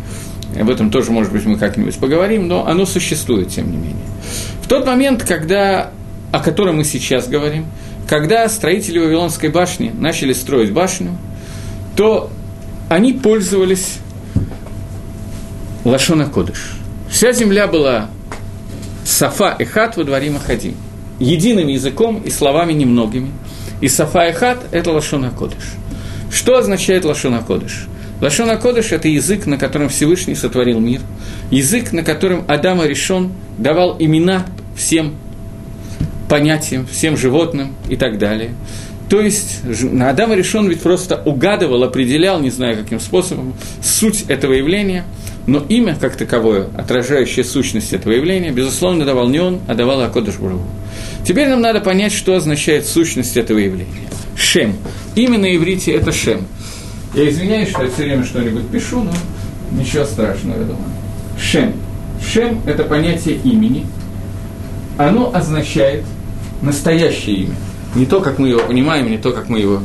Об 0.59 0.71
этом 0.71 0.91
тоже, 0.91 1.11
может 1.11 1.33
быть, 1.33 1.45
мы 1.45 1.59
как-нибудь 1.59 1.97
поговорим, 1.97 2.49
но 2.49 2.67
оно 2.67 2.87
существует, 2.87 3.49
тем 3.49 3.71
не 3.71 3.77
менее. 3.77 4.07
В 4.63 4.69
тот 4.69 4.87
момент, 4.87 5.25
когда, 5.25 5.91
о 6.33 6.39
котором 6.39 6.77
мы 6.77 6.85
сейчас 6.85 7.29
говорим, 7.29 7.67
когда 8.09 8.49
строители 8.49 8.99
Вавилонской 8.99 9.49
башни 9.49 9.93
начали 9.99 10.33
строить 10.33 10.73
башню, 10.73 11.19
то 11.97 12.31
они 12.89 13.13
пользовались 13.13 13.99
Лашона 15.85 16.27
Кодыш. 16.27 16.77
Вся 17.15 17.31
земля 17.31 17.69
была 17.69 18.11
Сафа 19.05 19.55
и 19.61 19.65
Хат 19.65 19.97
во 19.97 20.03
дворе 20.03 20.31
Махадим. 20.31 20.75
Единым 21.21 21.69
языком 21.69 22.21
и 22.25 22.29
словами 22.29 22.73
немногими. 22.73 23.31
И 23.81 23.87
Сафа 23.87 24.27
и 24.27 24.33
Хат– 24.33 24.59
это 24.73 24.91
Лашона 24.91 25.31
Кодыш. 25.31 25.63
Что 26.33 26.59
означает 26.59 27.05
Лашона 27.05 27.41
Кодыш? 27.41 27.87
Лашона 28.21 28.57
Кодыш– 28.57 28.87
это 28.91 29.07
язык, 29.07 29.47
на 29.47 29.59
котором 29.59 29.91
Всевышний 29.91 30.35
сотворил 30.35 30.81
мир. 30.81 31.03
Язык, 31.53 31.93
на 31.93 32.03
котором 32.03 32.45
Адам 32.49 32.85
решен 32.85 33.31
давал 33.59 33.95
имена 34.01 34.45
всем 34.77 35.15
понятиям, 36.29 36.85
всем 36.85 37.17
животным 37.17 37.77
и 37.89 37.95
так 37.95 38.19
далее. 38.19 38.57
То 39.09 39.21
есть 39.21 39.61
Адам 40.01 40.33
решен 40.33 40.67
ведь 40.67 40.81
просто 40.81 41.23
угадывал, 41.25 41.85
определял, 41.85 42.41
не 42.41 42.51
знаю 42.51 42.77
каким 42.77 42.99
способом, 42.99 43.55
суть 43.81 44.25
этого 44.27 44.55
явления, 44.55 45.05
но 45.47 45.59
имя 45.69 45.97
как 46.01 46.17
таковое, 46.17 46.69
отражающее 46.77 47.45
сущность 47.45 47.93
этого 47.93 48.13
явления, 48.13 48.51
безусловно, 48.51 49.05
давал 49.05 49.29
не 49.29 49.41
он, 49.41 49.61
а 49.69 49.75
давал 49.75 50.01
Акодыш 50.03 50.37
Бургу. 50.37 50.63
Теперь 51.27 51.49
нам 51.49 51.61
надо 51.61 51.81
понять, 51.81 52.13
что 52.13 52.35
означает 52.35 52.87
сущность 52.87 53.37
этого 53.37 53.59
явления. 53.59 54.09
Шем. 54.37 54.75
Имя 55.15 55.39
на 55.39 55.55
иврите– 55.55 55.93
это 55.95 56.13
Шем. 56.13 56.47
Я 57.15 57.29
извиняюсь, 57.29 57.69
что 57.69 57.83
я 57.83 57.91
все 57.91 58.03
время 58.03 58.25
что-нибудь 58.25 58.69
пишу, 58.69 59.03
но 59.03 59.13
ничего 59.79 60.05
страшного, 60.05 60.59
я 60.59 60.65
думаю. 60.65 60.85
Шем. 61.41 61.75
Шем– 62.33 62.61
это 62.67 62.85
понятие 62.85 63.37
имени. 63.45 63.87
Оно 64.97 65.31
означает 65.35 66.05
настоящее 66.63 67.37
имя. 67.37 67.55
Не 67.95 68.07
то, 68.07 68.21
как 68.21 68.39
мы 68.39 68.49
его 68.49 68.61
понимаем, 68.61 69.11
не 69.11 69.19
то, 69.19 69.33
как 69.33 69.49
мы 69.49 69.61
его 69.61 69.83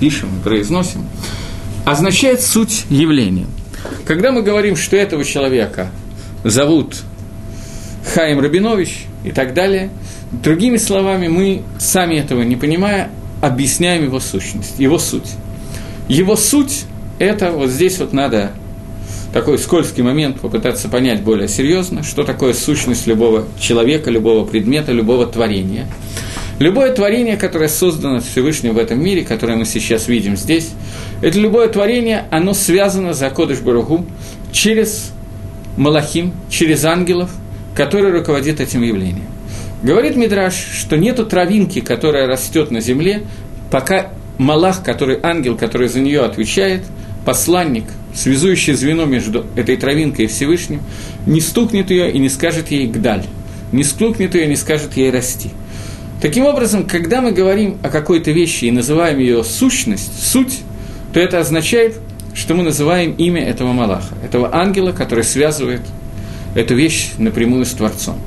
пишем 0.00 0.28
произносим. 0.42 1.06
Означает 1.84 2.42
суть 2.42 2.84
явления. 2.90 3.46
Когда 4.06 4.32
мы 4.32 4.42
говорим, 4.42 4.76
что 4.76 4.96
этого 4.96 5.24
человека 5.24 5.90
зовут 6.44 6.96
Хаим 8.14 8.40
Рабинович 8.40 9.06
и 9.24 9.32
так 9.32 9.54
далее, 9.54 9.90
другими 10.30 10.76
словами, 10.76 11.28
мы, 11.28 11.62
сами 11.78 12.16
этого 12.16 12.42
не 12.42 12.56
понимая, 12.56 13.10
объясняем 13.40 14.04
его 14.04 14.20
сущность, 14.20 14.78
его 14.78 14.98
суть. 14.98 15.30
Его 16.08 16.36
суть– 16.36 16.84
это 17.18 17.50
вот 17.50 17.70
здесь 17.70 17.98
вот 17.98 18.12
надо 18.12 18.52
такой 19.32 19.58
скользкий 19.58 20.02
момент 20.02 20.40
попытаться 20.40 20.88
понять 20.88 21.22
более 21.22 21.48
серьезно, 21.48 22.02
что 22.02 22.24
такое 22.24 22.54
сущность 22.54 23.06
любого 23.06 23.46
человека, 23.60 24.10
любого 24.10 24.46
предмета, 24.46 24.92
любого 24.92 25.26
творения. 25.26 25.86
Любое 26.58 26.94
творение, 26.94 27.36
которое 27.36 27.68
создано 27.68 28.20
Всевышним 28.20 28.74
в 28.74 28.78
этом 28.78 29.02
мире, 29.02 29.24
которое 29.24 29.56
мы 29.56 29.66
сейчас 29.66 30.08
видим 30.08 30.38
здесь, 30.38 30.70
это 31.22 31.38
любое 31.38 31.68
творение, 31.68 32.24
оно 32.30 32.54
связано 32.54 33.14
за 33.14 33.30
Кодыш 33.30 33.60
Баругу 33.60 34.04
через 34.52 35.12
Малахим, 35.76 36.32
через 36.50 36.84
ангелов, 36.84 37.30
которые 37.74 38.12
руководят 38.12 38.60
этим 38.60 38.82
явлением. 38.82 39.26
Говорит 39.82 40.16
Мидраш, 40.16 40.54
что 40.54 40.96
нету 40.96 41.26
травинки, 41.26 41.80
которая 41.80 42.26
растет 42.26 42.70
на 42.70 42.80
земле, 42.80 43.22
пока 43.70 44.12
Малах, 44.38 44.82
который 44.82 45.18
ангел, 45.22 45.56
который 45.56 45.88
за 45.88 46.00
нее 46.00 46.20
отвечает, 46.22 46.82
посланник, 47.24 47.84
связующее 48.14 48.76
звено 48.76 49.04
между 49.04 49.46
этой 49.56 49.76
травинкой 49.76 50.26
и 50.26 50.28
Всевышним, 50.28 50.80
не 51.26 51.40
стукнет 51.40 51.90
ее 51.90 52.10
и 52.10 52.18
не 52.18 52.28
скажет 52.28 52.70
ей 52.70 52.86
«гдаль», 52.86 53.24
не 53.72 53.84
стукнет 53.84 54.34
ее 54.34 54.44
и 54.44 54.48
не 54.48 54.56
скажет 54.56 54.96
ей 54.96 55.10
«расти». 55.10 55.50
Таким 56.20 56.46
образом, 56.46 56.84
когда 56.84 57.20
мы 57.20 57.32
говорим 57.32 57.76
о 57.82 57.90
какой-то 57.90 58.30
вещи 58.30 58.66
и 58.66 58.70
называем 58.70 59.18
ее 59.18 59.44
сущность, 59.44 60.22
суть, 60.22 60.60
то 61.16 61.20
это 61.20 61.38
означает, 61.38 61.94
что 62.34 62.52
мы 62.52 62.62
называем 62.62 63.12
имя 63.12 63.42
этого 63.42 63.72
Малаха, 63.72 64.14
этого 64.22 64.54
ангела, 64.54 64.92
который 64.92 65.24
связывает 65.24 65.80
эту 66.54 66.74
вещь 66.74 67.12
напрямую 67.16 67.64
с 67.64 67.70
Творцом. 67.70 68.18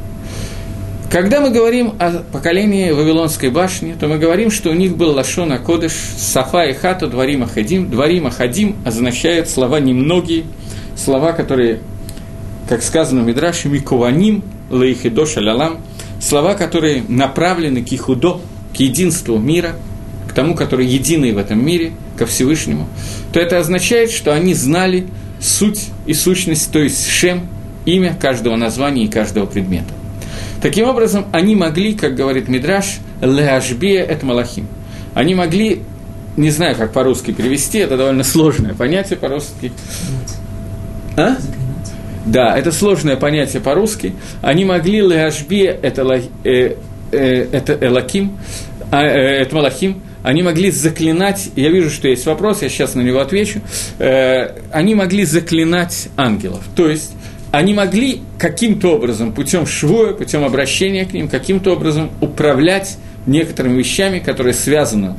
Когда 1.11 1.39
мы 1.39 1.51
говорим 1.51 1.93
о 1.99 2.23
поколении 2.31 2.89
Вавилонской 2.89 3.51
башни, 3.51 3.93
то 3.93 4.07
мы 4.07 4.17
говорим, 4.17 4.49
что 4.49 4.71
у 4.71 4.73
них 4.73 4.97
был 4.97 5.11
Лашона 5.11 5.59
Кодыш, 5.59 5.91
Сафа 6.17 6.63
и 6.63 6.73
Хата, 6.73 7.05
Дварима 7.05 7.45
Хадим. 7.45 7.91
Дварима 7.91 8.31
Хадим 8.31 8.75
означает 8.83 9.51
слова 9.51 9.79
немногие, 9.79 10.45
слова, 10.97 11.33
которые, 11.33 11.81
как 12.67 12.81
сказано 12.81 13.21
в 13.21 13.27
Мидраше, 13.27 13.69
Микуваним, 13.69 14.41
Лаихидо 14.71 15.27
Шалялам, 15.27 15.77
слова, 16.19 16.55
которые 16.55 17.03
направлены 17.07 17.85
к 17.85 17.93
Ихудо, 17.93 18.41
к 18.75 18.77
единству 18.77 19.37
мира, 19.37 19.75
к 20.29 20.33
тому, 20.33 20.55
который 20.55 20.85
единый 20.85 21.31
в 21.31 21.37
этом 21.39 21.63
мире, 21.63 21.91
ко 22.15 22.25
Всевышнему, 22.25 22.87
то 23.33 23.39
это 23.39 23.57
означает, 23.57 24.11
что 24.11 24.33
они 24.33 24.53
знали 24.53 25.07
суть 25.41 25.87
и 26.05 26.13
сущность, 26.13 26.71
то 26.71 26.79
есть 26.79 27.07
Шем, 27.07 27.47
имя 27.85 28.15
каждого 28.19 28.55
названия 28.55 29.05
и 29.05 29.07
каждого 29.07 29.47
предмета. 29.47 29.93
Таким 30.61 30.87
образом, 30.87 31.25
они 31.31 31.55
могли, 31.55 31.93
как 31.93 32.15
говорит 32.15 32.47
Мидраш, 32.47 32.99
леашбия 33.21 34.03
это 34.03 34.25
малахим. 34.25 34.67
Они 35.15 35.33
могли, 35.33 35.81
не 36.37 36.51
знаю, 36.51 36.75
как 36.75 36.91
по-русски 36.93 37.31
перевести, 37.31 37.79
это 37.79 37.97
довольно 37.97 38.23
сложное 38.23 38.75
понятие 38.75 39.17
по-русски. 39.17 39.71
А? 41.17 41.37
Да, 42.25 42.55
это 42.55 42.71
сложное 42.71 43.15
понятие 43.15 43.61
по-русски. 43.61 44.13
Они 44.41 44.65
могли 44.65 45.01
леашбия 45.01 45.71
это, 45.81 46.03
э, 46.43 46.75
э, 47.11 47.47
это 47.51 47.77
элаким, 47.81 48.37
а, 48.91 49.03
э, 49.03 49.41
это 49.41 49.55
малахим, 49.55 50.01
они 50.23 50.43
могли 50.43 50.71
заклинать, 50.71 51.49
я 51.55 51.69
вижу, 51.69 51.89
что 51.89 52.07
есть 52.07 52.25
вопрос, 52.25 52.61
я 52.61 52.69
сейчас 52.69 52.95
на 52.95 53.01
него 53.01 53.19
отвечу, 53.19 53.61
э, 53.99 54.57
они 54.71 54.95
могли 54.95 55.25
заклинать 55.25 56.09
ангелов. 56.17 56.63
То 56.75 56.89
есть 56.89 57.13
они 57.51 57.73
могли 57.73 58.21
каким-то 58.37 58.95
образом, 58.95 59.33
путем 59.33 59.65
швоя, 59.65 60.13
путем 60.13 60.43
обращения 60.43 61.05
к 61.05 61.13
ним, 61.13 61.27
каким-то 61.27 61.71
образом 61.71 62.11
управлять 62.21 62.97
некоторыми 63.25 63.77
вещами, 63.79 64.19
которые 64.19 64.53
связаны, 64.53 65.15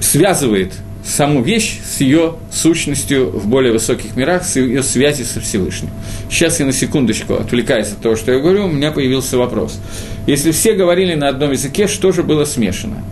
связывает 0.00 0.72
саму 1.04 1.42
вещь 1.42 1.78
с 1.84 2.00
ее 2.00 2.34
сущностью 2.52 3.30
в 3.30 3.46
более 3.46 3.72
высоких 3.72 4.14
мирах, 4.16 4.44
с 4.44 4.56
ее 4.56 4.82
связи 4.82 5.22
со 5.22 5.40
Всевышним. 5.40 5.90
Сейчас 6.30 6.60
я 6.60 6.66
на 6.66 6.72
секундочку 6.72 7.34
отвлекаюсь 7.34 7.88
от 7.88 7.98
того, 7.98 8.16
что 8.16 8.32
я 8.32 8.40
говорю, 8.40 8.66
у 8.66 8.68
меня 8.68 8.90
появился 8.90 9.38
вопрос. 9.38 9.78
Если 10.26 10.50
все 10.50 10.74
говорили 10.74 11.14
на 11.14 11.28
одном 11.28 11.52
языке, 11.52 11.86
что 11.86 12.12
же 12.12 12.22
было 12.22 12.44
смешано? 12.44 13.02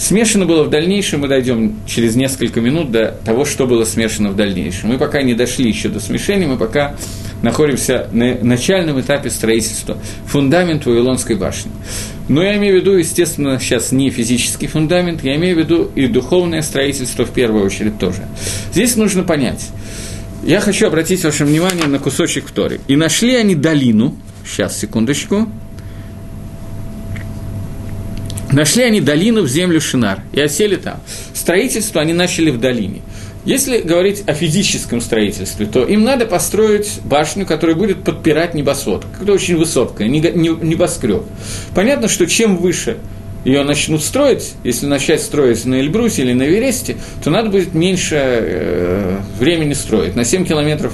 Смешано 0.00 0.46
было 0.46 0.64
в 0.64 0.70
дальнейшем, 0.70 1.20
мы 1.20 1.28
дойдем 1.28 1.76
через 1.86 2.16
несколько 2.16 2.62
минут 2.62 2.90
до 2.90 3.14
того, 3.22 3.44
что 3.44 3.66
было 3.66 3.84
смешано 3.84 4.30
в 4.30 4.34
дальнейшем. 4.34 4.88
Мы 4.88 4.96
пока 4.96 5.20
не 5.20 5.34
дошли 5.34 5.68
еще 5.68 5.90
до 5.90 6.00
смешения, 6.00 6.46
мы 6.46 6.56
пока 6.56 6.96
находимся 7.42 8.08
на 8.10 8.34
начальном 8.42 8.98
этапе 8.98 9.28
строительства, 9.28 9.98
фундамент 10.24 10.86
Вавилонской 10.86 11.36
башни. 11.36 11.70
Но 12.28 12.42
я 12.42 12.56
имею 12.56 12.78
в 12.78 12.80
виду, 12.80 12.96
естественно, 12.96 13.60
сейчас 13.60 13.92
не 13.92 14.08
физический 14.08 14.68
фундамент, 14.68 15.22
я 15.22 15.36
имею 15.36 15.56
в 15.56 15.58
виду 15.58 15.90
и 15.94 16.06
духовное 16.06 16.62
строительство 16.62 17.26
в 17.26 17.30
первую 17.30 17.66
очередь 17.66 17.98
тоже. 17.98 18.26
Здесь 18.72 18.96
нужно 18.96 19.22
понять. 19.22 19.68
Я 20.42 20.60
хочу 20.60 20.86
обратить 20.86 21.22
ваше 21.24 21.44
внимание 21.44 21.84
на 21.84 21.98
кусочек 21.98 22.46
в 22.46 22.52
Торе. 22.52 22.80
И 22.88 22.96
нашли 22.96 23.34
они 23.34 23.54
долину, 23.54 24.16
сейчас, 24.46 24.78
секундочку, 24.78 25.46
Нашли 28.52 28.82
они 28.82 29.00
долину 29.00 29.42
в 29.42 29.48
землю 29.48 29.80
Шинар 29.80 30.22
и 30.32 30.40
осели 30.40 30.76
там. 30.76 31.00
Строительство 31.34 32.00
они 32.00 32.12
начали 32.12 32.50
в 32.50 32.58
долине. 32.58 33.02
Если 33.44 33.78
говорить 33.78 34.24
о 34.26 34.34
физическом 34.34 35.00
строительстве, 35.00 35.64
то 35.64 35.84
им 35.84 36.04
надо 36.04 36.26
построить 36.26 37.00
башню, 37.04 37.46
которая 37.46 37.74
будет 37.74 38.04
подпирать 38.04 38.52
небосвод. 38.54 39.06
Это 39.20 39.32
очень 39.32 39.56
высокая, 39.56 40.08
небоскреб. 40.08 41.22
Понятно, 41.74 42.08
что 42.08 42.26
чем 42.26 42.58
выше 42.58 42.98
ее 43.44 43.62
начнут 43.64 44.02
строить, 44.02 44.54
если 44.64 44.86
начать 44.86 45.20
строить 45.20 45.64
на 45.64 45.76
Эльбрусе 45.76 46.22
или 46.22 46.32
на 46.32 46.42
Вересте, 46.42 46.96
то 47.24 47.30
надо 47.30 47.50
будет 47.50 47.74
меньше 47.74 48.16
э, 48.16 49.18
времени 49.38 49.72
строить. 49.72 50.14
На 50.14 50.24
7 50.24 50.44
километров 50.44 50.92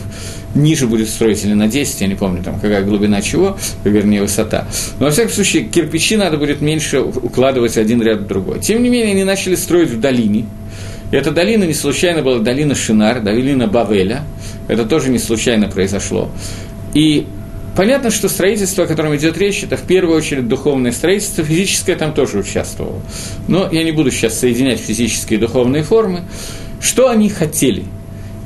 ниже 0.55 0.87
будет 0.87 1.09
строить 1.09 1.45
или 1.45 1.55
на 1.55 1.69
10, 1.69 2.01
я 2.01 2.07
не 2.07 2.15
помню, 2.15 2.43
там, 2.43 2.55
какая 2.57 2.83
глубина 2.83 3.21
чего, 3.21 3.59
вернее, 3.85 4.23
высота. 4.23 4.67
Но, 4.99 5.07
во 5.07 5.11
всяком 5.11 5.33
случае, 5.33 5.65
кирпичи 5.65 6.17
надо 6.17 6.37
будет 6.37 6.61
меньше 6.61 7.01
укладывать 7.01 7.77
один 7.77 8.01
ряд 8.03 8.21
в 8.21 8.27
другой. 8.27 8.61
Тем 8.61 8.83
не 8.83 8.89
менее, 8.89 9.13
они 9.13 9.25
начали 9.25 9.55
строить 9.55 9.91
в 9.91 10.01
долине, 10.01 10.47
и 11.11 11.17
эта 11.17 11.31
долина 11.31 11.65
не 11.65 11.75
случайно 11.75 12.23
была 12.23 12.39
долина 12.39 12.75
Шинар, 12.75 13.21
долина 13.21 13.67
Бавеля. 13.67 14.25
Это 14.69 14.85
тоже 14.85 15.11
не 15.11 15.19
случайно 15.19 15.69
произошло. 15.69 16.31
И 16.95 17.27
Понятно, 17.77 18.11
что 18.11 18.31
строительство, 18.31 18.85
о 18.85 18.87
котором 18.87 19.15
идет 19.17 19.37
речь, 19.37 19.63
это 19.63 19.77
в 19.77 19.83
первую 19.83 20.17
очередь 20.17 20.49
духовное 20.49 20.93
строительство, 20.93 21.45
физическое 21.45 21.95
там 21.95 22.15
тоже 22.15 22.39
участвовало. 22.39 23.03
Но 23.49 23.69
я 23.71 23.85
не 23.85 23.93
буду 23.93 24.11
сейчас 24.11 24.39
соединять 24.39 24.81
физические 24.81 25.39
и 25.39 25.41
духовные 25.41 25.83
формы. 25.83 26.23
Что 26.81 27.11
они 27.11 27.29
хотели? 27.29 27.85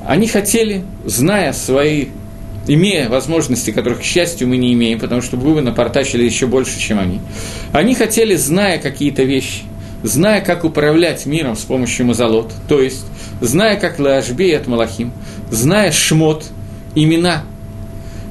Они 0.05 0.27
хотели, 0.27 0.83
зная 1.05 1.53
свои 1.53 2.07
имея 2.67 3.09
возможности, 3.09 3.71
которых, 3.71 4.01
к 4.01 4.03
счастью, 4.03 4.49
мы 4.49 4.57
не 4.57 4.73
имеем, 4.73 4.99
потому 4.99 5.23
что 5.23 5.37
бы 5.37 5.61
напортачили 5.61 6.25
еще 6.25 6.47
больше, 6.47 6.81
чем 6.81 6.99
они. 6.99 7.21
Они 7.73 7.95
хотели, 7.95 8.35
зная 8.35 8.79
какие-то 8.79 9.23
вещи, 9.23 9.63
зная, 10.03 10.41
как 10.41 10.65
управлять 10.65 11.25
миром 11.27 11.57
с 11.57 11.61
помощью 11.61 12.07
мазолот, 12.07 12.53
то 12.69 12.81
есть, 12.81 13.07
зная, 13.41 13.79
как 13.79 14.01
Лаашбей 14.01 14.57
от 14.57 14.67
Малахим, 14.67 15.13
зная 15.51 15.93
шмот, 15.93 16.47
имена 16.97 17.45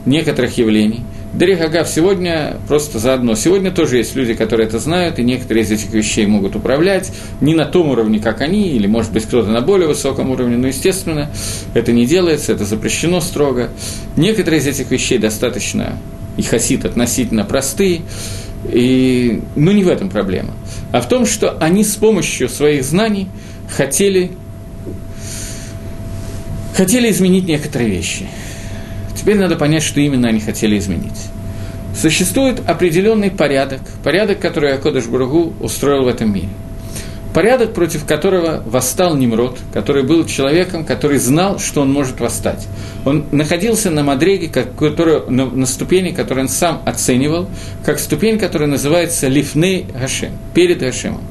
некоторых 0.05 0.57
явлений. 0.57 1.01
Дарих 1.33 1.59
сегодня 1.87 2.57
просто 2.67 2.97
заодно. 2.97 3.35
Сегодня 3.35 3.69
тоже 3.71 3.97
есть 3.97 4.15
люди, 4.15 4.33
которые 4.33 4.67
это 4.67 4.79
знают, 4.79 5.19
и 5.19 5.23
некоторые 5.23 5.63
из 5.63 5.71
этих 5.71 5.93
вещей 5.93 6.25
могут 6.25 6.55
управлять 6.55 7.11
не 7.39 7.53
на 7.53 7.65
том 7.65 7.89
уровне, 7.89 8.19
как 8.19 8.41
они, 8.41 8.71
или, 8.71 8.87
может 8.87 9.13
быть, 9.13 9.25
кто-то 9.25 9.49
на 9.49 9.61
более 9.61 9.87
высоком 9.87 10.31
уровне, 10.31 10.57
но, 10.57 10.67
естественно, 10.67 11.29
это 11.75 11.91
не 11.91 12.07
делается, 12.07 12.51
это 12.51 12.65
запрещено 12.65 13.21
строго. 13.21 13.69
Некоторые 14.17 14.59
из 14.59 14.67
этих 14.67 14.89
вещей 14.89 15.19
достаточно, 15.19 15.99
и 16.35 16.41
хасид 16.41 16.85
относительно 16.85 17.43
простые, 17.43 18.01
и, 18.67 19.43
ну, 19.55 19.71
не 19.71 19.83
в 19.83 19.87
этом 19.87 20.09
проблема, 20.09 20.53
а 20.91 20.99
в 20.99 21.07
том, 21.07 21.27
что 21.27 21.57
они 21.59 21.83
с 21.83 21.95
помощью 21.95 22.49
своих 22.49 22.83
знаний 22.83 23.27
хотели, 23.69 24.31
хотели 26.75 27.11
изменить 27.11 27.45
некоторые 27.47 27.91
вещи– 27.91 28.27
Теперь 29.19 29.37
надо 29.37 29.57
понять, 29.57 29.83
что 29.83 29.99
именно 29.99 30.29
они 30.29 30.39
хотели 30.39 30.79
изменить. 30.79 31.27
Существует 31.93 32.61
определенный 32.65 33.29
порядок, 33.29 33.81
порядок, 34.01 34.39
который 34.39 34.73
Акодыш 34.73 35.07
Бургу 35.07 35.53
устроил 35.59 36.05
в 36.05 36.07
этом 36.07 36.33
мире. 36.33 36.47
Порядок, 37.33 37.73
против 37.73 38.05
которого 38.05 38.63
восстал 38.65 39.15
Немрод, 39.15 39.59
который 39.71 40.03
был 40.03 40.25
человеком, 40.25 40.83
который 40.83 41.19
знал, 41.19 41.59
что 41.59 41.81
он 41.81 41.91
может 41.91 42.19
восстать. 42.19 42.67
Он 43.05 43.25
находился 43.31 43.91
на 43.91 44.03
Мадреге, 44.03 44.47
который, 44.49 45.29
на, 45.29 45.45
на 45.45 45.65
ступени, 45.67 46.09
которую 46.09 46.45
он 46.45 46.49
сам 46.49 46.81
оценивал, 46.85 47.47
как 47.85 47.99
ступень, 47.99 48.39
которая 48.39 48.67
называется 48.67 49.27
Лифней 49.27 49.85
Гашем, 49.93 50.31
перед 50.53 50.79
Гашемом. 50.79 51.21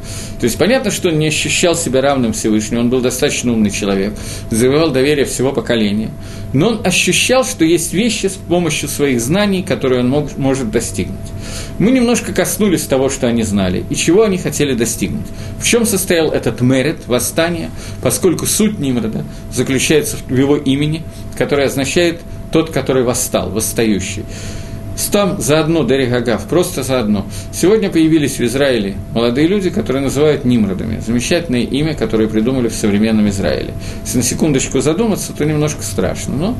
То 0.40 0.44
есть 0.44 0.57
понятно, 0.57 0.92
что 0.92 1.09
он 1.09 1.18
не 1.18 1.26
ощущал 1.26 1.74
себя 1.74 2.01
равным 2.01 2.32
Всевышнему, 2.32 2.82
он 2.82 2.90
был 2.90 3.01
достаточно 3.01 3.53
умный 3.53 3.70
человек, 3.70 4.14
завоевал 4.51 4.90
доверие 4.90 5.24
всего 5.24 5.53
поколения, 5.53 6.11
но 6.53 6.68
он 6.68 6.80
ощущал, 6.84 7.44
что 7.44 7.64
есть 7.64 7.92
вещи 7.92 8.26
с 8.26 8.34
помощью 8.34 8.88
своих 8.88 9.20
знаний, 9.20 9.62
которые 9.62 10.01
он 10.01 10.09
мог, 10.09 10.38
может 10.38 10.70
достигнуть. 10.70 11.18
Мы 11.78 11.90
немножко 11.90 12.32
коснулись 12.32 12.82
того, 12.82 13.09
что 13.09 13.26
они 13.26 13.42
знали, 13.42 13.84
и 13.90 13.96
чего 13.96 14.22
они 14.22 14.38
хотели 14.38 14.74
достигнуть. 14.74 15.26
В 15.59 15.66
чем 15.66 15.84
состоял 15.89 16.30
этот 16.30 16.61
мерит, 16.61 17.09
восстание, 17.09 17.70
поскольку 18.03 18.47
суть 18.47 18.78
Нимрода 18.78 19.24
заключается 19.53 20.16
в 20.28 20.36
его 20.36 20.57
имени, 20.57 21.03
которое 21.36 21.66
означает 21.66 22.20
тот, 22.53 22.70
который 22.70 23.03
восстал, 23.03 23.51
восстающий. 23.51 24.24
Там 25.12 25.41
заодно 25.41 25.84
Дери 25.84 26.07
Гагав, 26.07 26.47
просто 26.49 26.82
заодно. 26.82 27.24
Сегодня 27.53 27.89
появились 27.89 28.39
в 28.39 28.45
Израиле 28.45 28.97
молодые 29.14 29.47
люди, 29.47 29.70
которые 29.70 30.03
называют 30.03 30.45
Нимродами. 30.45 31.01
Замечательное 31.01 31.62
имя, 31.62 31.95
которое 31.95 32.28
придумали 32.28 32.68
в 32.68 32.74
современном 32.74 33.28
Израиле. 33.28 33.72
Если 34.05 34.18
на 34.18 34.24
секундочку 34.24 34.80
задуматься, 34.80 35.32
то 35.32 35.45
немножко 35.45 35.82
страшно, 35.82 36.34
но 36.34 36.59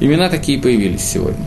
имена 0.00 0.28
такие 0.28 0.58
появились 0.58 1.02
сегодня. 1.02 1.44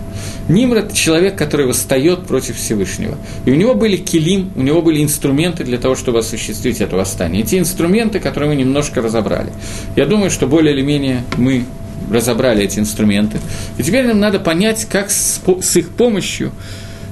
Нимрод– 0.50 0.94
человек, 0.94 1.38
который 1.38 1.66
восстает 1.66 2.26
против 2.26 2.58
Всевышнего. 2.58 3.18
И 3.46 3.52
у 3.52 3.56
него 3.56 3.76
были 3.76 3.96
килим, 3.96 4.52
у 4.56 4.62
него 4.62 4.82
были 4.82 5.02
инструменты 5.02 5.64
для 5.64 5.78
того, 5.78 5.96
чтобы 5.96 6.20
осуществить 6.20 6.82
это 6.82 6.96
восстание. 6.96 7.44
Эти 7.44 7.58
инструменты, 7.58 8.20
которые 8.20 8.50
мы 8.50 8.56
немножко 8.56 9.02
разобрали. 9.02 9.52
Я 9.96 10.06
думаю, 10.06 10.32
что 10.32 10.48
более 10.48 10.74
или 10.74 10.82
менее 10.82 11.24
мы 11.38 11.66
разобрали 12.12 12.64
эти 12.64 12.80
инструменты. 12.80 13.40
И 13.78 13.84
теперь 13.84 14.06
нам 14.06 14.20
надо 14.20 14.40
понять, 14.40 14.86
как 14.90 15.10
с, 15.10 15.42
с 15.62 15.76
их 15.78 15.90
помощью 15.90 16.52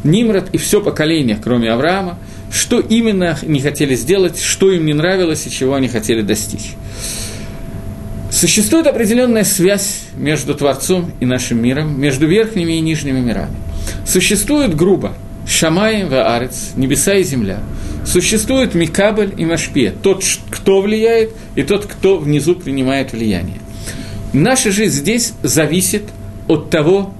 Нимрод 0.04 0.50
и 0.52 0.58
все 0.58 0.82
поколение, 0.82 1.40
кроме 1.42 1.72
Авраама, 1.72 2.18
что 2.52 2.80
именно 2.80 3.38
не 3.44 3.62
хотели 3.62 3.96
сделать, 3.96 4.42
что 4.42 4.72
им 4.72 4.86
не 4.86 4.94
нравилось 4.94 5.46
и 5.48 5.52
чего 5.52 5.76
они 5.76 5.88
хотели 5.88 6.22
достичь. 6.22 6.74
Существует 8.42 8.88
определенная 8.88 9.44
связь 9.44 10.00
между 10.18 10.56
Творцом 10.56 11.12
и 11.20 11.28
нашим 11.28 11.62
миром, 11.62 12.02
между 12.02 12.26
верхними 12.26 12.74
и 12.74 12.80
нижними 12.80 13.20
мирами. 13.20 13.56
Существует 14.04 14.76
грубо 14.76 15.14
Шамай 15.46 16.06
Ваарец, 16.06 16.72
небеса 16.76 17.14
и 17.14 17.24
земля. 17.24 17.60
Существует 18.04 18.74
Микабль 18.74 19.32
и 19.38 19.46
Машпе, 19.46 19.92
тот, 19.92 20.24
кто 20.50 20.82
влияет, 20.82 21.34
и 21.54 21.62
тот, 21.62 21.86
кто 21.86 22.18
внизу 22.18 22.56
принимает 22.56 23.12
влияние. 23.12 23.60
Наша 24.34 24.72
жизнь 24.72 25.02
здесь 25.02 25.34
зависит 25.44 26.06
от 26.48 26.72
того, 26.72 27.14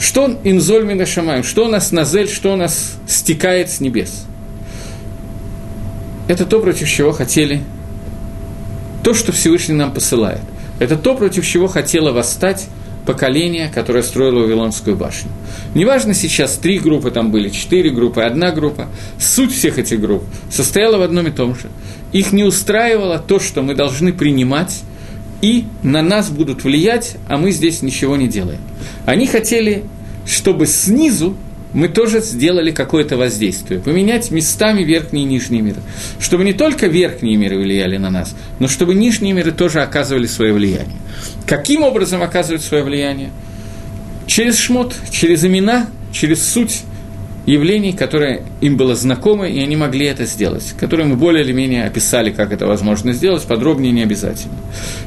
что 0.00 0.40
инзоль 0.42 0.86
минашамаем, 0.86 1.44
что 1.44 1.66
у 1.66 1.68
нас 1.68 1.92
назель, 1.92 2.28
что 2.28 2.52
у 2.52 2.56
нас 2.56 2.96
стекает 3.06 3.70
с 3.70 3.78
небес. 3.78 4.24
Это 6.26 6.46
то, 6.46 6.58
против 6.58 6.88
чего 6.88 7.12
хотели, 7.12 7.62
то, 9.02 9.14
что 9.14 9.32
Всевышний 9.32 9.74
нам 9.74 9.92
посылает. 9.92 10.40
Это 10.78 10.96
то, 10.96 11.14
против 11.14 11.46
чего 11.46 11.66
хотело 11.66 12.12
восстать 12.12 12.68
поколение, 13.06 13.70
которое 13.74 14.02
строило 14.02 14.40
Вавилонскую 14.40 14.94
башню. 14.94 15.30
Неважно 15.74 16.12
сейчас, 16.12 16.56
три 16.56 16.78
группы 16.78 17.10
там 17.10 17.30
были, 17.30 17.48
четыре 17.48 17.90
группы, 17.90 18.20
одна 18.20 18.52
группа. 18.52 18.88
Суть 19.18 19.52
всех 19.52 19.78
этих 19.78 20.00
групп 20.00 20.24
состояла 20.50 20.98
в 20.98 21.02
одном 21.02 21.26
и 21.26 21.30
том 21.30 21.54
же. 21.54 21.70
Их 22.12 22.32
не 22.32 22.44
устраивало 22.44 23.18
то, 23.18 23.40
что 23.40 23.62
мы 23.62 23.74
должны 23.74 24.12
принимать 24.12 24.82
и 25.40 25.64
на 25.82 26.02
нас 26.02 26.30
будут 26.30 26.64
влиять, 26.64 27.16
а 27.28 27.38
мы 27.38 27.52
здесь 27.52 27.82
ничего 27.82 28.16
не 28.16 28.28
делаем. 28.28 28.60
Они 29.06 29.26
хотели, 29.26 29.84
чтобы 30.26 30.66
снизу 30.66 31.36
мы 31.78 31.88
тоже 31.88 32.20
сделали 32.20 32.72
какое-то 32.72 33.16
воздействие, 33.16 33.78
поменять 33.78 34.32
местами 34.32 34.82
верхние 34.82 35.24
и 35.24 35.28
нижние 35.28 35.62
миры, 35.62 35.80
чтобы 36.18 36.42
не 36.42 36.52
только 36.52 36.88
верхние 36.88 37.36
миры 37.36 37.56
влияли 37.56 37.98
на 37.98 38.10
нас, 38.10 38.34
но 38.58 38.66
чтобы 38.66 38.96
нижние 38.96 39.32
миры 39.32 39.52
тоже 39.52 39.80
оказывали 39.80 40.26
свое 40.26 40.52
влияние. 40.52 40.96
Каким 41.46 41.84
образом 41.84 42.20
оказывают 42.20 42.62
свое 42.62 42.82
влияние? 42.82 43.30
Через 44.26 44.58
шмот, 44.58 44.92
через 45.12 45.44
имена, 45.44 45.86
через 46.12 46.44
суть 46.48 46.82
явлений, 47.46 47.92
которые 47.92 48.42
им 48.60 48.76
было 48.76 48.96
знакомо, 48.96 49.48
и 49.48 49.60
они 49.60 49.76
могли 49.76 50.06
это 50.06 50.26
сделать, 50.26 50.74
которые 50.80 51.06
мы 51.06 51.14
более 51.14 51.44
или 51.44 51.52
менее 51.52 51.84
описали, 51.84 52.32
как 52.32 52.52
это 52.52 52.66
возможно 52.66 53.12
сделать, 53.12 53.44
подробнее 53.44 53.92
не 53.92 54.02
обязательно. 54.02 54.54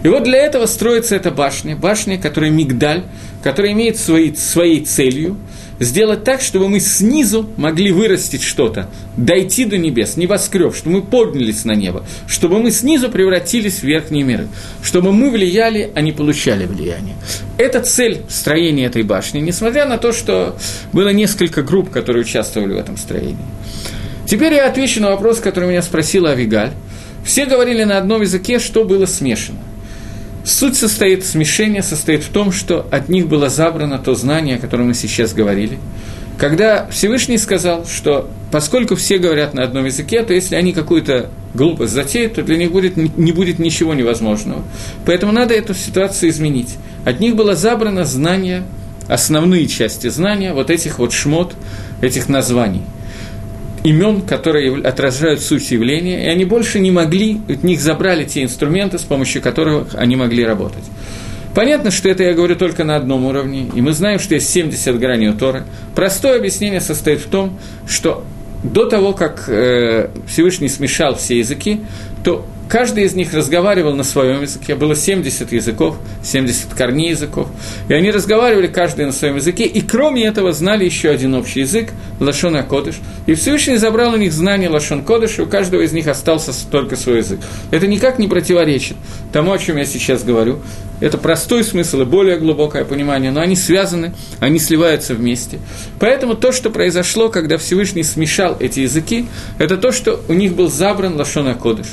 И 0.04 0.08
вот 0.08 0.24
для 0.24 0.38
этого 0.38 0.68
строится 0.68 1.18
эта 1.18 1.32
башня, 1.32 1.76
башня, 1.76 2.18
которая 2.18 2.50
мигдаль, 2.50 3.04
которая 3.44 3.74
имеет 3.74 3.98
свои, 3.98 4.34
своей 4.34 4.86
целью– 4.86 5.36
сделать 5.82 6.24
так, 6.24 6.42
чтобы 6.42 6.70
мы 6.70 6.80
снизу 6.80 7.50
могли 7.58 7.92
вырастить 7.92 8.44
что-то, 8.44 8.90
дойти 9.18 9.66
до 9.66 9.78
небес, 9.78 10.16
небоскреб, 10.16 10.76
чтобы 10.76 10.98
мы 10.98 11.02
поднялись 11.02 11.66
на 11.66 11.74
небо, 11.74 12.06
чтобы 12.28 12.60
мы 12.60 12.72
снизу 12.72 13.10
превратились 13.10 13.80
в 13.80 13.84
верхние 13.84 14.24
миры, 14.24 14.48
чтобы 14.84 15.12
мы 15.12 15.32
влияли, 15.32 15.92
а 15.96 16.02
не 16.02 16.12
получали 16.12 16.66
влияние. 16.66 17.16
Это 17.58 17.82
цель 17.82 18.22
строения 18.30 18.86
этой 18.86 19.04
башни, 19.04 19.40
несмотря 19.40 19.86
на 19.86 19.98
то, 19.98 20.12
что 20.12 20.56
было 20.94 21.10
несколько 21.10 21.64
групп, 21.64 21.90
которые 21.90 22.24
участвовали 22.24 22.74
в 22.74 22.78
этом 22.78 22.96
строении. 22.96 23.38
Теперь 24.28 24.54
я 24.54 24.68
отвечу 24.68 25.02
на 25.02 25.10
вопрос, 25.10 25.40
который 25.40 25.70
меня 25.70 25.82
спросила 25.82 26.30
Авигаль. 26.30 26.72
Все 27.26 27.46
говорили 27.46 27.84
на 27.84 27.98
одном 27.98 28.22
языке, 28.22 28.60
что 28.60 28.86
было 28.86 29.06
смешано. 29.06 29.60
Суть 30.44 30.76
состоит, 30.76 31.24
смешение 31.24 31.84
состоит 31.84 32.24
в 32.24 32.30
том, 32.30 32.52
что 32.52 32.88
от 32.92 33.10
них 33.10 33.28
было 33.28 33.50
забрано 33.50 34.00
то 34.00 34.16
знание, 34.16 34.56
о 34.56 34.60
котором 34.60 34.88
мы 34.88 34.94
сейчас 34.94 35.34
говорили. 35.34 35.78
Когда 36.38 36.88
Всевышний 36.88 37.38
сказал, 37.38 37.86
что 37.86 38.30
поскольку 38.52 38.96
все 38.96 39.20
говорят 39.20 39.54
на 39.54 39.64
одном 39.64 39.86
языке, 39.86 40.24
то 40.24 40.34
если 40.34 40.56
они 40.56 40.74
какую-то 40.74 41.30
глупость 41.54 41.94
затеют, 41.94 42.36
то 42.36 42.42
для 42.42 42.58
них 42.58 42.72
будет, 42.72 42.98
не 42.98 43.32
будет 43.32 43.60
ничего 43.60 43.94
невозможного. 43.94 44.64
Поэтому 45.06 45.32
надо 45.32 45.54
эту 45.54 45.76
ситуацию 45.76 46.32
изменить. 46.32 46.76
От 47.06 47.20
них 47.20 47.36
было 47.36 47.56
забрано 47.56 48.06
знание, 48.06 48.64
основные 49.08 49.68
части 49.68 50.08
знания, 50.08 50.54
вот 50.54 50.72
этих 50.72 50.98
вот 50.98 51.14
шмот, 51.14 51.54
этих 52.02 52.30
названий– 52.30 52.82
имен, 53.84 54.22
которые 54.22 54.82
отражают 54.84 55.42
суть 55.42 55.72
явления, 55.72 56.26
и 56.26 56.28
они 56.28 56.46
больше 56.46 56.80
не 56.80 56.92
могли, 56.92 57.42
от 57.50 57.64
них 57.64 57.82
забрали 57.82 58.26
те 58.26 58.44
инструменты, 58.44 59.00
с 59.00 59.04
помощью 59.04 59.42
которых 59.42 59.96
они 59.96 60.16
могли 60.16 60.46
работать. 60.46 60.84
Понятно, 61.54 61.92
что 61.92 62.08
это 62.08 62.24
я 62.24 62.34
говорю 62.34 62.56
только 62.56 62.84
на 62.84 62.96
одном 62.96 63.26
уровне, 63.26 63.70
и 63.76 63.82
мы 63.82 63.92
знаем, 63.92 64.20
что 64.20 64.36
есть 64.36 64.50
70 64.50 64.98
граней 65.00 65.30
у 65.30 65.34
Торы. 65.34 65.64
Простое 65.96 66.38
объяснение 66.38 66.80
состоит 66.80 67.20
в 67.20 67.30
том, 67.30 67.60
что 67.88 68.24
до 68.64 68.86
того, 68.86 69.14
как 69.14 69.46
э, 69.48 70.10
Всевышний 70.28 70.70
смешал 70.70 71.16
все 71.16 71.40
языки, 71.40 71.82
то 72.24 72.46
каждый 72.72 73.04
из 73.04 73.14
них 73.16 73.34
разговаривал 73.34 73.94
на 73.96 74.04
своем 74.04 74.42
языке, 74.42 74.76
было 74.76 74.96
70 74.96 75.52
языков, 75.52 75.98
70 76.24 76.74
корней 76.74 77.10
языков, 77.10 77.50
и 77.90 77.94
они 77.94 78.12
разговаривали 78.12 78.68
каждый 78.68 79.06
на 79.06 79.12
своем 79.12 79.36
языке, 79.36 79.66
и 79.66 79.82
кроме 79.82 80.26
этого 80.26 80.54
знали 80.54 80.86
еще 80.86 81.10
один 81.10 81.36
общий 81.36 81.60
язык, 81.60 81.90
Лашон 82.22 82.56
Акодыш, 82.56 82.96
и 83.26 83.34
Всевышний 83.34 83.76
забрал 83.76 84.14
у 84.14 84.18
них 84.18 84.32
знание 84.32 84.70
Лашон 84.70 85.04
Кодыш, 85.04 85.38
и 85.38 85.42
у 85.42 85.48
каждого 85.48 85.82
из 85.82 85.92
них 85.92 86.08
остался 86.08 86.54
только 86.72 86.96
свой 86.96 87.18
язык. 87.18 87.42
Это 87.72 87.88
никак 87.88 88.20
не 88.20 88.30
противоречит 88.30 88.96
тому, 89.34 89.52
о 89.52 89.58
чем 89.58 89.76
я 89.76 89.84
сейчас 89.84 90.24
говорю. 90.24 90.60
Это 91.02 91.18
простой 91.18 91.64
смысл 91.64 92.02
и 92.02 92.06
более 92.06 92.38
глубокое 92.38 92.86
понимание, 92.86 93.32
но 93.32 93.42
они 93.42 93.56
связаны, 93.56 94.14
они 94.40 94.60
сливаются 94.60 95.16
вместе. 95.16 95.60
Поэтому 96.00 96.36
то, 96.36 96.52
что 96.52 96.70
произошло, 96.70 97.28
когда 97.30 97.58
Всевышний 97.58 98.04
смешал 98.04 98.56
эти 98.60 98.82
языки, 98.82 99.26
это 99.58 99.78
то, 99.78 99.92
что 99.92 100.22
у 100.30 100.34
них 100.34 100.54
был 100.54 100.70
забран 100.70 101.18
Лашон 101.18 101.54
Кодыш. 101.56 101.88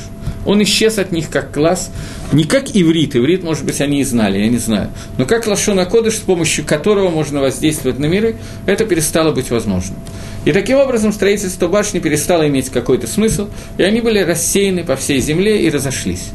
Он 0.49 0.63
исчез 0.63 0.97
от 0.97 1.13
них 1.13 1.29
как 1.29 1.53
класс, 1.53 1.91
не 2.33 2.45
как 2.45 2.75
иврит, 2.75 3.15
иврит, 3.15 3.45
может 3.45 3.67
быть, 3.67 3.83
они 3.83 4.01
и 4.01 4.05
знали, 4.05 4.39
я 4.39 4.49
не 4.49 4.57
знаю, 4.57 4.91
но 5.19 5.27
как 5.27 5.47
Лашон 5.47 5.85
Кодыш, 5.85 6.15
с 6.15 6.21
помощью 6.21 6.65
которого 6.65 7.11
можно 7.11 7.43
воздействовать 7.43 7.99
на 7.99 8.07
миры, 8.07 8.37
это 8.65 8.87
перестало 8.87 9.33
быть 9.33 9.51
возможным. 9.51 9.99
И 10.47 10.53
таким 10.53 10.79
образом 10.79 11.13
строительство 11.13 11.69
башни 11.69 11.99
перестало 11.99 12.49
иметь 12.49 12.71
какой-то 12.71 13.07
смысл, 13.07 13.49
и 13.77 13.83
они 13.83 14.01
были 14.01 14.21
рассеяны 14.21 14.85
по 14.85 14.97
всей 14.97 15.21
земле 15.21 15.61
и 15.61 15.69
разошлись. 15.69 16.31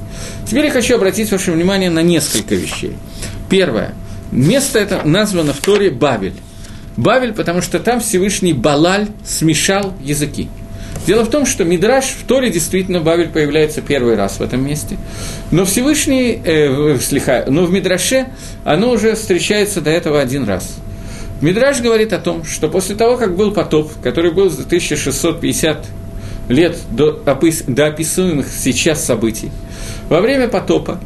Теперь 0.48 0.66
я 0.66 0.72
хочу 0.72 0.94
обратить 0.94 1.32
ваше 1.32 1.52
внимание 1.52 1.90
на 1.90 2.04
несколько 2.04 2.54
вещей. 2.54 2.94
Первое. 3.50 3.96
Место 4.32 4.78
это 4.78 5.02
названо 5.04 5.54
в 5.54 5.58
Торе 5.58 5.90
Бавель. 5.90 6.36
Бавель, 6.98 7.34
потому 7.34 7.64
что 7.64 7.80
там 7.80 8.00
Всевышний 8.00 8.54
Балаль 8.54 9.08
смешал 9.26 9.96
языки. 10.04 10.50
Дело 11.06 11.24
в 11.24 11.30
том, 11.30 11.46
что 11.46 11.66
Мидраш 11.66 12.06
в 12.06 12.26
Торе 12.26 12.50
действительно 12.50 13.02
Бавель 13.02 13.30
появляется 13.30 13.82
первый 13.82 14.16
раз 14.16 14.40
в 14.40 14.42
этом 14.42 14.66
месте, 14.66 14.98
но 15.52 15.66
Всевышний, 15.66 16.42
э, 16.44 16.98
слиха, 17.00 17.46
но 17.48 17.66
в 17.66 17.72
Мидраше 17.72 18.28
оно 18.64 18.92
уже 18.92 19.16
встречается 19.16 19.82
до 19.82 19.90
этого 19.90 20.22
один 20.22 20.46
раз. 20.46 20.78
Мидраш 21.42 21.82
говорит 21.82 22.14
о 22.14 22.20
том, 22.20 22.46
что 22.46 22.70
после 22.70 22.96
того, 22.96 23.18
как 23.18 23.36
был 23.36 23.52
потоп, 23.52 23.92
который 24.02 24.32
был 24.32 24.50
за 24.50 24.64
1650 24.64 25.86
лет 26.48 26.78
до, 26.90 27.12
до 27.12 27.86
описываемых 27.88 28.48
сейчас 28.48 29.04
событий, 29.04 29.52
во 30.08 30.22
время 30.22 30.48
потопа, 30.48 31.02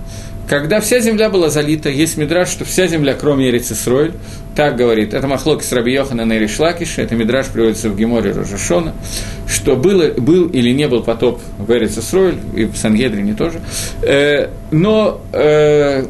когда 0.47 0.79
вся 0.79 0.99
земля 0.99 1.29
была 1.29 1.49
залита, 1.49 1.89
есть 1.89 2.17
мидраж, 2.17 2.49
что 2.49 2.65
вся 2.65 2.87
земля, 2.87 3.15
кроме 3.19 3.49
Эрицисройль, 3.49 4.13
так 4.57 4.75
говорит, 4.75 5.13
это 5.13 5.27
Махлок 5.27 5.61
с 5.61 5.71
Раби 5.71 5.93
Йохана 5.93 6.25
на 6.25 6.35
Иришлакише, 6.35 7.03
это 7.03 7.13
мидраж 7.13 7.45
приводится 7.45 7.91
в 7.91 7.95
Геморе 7.95 8.31
Рожашона, 8.31 8.95
что 9.47 9.75
было, 9.75 10.07
был 10.17 10.47
или 10.47 10.71
не 10.71 10.87
был 10.87 11.03
потоп 11.03 11.39
в 11.59 11.71
Эрицисройль, 11.71 12.39
и 12.55 12.65
в 12.65 12.75
Сангедрине 12.75 13.35
тоже, 13.35 13.61
э, 14.01 14.49
но 14.71 15.21
э, 15.31 16.07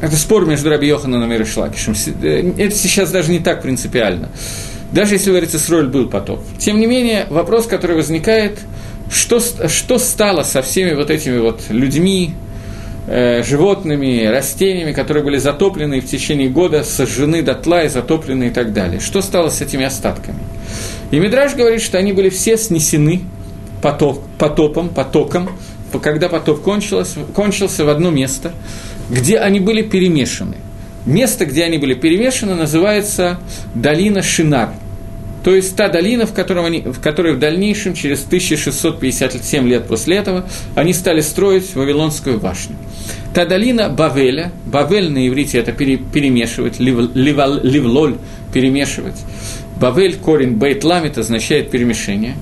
это 0.00 0.16
спор 0.16 0.46
между 0.46 0.70
Раби 0.70 0.86
Йохананом 0.86 1.32
и 1.32 1.34
Иришлакишем. 1.34 1.94
Э, 2.22 2.52
это 2.56 2.76
сейчас 2.76 3.10
даже 3.10 3.32
не 3.32 3.40
так 3.40 3.62
принципиально. 3.62 4.28
Даже 4.92 5.14
если 5.16 5.32
в 5.32 5.36
Эрицисройль 5.36 5.88
был 5.88 6.08
потоп. 6.08 6.44
Тем 6.58 6.78
не 6.78 6.86
менее, 6.86 7.26
вопрос, 7.30 7.66
который 7.66 7.96
возникает, 7.96 8.60
что, 9.10 9.40
что 9.40 9.98
стало 9.98 10.44
со 10.44 10.62
всеми 10.62 10.94
вот 10.94 11.10
этими 11.10 11.38
вот 11.38 11.62
людьми, 11.68 12.36
животными, 13.06 14.26
растениями, 14.26 14.92
которые 14.92 15.22
были 15.22 15.38
затоплены 15.38 16.00
в 16.00 16.06
течение 16.06 16.48
года, 16.48 16.82
сожжены 16.82 17.42
дотла 17.42 17.84
и 17.84 17.88
затоплены 17.88 18.44
и 18.44 18.50
так 18.50 18.72
далее. 18.72 19.00
Что 19.00 19.22
стало 19.22 19.50
с 19.50 19.60
этими 19.60 19.84
остатками? 19.84 20.38
И 21.10 21.18
Мидраж 21.20 21.54
говорит, 21.54 21.82
что 21.82 21.98
они 21.98 22.12
были 22.12 22.30
все 22.30 22.56
снесены 22.56 23.22
потоп, 23.80 24.24
потопом, 24.38 24.88
потоком, 24.88 25.50
когда 26.02 26.28
потоп 26.28 26.62
кончился, 26.62 27.20
кончился 27.34 27.84
в 27.84 27.88
одно 27.88 28.10
место, 28.10 28.52
где 29.08 29.38
они 29.38 29.60
были 29.60 29.82
перемешаны. 29.82 30.56
Место, 31.06 31.46
где 31.46 31.62
они 31.64 31.78
были 31.78 31.94
перемешаны, 31.94 32.54
называется 32.54 33.38
долина 33.74 34.22
Шинар– 34.22 34.70
то 35.46 35.54
есть 35.54 35.76
та 35.76 35.88
долина, 35.88 36.26
в, 36.26 36.32
котором 36.32 36.64
они, 36.64 36.80
в 36.80 36.98
которой 37.00 37.32
в 37.32 37.38
дальнейшем, 37.38 37.94
через 37.94 38.24
1657 38.24 39.68
лет 39.68 39.86
после 39.86 40.16
этого, 40.16 40.44
они 40.74 40.92
стали 40.92 41.20
строить 41.20 41.72
Вавилонскую 41.76 42.40
башню. 42.40 42.74
Та 43.32 43.44
долина 43.44 43.88
Бавеля, 43.88 44.50
Бавель 44.66 45.08
на 45.08 45.28
иврите 45.28 45.58
это 45.58 45.70
пере, 45.70 45.98
перемешивать, 45.98 46.80
лив, 46.80 47.10
ливал, 47.14 47.60
ливлоль 47.62 48.16
перемешивать. 48.52 49.14
Бавель, 49.80 50.16
корень 50.16 50.56
бейт 50.56 50.82
ламит 50.82 51.16
означает 51.16 51.70
перемешение. 51.70 52.34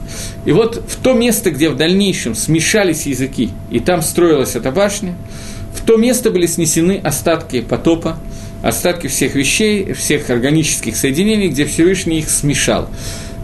И 0.46 0.52
вот 0.52 0.82
в 0.88 0.96
то 0.96 1.12
место, 1.12 1.50
где 1.50 1.68
в 1.68 1.76
дальнейшем 1.76 2.34
смешались 2.34 3.04
языки, 3.04 3.50
и 3.70 3.80
там 3.80 4.00
строилась 4.00 4.56
эта 4.56 4.70
башня, 4.70 5.14
в 5.74 5.84
то 5.84 5.98
место 5.98 6.30
были 6.30 6.46
снесены 6.46 7.02
остатки 7.04 7.60
потопа, 7.60 8.16
остатки 8.64 9.06
всех 9.08 9.34
вещей, 9.34 9.92
всех 9.92 10.30
органических 10.30 10.96
соединений, 10.96 11.48
где 11.48 11.66
Всевышний 11.66 12.20
их 12.20 12.30
смешал. 12.30 12.88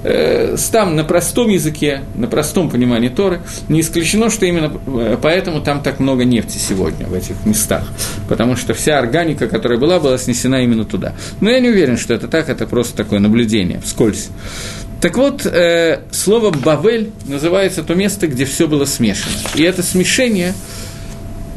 Э, 0.03 0.57
там 0.73 0.97
на 0.97 1.05
простом 1.05 1.51
языке, 1.51 2.01
на 2.15 2.27
простом 2.27 2.71
понимании 2.71 3.11
Торы, 3.11 3.43
не 3.69 3.83
исключено, 3.83 4.31
что 4.31 4.47
именно 4.47 4.73
э, 4.87 5.19
поэтому 5.21 5.61
там 5.61 5.83
так 5.83 6.01
много 6.01 6.25
нефти 6.25 6.57
сегодня 6.57 7.07
в 7.07 7.13
этих 7.13 7.45
местах, 7.45 7.87
потому 8.29 8.57
что 8.57 8.73
вся 8.73 8.99
органика, 8.99 9.47
которая 9.47 9.79
была, 9.79 10.01
была 10.01 10.17
снесена 10.17 10.65
именно 10.65 10.87
туда. 10.87 11.15
Но 11.43 11.51
я 11.51 11.61
не 11.61 11.69
уверен, 11.69 11.99
что 11.99 12.15
это 12.15 12.29
так, 12.29 12.49
это 12.49 12.67
просто 12.67 12.97
такое 12.97 13.19
наблюдение, 13.19 13.81
вскользь. 13.85 14.31
Так 15.03 15.19
вот, 15.19 15.45
э, 15.45 16.01
слово 16.13 16.51
«бавель» 16.51 17.11
называется 17.27 17.83
то 17.83 17.95
место, 17.95 18.27
где 18.27 18.47
все 18.47 18.69
было 18.69 18.87
смешано. 18.87 19.35
И 19.55 19.63
это 19.63 19.83
смешение, 19.83 20.55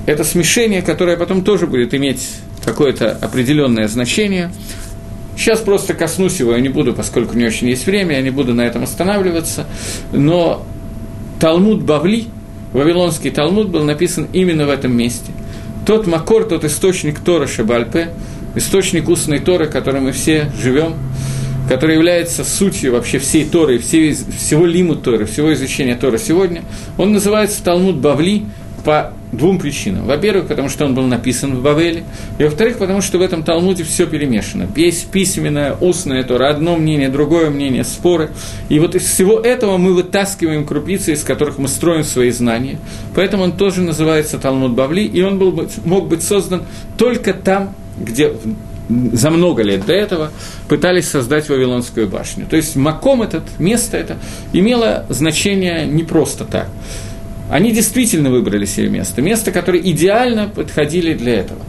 это 0.06 0.26
смешение, 0.26 0.82
которое 0.82 1.16
потом 1.16 1.46
тоже 1.46 1.66
будет 1.66 1.94
иметь 1.94 2.28
какое-то 2.64 3.12
определенное 3.12 3.88
значение. 3.88 4.52
Сейчас 5.36 5.60
просто 5.60 5.94
коснусь 5.94 6.40
его, 6.40 6.54
я 6.54 6.60
не 6.60 6.70
буду, 6.70 6.94
поскольку 6.94 7.36
не 7.36 7.46
очень 7.46 7.68
есть 7.68 7.86
время, 7.86 8.16
я 8.16 8.22
не 8.22 8.30
буду 8.30 8.54
на 8.54 8.62
этом 8.62 8.84
останавливаться. 8.84 9.66
Но 10.12 10.66
Талмуд 11.40 11.84
Бавли, 11.84 12.26
Вавилонский 12.72 13.32
Талмуд, 13.32 13.70
был 13.70 13.84
написан 13.84 14.28
именно 14.32 14.66
в 14.66 14.70
этом 14.70 14.96
месте. 14.96 15.32
Тот 15.86 16.08
Макор, 16.08 16.46
тот 16.46 16.64
источник 16.64 17.20
Тора 17.20 17.48
Шабальпе, 17.48 18.10
источник 18.56 19.10
устной 19.10 19.40
Торы, 19.40 19.68
которым 19.68 20.06
мы 20.06 20.12
все 20.12 20.52
живем, 20.62 20.94
который 21.68 21.96
является 21.96 22.44
сутью 22.44 22.94
вообще 22.94 23.20
всей 23.20 23.46
Торы, 23.46 23.80
всей, 23.80 24.14
всего 24.14 24.66
лиму 24.66 24.96
Торы, 24.96 25.26
всего 25.26 25.54
изучения 25.54 25.96
Тора 25.96 26.18
сегодня, 26.18 26.64
он 26.98 27.12
называется 27.12 27.64
Талмуд 27.64 27.98
Бавли 27.98 28.44
по 28.84 29.14
двум 29.32 29.60
причинам. 29.60 30.06
Во-первых, 30.06 30.48
потому 30.48 30.70
что 30.70 30.86
он 30.86 30.94
был 30.94 31.04
написан 31.04 31.56
в 31.56 31.62
Бавеле, 31.62 32.04
и 32.38 32.44
во-вторых, 32.44 32.78
потому 32.78 33.02
что 33.02 33.18
в 33.18 33.22
этом 33.22 33.44
Талмуде 33.44 33.84
все 33.84 34.06
перемешано. 34.06 34.68
Есть 34.76 35.10
письменное, 35.10 35.74
устное 35.74 36.24
Тора, 36.24 36.50
одно 36.50 36.76
мнение, 36.76 37.10
другое 37.10 37.50
мнение, 37.50 37.84
споры. 37.84 38.32
И 38.70 38.80
вот 38.80 38.96
из 38.96 39.04
всего 39.04 39.40
этого 39.40 39.78
мы 39.78 39.94
вытаскиваем 39.94 40.66
крупицы, 40.66 41.14
из 41.14 41.24
которых 41.24 41.58
мы 41.58 41.68
строим 41.68 42.04
свои 42.04 42.32
знания. 42.32 42.78
Поэтому 43.16 43.44
он 43.44 43.54
тоже 43.54 43.82
называется 43.82 44.38
Талмуд 44.38 44.74
Бавли, 44.74 45.02
и 45.02 45.22
он 45.22 45.40
был, 45.40 45.68
мог 45.86 46.08
быть 46.08 46.24
создан 46.24 46.64
только 46.98 47.34
там, 47.34 47.76
где 47.98 48.34
за 48.90 49.30
много 49.30 49.64
лет 49.64 49.86
до 49.86 49.94
этого 49.94 50.32
пытались 50.68 51.08
создать 51.08 51.50
Вавилонскую 51.50 52.08
башню. 52.08 52.46
То 52.50 52.56
есть 52.56 52.76
Маком 52.76 53.22
этот, 53.22 53.44
место 53.60 53.98
это, 53.98 54.18
имело 54.52 55.06
значение 55.10 55.86
не 55.86 56.04
просто 56.04 56.46
так. 56.46 56.68
Они 57.54 57.72
действительно 57.72 58.32
выбрали 58.32 58.66
себе 58.66 58.90
место, 58.90 59.22
место, 59.22 59.52
которое 59.52 59.80
идеально 59.80 60.48
подходили 60.48 61.14
для 61.14 61.36
этого. 61.36 61.62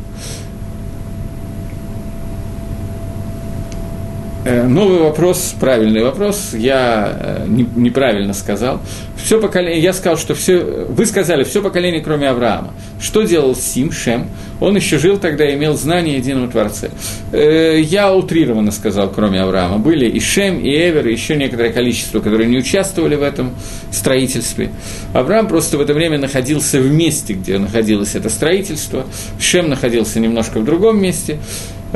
Новый 4.45 4.99
вопрос, 4.99 5.55
правильный 5.59 6.03
вопрос, 6.03 6.51
я 6.53 7.47
э, 7.47 7.47
неправильно 7.49 8.35
сказал. 8.35 8.81
Все 9.17 9.41
поколение, 9.41 9.81
я 9.81 9.95
сказал, 9.95 10.19
что 10.19 10.35
все, 10.35 10.59
вы 10.89 11.07
сказали, 11.07 11.45
все 11.45 11.63
поколение, 11.63 12.03
кроме 12.03 12.29
Авраама. 12.29 12.75
Что 13.01 13.23
делал 13.23 13.57
Сим, 13.57 13.91
Шем? 13.91 14.29
Он 14.61 14.77
еще 14.77 14.99
жил 14.99 15.19
тогда, 15.19 15.53
имел 15.55 15.77
знания 15.77 16.17
единого 16.17 16.49
Творца. 16.49 16.89
Э, 17.33 17.81
я 17.81 18.15
утрированно 18.15 18.71
сказал, 18.71 19.11
кроме 19.11 19.41
Авраама. 19.41 19.79
Были 19.79 20.07
и 20.07 20.21
Шем, 20.21 20.59
и 20.61 20.69
Эвер, 20.69 21.09
и 21.09 21.13
еще 21.13 21.37
некоторое 21.37 21.73
количество, 21.73 22.21
которые 22.21 22.49
не 22.49 22.59
участвовали 22.59 23.15
в 23.15 23.23
этом 23.23 23.55
строительстве. 23.91 24.71
Авраам 25.15 25.49
просто 25.49 25.79
в 25.79 25.81
это 25.81 25.95
время 25.95 26.19
находился 26.19 26.81
в 26.81 26.91
месте, 26.93 27.33
где 27.33 27.59
находилось 27.59 28.15
это 28.15 28.29
строительство. 28.29 29.07
Шем 29.41 29.71
находился 29.71 30.21
немножко 30.21 30.61
в 30.61 30.65
другом 30.65 31.01
месте 31.01 31.39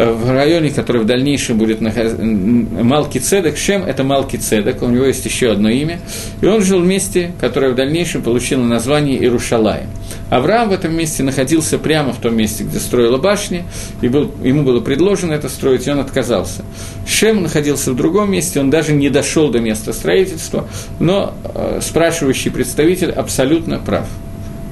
в 0.05 0.31
районе, 0.31 0.71
который 0.71 1.03
в 1.03 1.07
дальнейшем 1.07 1.59
будет 1.59 1.81
находиться, 1.81 2.23
Малки 2.23 3.19
Цедек, 3.19 3.57
Шем– 3.57 3.83
это 3.87 4.05
Малки 4.05 4.37
Цедек, 4.37 4.81
у 4.83 4.87
него 4.87 5.07
есть 5.07 5.25
еще 5.25 5.51
одно 5.51 5.69
имя, 5.69 5.99
и 6.41 6.47
он 6.47 6.63
жил 6.63 6.81
в 6.81 6.87
месте, 6.87 7.33
которое 7.41 7.73
в 7.73 7.75
дальнейшем 7.75 8.23
получило 8.23 8.63
название 8.63 9.25
Ирушалаем. 9.25 9.89
Авраам 10.31 10.69
в 10.69 10.73
этом 10.73 10.97
месте 10.97 11.25
находился 11.25 11.79
прямо 11.79 12.13
в 12.13 12.19
том 12.19 12.37
месте, 12.37 12.63
где 12.63 12.79
строила 12.79 13.19
башня, 13.19 13.65
и 14.01 14.07
был, 14.07 14.31
ему 14.45 14.63
было 14.63 14.79
предложено 14.79 15.33
это 15.33 15.49
строить, 15.49 15.89
и 15.89 15.91
он 15.91 15.99
отказался. 15.99 16.63
Шем 17.05 17.43
находился 17.43 17.91
в 17.91 17.97
другом 17.97 18.31
месте, 18.31 18.61
он 18.61 18.71
даже 18.71 18.93
не 18.93 19.11
дошел 19.11 19.51
до 19.51 19.59
места 19.59 19.93
строительства, 19.93 20.69
но 21.01 21.35
э, 21.43 21.81
спрашивающий 21.83 22.53
представитель 22.53 23.11
абсолютно 23.11 23.81
прав. 23.81 24.07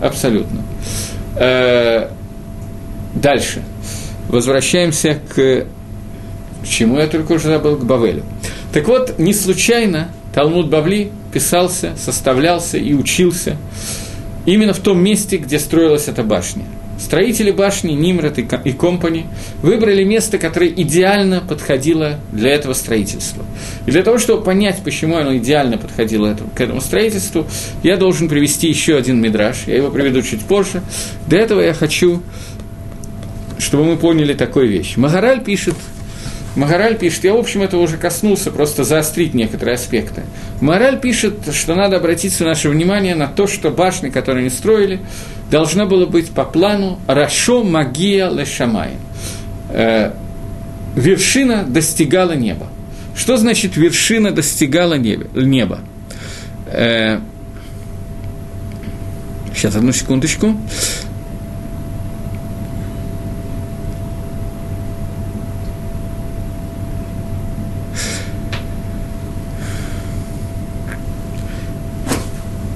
Абсолютно. 0.00 0.62
Э, 1.34 2.10
дальше. 3.14 3.62
Возвращаемся 4.28 5.20
к... 5.28 5.66
К 6.62 6.68
чему 6.68 6.98
я 6.98 7.06
только 7.06 7.32
уже 7.32 7.48
забыл? 7.48 7.76
К 7.76 7.84
Бавелю. 7.84 8.22
Так 8.72 8.88
вот, 8.88 9.18
не 9.18 9.32
случайно 9.32 10.08
Талмуд 10.34 10.68
Бавли 10.68 11.12
писался, 11.32 11.94
составлялся 11.96 12.76
и 12.76 12.92
учился 12.92 13.56
именно 14.46 14.72
в 14.72 14.80
том 14.80 15.02
месте, 15.02 15.36
где 15.36 15.58
строилась 15.58 16.08
эта 16.08 16.22
башня. 16.22 16.64
Строители 16.98 17.50
башни 17.50 17.92
Нимрат 17.92 18.38
и 18.38 18.72
Компани 18.72 19.26
выбрали 19.60 20.02
место, 20.02 20.38
которое 20.38 20.70
идеально 20.70 21.42
подходило 21.46 22.18
для 22.32 22.50
этого 22.50 22.72
строительства. 22.72 23.44
И 23.86 23.90
для 23.90 24.02
того, 24.02 24.18
чтобы 24.18 24.42
понять, 24.42 24.80
почему 24.82 25.16
оно 25.16 25.36
идеально 25.36 25.76
подходило 25.76 26.36
к 26.54 26.60
этому 26.60 26.80
строительству, 26.80 27.46
я 27.82 27.96
должен 27.98 28.28
привести 28.28 28.68
еще 28.68 28.96
один 28.96 29.20
мидраж. 29.20 29.64
Я 29.66 29.76
его 29.76 29.90
приведу 29.90 30.22
чуть 30.22 30.40
позже. 30.40 30.82
До 31.26 31.36
этого 31.36 31.60
я 31.60 31.74
хочу, 31.74 32.22
чтобы 33.58 33.84
мы 33.84 33.96
поняли 33.96 34.34
такую 34.34 34.68
вещь. 34.68 34.96
Магараль 34.96 35.42
пишет 35.42 35.74
Магараль 36.56 36.96
пишет, 36.96 37.24
я, 37.24 37.34
в 37.34 37.36
общем, 37.36 37.60
этого 37.60 37.82
уже 37.82 37.98
коснулся, 37.98 38.50
просто 38.50 38.82
заострить 38.82 39.34
некоторые 39.34 39.74
аспекты. 39.74 40.22
Магараль 40.62 40.98
пишет, 40.98 41.34
что 41.52 41.74
надо 41.74 41.96
обратить 41.96 42.40
наше 42.40 42.70
внимание 42.70 43.14
на 43.14 43.26
то, 43.26 43.46
что 43.46 43.70
башни, 43.70 44.08
которые 44.08 44.40
они 44.40 44.50
строили, 44.50 45.00
должна 45.50 45.84
была 45.84 46.06
быть 46.06 46.30
по 46.30 46.44
плану 46.44 46.98
«Рашо 47.06 47.62
магия 47.62 48.30
лешамай». 48.30 48.92
Э, 49.68 50.12
вершина 50.94 51.64
достигала 51.64 52.32
неба. 52.32 52.68
Что 53.14 53.36
значит 53.36 53.76
вершина 53.76 54.30
достигала 54.30 54.94
неба? 54.94 55.80
Э, 56.68 57.20
сейчас, 59.54 59.76
одну 59.76 59.92
секундочку. 59.92 60.56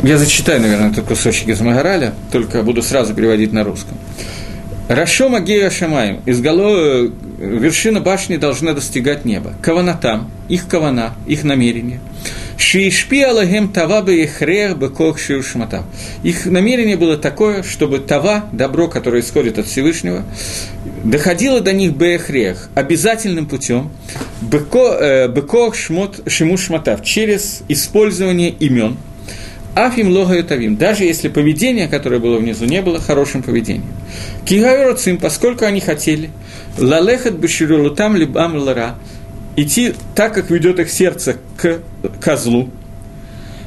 Я 0.03 0.16
зачитаю, 0.16 0.62
наверное, 0.62 0.90
этот 0.90 1.05
кусочек 1.05 1.48
из 1.48 1.61
Магараля, 1.61 2.14
только 2.32 2.62
буду 2.62 2.82
сразу 2.82 3.14
переводить 3.14 3.53
на 3.53 3.64
русском. 3.64 3.98
Рашо 4.88 5.28
Магея 5.28 5.68
Шамаем, 5.68 6.20
из 6.24 6.40
голо... 6.40 7.11
вершина 7.38 8.01
башни 8.01 8.38
должна 8.38 8.72
достигать 8.72 9.26
неба. 9.26 9.53
Кавана 9.62 9.94
там, 9.94 10.30
их 10.48 10.66
кавана, 10.66 11.14
их 11.26 11.44
намерение. 11.44 12.01
Шиишпи 12.57 13.20
Алагем 13.20 13.68
Тава 13.68 14.03
Бехрех 14.03 14.78
Бекох 14.78 15.18
Шиушматав. 15.18 15.84
Их 16.22 16.46
намерение 16.46 16.96
было 16.96 17.18
такое, 17.18 17.62
чтобы 17.62 17.98
Тава, 17.98 18.46
добро, 18.53 18.88
которое 18.88 19.20
исходит 19.20 19.59
от 19.59 19.66
Всевышнего, 19.66 20.24
доходило 21.05 21.61
до 21.61 21.74
них 21.74 21.92
Бехрех 21.92 22.70
обязательным 22.74 23.46
путем 23.46 23.90
Бекох 24.40 25.76
Шиму 25.76 26.57
Шматав, 26.57 27.05
через 27.05 27.62
использование 27.68 28.48
имен– 28.48 28.96
Афим 29.74 30.08
лога 30.08 30.42
тавим, 30.42 30.76
даже 30.76 31.04
если 31.04 31.28
поведение, 31.28 31.86
которое 31.86 32.18
было 32.18 32.38
внизу, 32.38 32.64
не 32.64 32.82
было 32.82 33.00
хорошим 33.00 33.42
поведением. 33.42 33.86
Кигайроцим, 34.44 35.18
поскольку 35.18 35.64
они 35.64 35.80
хотели, 35.80 36.30
лалехат 36.76 37.34
беширулутам 37.34 38.16
либам 38.16 38.56
лара, 38.56 38.96
идти 39.56 39.94
так, 40.14 40.34
как 40.34 40.50
ведет 40.50 40.80
их 40.80 40.90
сердце 40.90 41.36
к 41.56 41.80
козлу. 42.20 42.68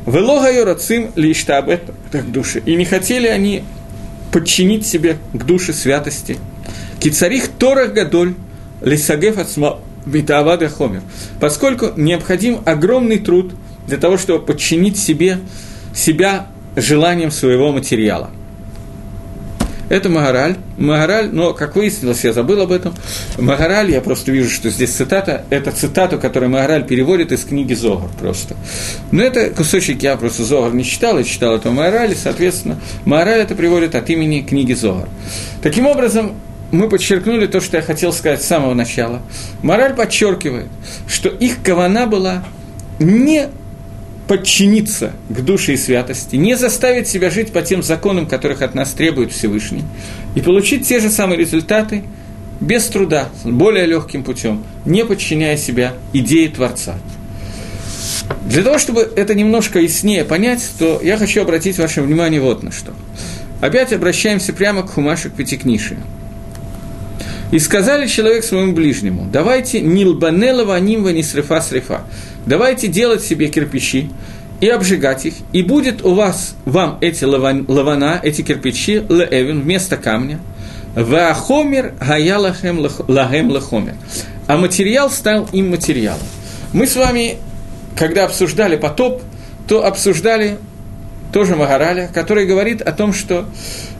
Велога 0.05 0.51
юрацим 0.51 1.11
лиштабет 1.15 1.83
к 2.11 2.21
душе. 2.23 2.61
И 2.65 2.75
не 2.75 2.83
хотели 2.83 3.27
они 3.27 3.63
подчинить 4.33 4.85
себе 4.85 5.17
к 5.31 5.43
душе 5.45 5.71
святости. 5.71 6.37
Кицарих 6.99 7.47
торах 7.47 7.93
гадоль 7.93 8.33
лисагеф 8.81 9.37
ацма 9.37 9.79
витавада 10.05 10.67
хомер. 10.67 11.01
Поскольку 11.39 11.91
необходим 11.95 12.59
огромный 12.65 13.19
труд 13.19 13.53
для 13.87 13.97
того, 13.97 14.17
чтобы 14.17 14.45
подчинить 14.45 14.97
себе 14.97 15.39
себя 15.93 16.47
желанием 16.75 17.31
своего 17.31 17.71
материала. 17.71 18.29
Это 19.89 20.09
Магараль. 20.09 20.55
Магараль, 20.77 21.29
но, 21.31 21.53
как 21.53 21.75
выяснилось, 21.75 22.23
я 22.23 22.33
забыл 22.33 22.61
об 22.61 22.71
этом. 22.71 22.95
Магараль, 23.37 23.91
я 23.91 24.01
просто 24.01 24.31
вижу, 24.31 24.49
что 24.49 24.69
здесь 24.69 24.91
цитата, 24.91 25.45
это 25.49 25.71
цитату, 25.71 26.17
которую 26.17 26.49
Магараль 26.49 26.85
переводит 26.85 27.31
из 27.31 27.43
книги 27.43 27.73
Зогар 27.73 28.09
просто. 28.19 28.55
Но 29.11 29.21
это 29.21 29.49
кусочек 29.51 30.01
я 30.01 30.15
просто 30.15 30.45
Зогар 30.45 30.73
не 30.73 30.83
читал, 30.83 31.17
я 31.17 31.23
читал 31.23 31.55
это 31.55 31.69
Магараль, 31.69 32.13
и, 32.13 32.15
соответственно, 32.15 32.79
Магараль 33.05 33.41
это 33.41 33.55
приводит 33.55 33.93
от 33.93 34.09
имени 34.09 34.41
книги 34.41 34.73
Зогар. 34.73 35.09
Таким 35.61 35.85
образом, 35.85 36.33
мы 36.73 36.89
подчеркнули 36.89 37.45
то, 37.45 37.61
что 37.61 37.77
я 37.77 37.83
хотел 37.83 38.11
сказать 38.11 38.41
с 38.41 38.47
самого 38.47 38.73
начала. 38.73 39.21
Мораль 39.61 39.93
подчеркивает, 39.93 40.67
что 41.07 41.29
их 41.29 41.61
кавана 41.61 42.07
была 42.07 42.43
не 42.97 43.49
подчиниться 44.33 45.11
к 45.29 45.41
душе 45.41 45.73
и 45.73 45.77
святости, 45.77 46.37
не 46.37 46.55
заставить 46.55 47.07
себя 47.07 47.29
жить 47.29 47.53
по 47.53 47.61
тем 47.61 47.83
законам, 47.83 48.25
которых 48.25 48.63
от 48.63 48.73
нас 48.73 48.89
требует 48.89 49.31
Всевышний, 49.31 49.83
и 50.33 50.41
получить 50.41 50.87
те 50.87 50.99
же 50.99 51.11
самые 51.11 51.37
результаты 51.37 52.01
без 52.59 52.85
труда, 52.87 53.29
более 53.43 53.85
легким 53.85 54.23
путем, 54.23 54.63
не 54.85 55.05
подчиняя 55.05 55.55
себя 55.55 55.93
идее 56.13 56.49
Творца. 56.49 56.95
Для 58.47 58.63
того, 58.63 58.79
чтобы 58.79 59.07
это 59.15 59.35
немножко 59.35 59.79
яснее 59.79 60.25
понять, 60.25 60.67
то 60.79 60.99
я 61.03 61.17
хочу 61.17 61.43
обратить 61.43 61.77
ваше 61.77 62.01
внимание 62.01 62.41
вот 62.41 62.63
на 62.63 62.71
что. 62.71 62.91
Опять 63.61 63.93
обращаемся 63.93 64.51
прямо 64.51 64.81
к 64.81 64.89
Хумашу, 64.89 65.29
к 65.29 65.33
Пятикнишию. 65.33 65.99
И 67.51 67.59
сказали 67.59 68.07
человек 68.07 68.43
своему 68.43 68.73
ближнему, 68.73 69.29
давайте 69.31 69.79
нилбанелова 69.79 70.79
нимва 70.79 71.09
не 71.09 71.21
срефа 71.21 71.61
срефа. 71.61 72.01
Давайте 72.45 72.87
делать 72.87 73.23
себе 73.23 73.47
кирпичи 73.47 74.09
и 74.59 74.67
обжигать 74.67 75.25
их, 75.25 75.35
и 75.51 75.61
будет 75.63 76.05
у 76.05 76.13
вас, 76.13 76.55
вам 76.65 76.97
эти 77.01 77.23
лаван, 77.23 77.65
лавана, 77.67 78.19
эти 78.21 78.41
кирпичи, 78.41 79.03
леэвен, 79.07 79.61
вместо 79.61 79.97
камня, 79.97 80.39
ваахомер 80.95 81.93
гаялахем 81.99 82.87
лагем 83.07 83.51
лахомер. 83.51 83.95
А 84.47 84.57
материал 84.57 85.09
стал 85.09 85.47
им 85.53 85.69
материалом. 85.69 86.25
Мы 86.73 86.87
с 86.87 86.95
вами, 86.95 87.37
когда 87.97 88.25
обсуждали 88.25 88.75
потоп, 88.75 89.21
то 89.67 89.85
обсуждали 89.85 90.57
тоже 91.31 91.55
Магараля, 91.55 92.09
который 92.13 92.45
говорит 92.45 92.81
о 92.81 92.91
том, 92.91 93.13
что 93.13 93.45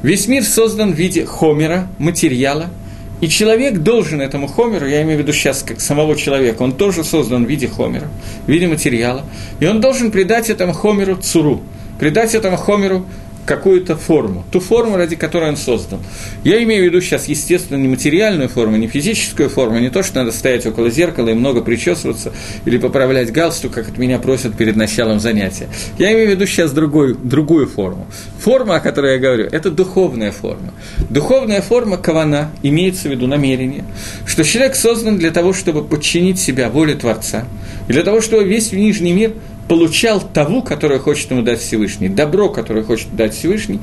весь 0.01 0.27
мир 0.27 0.43
создан 0.43 0.93
в 0.93 0.95
виде 0.95 1.25
хомера, 1.25 1.87
материала– 1.97 2.69
и 3.21 3.29
человек 3.29 3.79
должен 3.79 4.21
этому 4.21 4.47
хомеру, 4.47 4.87
я 4.87 5.01
имею 5.03 5.17
в 5.17 5.21
виду 5.21 5.33
сейчас 5.33 5.63
как 5.63 5.79
самого 5.79 6.15
человека, 6.15 6.61
он 6.61 6.73
тоже 6.73 7.03
создан 7.03 7.45
в 7.45 7.49
виде 7.49 7.67
хомера, 7.67 8.07
в 8.45 8.49
виде 8.49 8.67
материала, 8.67 9.23
и 9.59 9.65
он 9.65 9.81
должен 9.81 10.11
придать 10.11 10.49
этому 10.49 10.73
хомеру 10.73 11.15
цуру, 11.15 11.61
придать 11.99 12.35
этому 12.35 12.57
хомеру 12.57 13.05
какую-то 13.45 13.97
форму, 13.97 14.45
ту 14.51 14.59
форму, 14.59 14.97
ради 14.97 15.15
которой 15.15 15.49
он 15.49 15.57
создан. 15.57 15.99
Я 16.43 16.63
имею 16.63 16.83
в 16.83 16.85
виду 16.85 17.01
сейчас, 17.01 17.27
естественно, 17.27 17.77
не 17.77 17.87
материальную 17.87 18.49
форму, 18.49 18.77
не 18.77 18.87
физическую 18.87 19.49
форму, 19.49 19.79
не 19.79 19.89
то, 19.89 20.03
что 20.03 20.19
надо 20.19 20.31
стоять 20.31 20.65
около 20.65 20.89
зеркала 20.89 21.29
и 21.29 21.33
много 21.33 21.61
причесываться 21.61 22.31
или 22.65 22.77
поправлять 22.77 23.31
галстук, 23.31 23.73
как 23.73 23.89
от 23.89 23.97
меня 23.97 24.19
просят 24.19 24.55
перед 24.55 24.75
началом 24.75 25.19
занятия. 25.19 25.67
Я 25.97 26.13
имею 26.13 26.27
в 26.27 26.31
виду 26.31 26.45
сейчас 26.45 26.71
другой, 26.71 27.15
другую 27.15 27.67
форму. 27.67 28.07
Форма, 28.39 28.75
о 28.75 28.79
которой 28.79 29.13
я 29.13 29.19
говорю, 29.19 29.47
это 29.51 29.69
духовная 29.69 30.31
форма. 30.31 30.73
Духовная 31.09 31.61
форма 31.61 31.97
кавана 31.97 32.51
имеется 32.61 33.07
в 33.07 33.11
виду 33.11 33.27
намерение, 33.27 33.83
что 34.25 34.43
человек 34.43 34.75
создан 34.75 35.17
для 35.17 35.31
того, 35.31 35.53
чтобы 35.53 35.83
подчинить 35.83 36.39
себя 36.39 36.69
воле 36.69 36.95
Творца, 36.95 37.45
и 37.87 37.91
для 37.91 38.03
того, 38.03 38.21
чтобы 38.21 38.45
весь 38.45 38.71
нижний 38.71 39.13
мир– 39.13 39.33
получал 39.73 40.21
того, 40.21 40.61
которое 40.61 40.99
хочет 40.99 41.31
ему 41.31 41.41
дать 41.41 41.59
Всевышний, 41.59 42.07
добро, 42.07 42.49
которое 42.49 42.83
хочет 42.83 43.15
дать 43.15 43.33
Всевышний, 43.33 43.79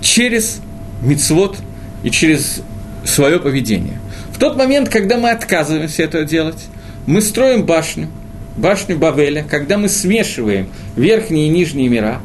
через 0.00 0.60
мицвод 1.00 1.56
и 2.02 2.10
через 2.10 2.60
свое 3.04 3.38
поведение. 3.38 4.00
В 4.32 4.40
тот 4.40 4.56
момент, 4.56 4.88
когда 4.88 5.16
мы 5.16 5.30
отказываемся 5.30 6.02
это 6.02 6.24
делать, 6.24 6.64
мы 7.06 7.20
строим 7.20 7.66
башню, 7.66 8.08
башню 8.56 8.98
Бавеля, 8.98 9.46
когда 9.48 9.78
мы 9.78 9.88
смешиваем 9.88 10.66
верхние 10.96 11.46
и 11.46 11.50
нижние 11.50 11.88
мира, 11.88 12.20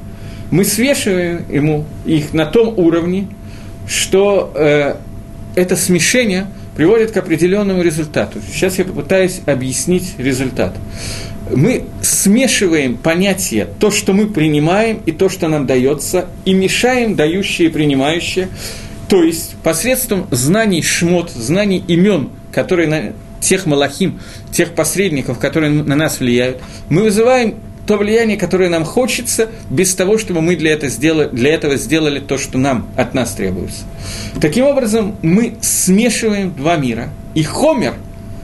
мы 0.50 0.66
смешиваем 0.66 1.46
ему 1.52 1.86
их 2.06 2.34
на 2.34 2.48
том 2.48 2.80
уровне, 2.80 3.28
что 3.88 4.52
э, 4.56 4.96
это 5.54 5.76
смешение 5.76 6.48
приводит 6.76 7.12
к 7.12 7.18
определенному 7.18 7.84
результату. 7.84 8.40
Сейчас 8.52 8.80
я 8.80 8.86
попытаюсь 8.86 9.42
объяснить 9.46 10.16
результат 10.18 10.76
мы 11.52 11.86
смешиваем 12.02 12.98
понятия, 12.98 13.68
то, 13.80 13.92
что 13.92 14.14
мы 14.14 14.28
принимаем, 14.28 15.02
и 15.06 15.12
то, 15.12 15.30
что 15.30 15.48
нам 15.48 15.66
дается, 15.66 16.28
и 16.46 16.54
мешаем 16.54 17.16
дающие 17.16 17.70
и 17.70 17.72
принимающие. 17.72 18.50
То 19.10 19.24
есть 19.24 19.56
посредством 19.64 20.28
знаний 20.32 20.82
шмот, 20.82 21.30
знаний 21.32 21.84
имен, 21.88 22.30
которые 22.52 22.88
на 22.88 23.14
тех 23.42 23.66
малахим, 23.66 24.20
тех 24.52 24.74
посредников, 24.74 25.38
которые 25.38 25.72
на 25.72 25.96
нас 25.96 26.20
влияют, 26.20 26.62
мы 26.90 27.04
вызываем 27.04 27.56
то 27.86 27.98
влияние, 27.98 28.38
которое 28.38 28.70
нам 28.70 28.86
хочется, 28.86 29.50
без 29.70 29.94
того, 29.94 30.18
чтобы 30.18 30.42
мы 30.42 30.56
для, 30.56 30.72
этого 30.72 30.90
сделали, 30.90 31.30
для 31.30 31.54
этого 31.54 31.76
сделали 31.76 32.20
то, 32.20 32.38
что 32.38 32.58
нам 32.58 32.88
от 32.96 33.14
нас 33.14 33.34
требуется. 33.34 33.84
Таким 34.40 34.66
образом, 34.66 35.18
мы 35.22 35.56
смешиваем 35.62 36.54
два 36.56 36.78
мира. 36.78 37.10
И 37.36 37.44
хомер, 37.44 37.96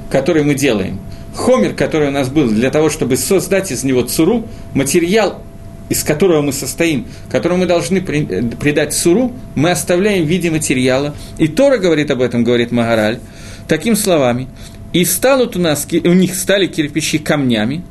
который 0.10 0.43
мы 0.43 0.56
делаем, 0.56 1.00
хомер, 1.36 1.74
который 1.74 2.10
у 2.10 2.12
нас 2.12 2.30
был 2.30 2.50
для 2.50 2.70
того, 2.70 2.90
чтобы 2.90 3.18
создать 3.18 3.72
из 3.72 3.84
него 3.84 4.02
цуру, 4.02 4.48
материал, 4.74 5.42
из 5.90 6.04
которого 6.04 6.42
мы 6.42 6.54
состоим, 6.54 7.08
которому 7.32 7.62
мы 7.62 7.66
должны 7.66 8.02
придать 8.02 8.94
суру, 8.94 9.34
мы 9.56 9.72
оставляем 9.72 10.26
в 10.26 10.28
виде 10.28 10.52
материала. 10.52 11.16
И 11.38 11.48
Тора 11.48 11.78
говорит 11.78 12.12
об 12.12 12.22
этом, 12.22 12.44
говорит 12.44 12.72
Магараль, 12.72 13.20
такими 13.68 13.96
словами. 13.96 14.48
И 14.94 15.06
станут 15.06 15.56
у 15.56 15.60
нас, 15.60 15.88
у 15.92 16.14
них 16.14 16.36
стали 16.36 16.66
кирпичи 16.68 17.20
камнями, 17.20 17.84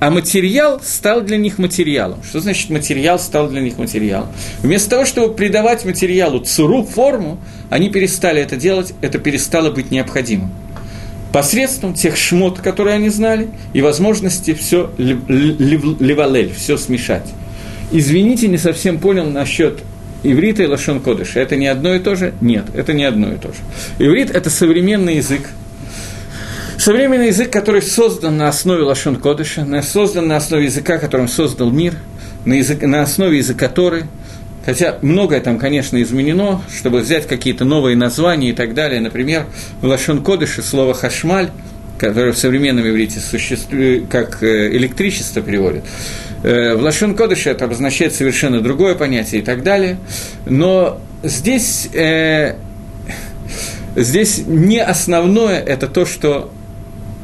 а 0.00 0.10
материал 0.10 0.80
стал 0.82 1.20
для 1.20 1.36
них 1.36 1.58
материалом. 1.58 2.24
Что 2.24 2.40
значит 2.40 2.70
материал 2.70 3.20
стал 3.20 3.48
для 3.48 3.60
них 3.60 3.78
материалом? 3.78 4.28
Вместо 4.60 4.90
того, 4.90 5.04
чтобы 5.04 5.34
придавать 5.34 5.84
материалу 5.84 6.40
цуру, 6.40 6.82
форму, 6.82 7.38
они 7.70 7.90
перестали 7.90 8.42
это 8.42 8.56
делать, 8.56 8.94
это 9.00 9.18
перестало 9.18 9.70
быть 9.70 9.92
необходимым. 9.92 10.50
Посредством 11.32 11.94
тех 11.94 12.16
шмот, 12.16 12.60
которые 12.60 12.96
они 12.96 13.08
знали, 13.08 13.48
и 13.72 13.80
возможности 13.80 14.54
все 14.54 14.90
левалель, 14.98 16.52
все 16.52 16.76
смешать. 16.76 17.32
Извините, 17.90 18.48
не 18.48 18.58
совсем 18.58 18.98
понял 18.98 19.24
насчет 19.24 19.80
иврита 20.22 20.62
и 20.62 20.66
лашон 20.66 21.00
кодыша. 21.00 21.40
Это 21.40 21.56
не 21.56 21.66
одно 21.66 21.94
и 21.94 21.98
то 21.98 22.16
же? 22.16 22.34
Нет, 22.40 22.66
это 22.74 22.92
не 22.92 23.04
одно 23.04 23.32
и 23.32 23.36
то 23.36 23.48
же. 23.48 23.58
Иврит– 23.98 24.30
это 24.34 24.50
современный 24.50 25.16
язык, 25.16 25.48
Современный 26.82 27.28
язык, 27.28 27.52
который 27.52 27.80
создан 27.80 28.38
на 28.38 28.48
основе 28.48 28.82
Лашон 28.82 29.14
Кодыша, 29.14 29.64
создан 29.82 30.26
на 30.26 30.38
основе 30.38 30.64
языка, 30.64 30.98
которым 30.98 31.28
создал 31.28 31.70
мир, 31.70 31.94
на, 32.44 32.54
язык, 32.54 32.82
на 32.82 33.02
основе 33.02 33.38
языка 33.38 33.68
Торы, 33.68 34.06
хотя 34.64 34.98
многое 35.02 35.40
там, 35.40 35.58
конечно, 35.58 36.00
изменено, 36.02 36.62
чтобы 36.74 37.00
взять 37.00 37.26
какие-то 37.26 37.64
новые 37.64 37.96
названия 37.96 38.50
и 38.50 38.52
так 38.52 38.74
далее. 38.74 39.00
Например, 39.00 39.46
в 39.80 39.86
Лашон 39.86 40.22
Кодыше 40.22 40.62
слово 40.62 40.94
«хашмаль», 40.94 41.50
которое 41.98 42.32
в 42.32 42.38
современном 42.38 42.88
иврите 42.88 43.20
существует, 43.20 44.08
как 44.08 44.42
э, 44.42 44.70
электричество 44.76 45.40
приводит, 45.40 45.84
э, 46.42 46.74
в 46.74 46.82
Лашон 46.82 47.14
Кодыше 47.14 47.50
это 47.50 47.66
обозначает 47.66 48.14
совершенно 48.14 48.60
другое 48.60 48.94
понятие 48.94 49.40
и 49.40 49.44
так 49.44 49.62
далее. 49.62 49.98
Но 50.46 51.00
здесь, 51.22 51.88
э, 51.92 52.56
здесь 53.94 54.42
не 54.46 54.82
основное 54.82 55.60
это 55.60 55.86
то, 55.86 56.04
что 56.04 56.50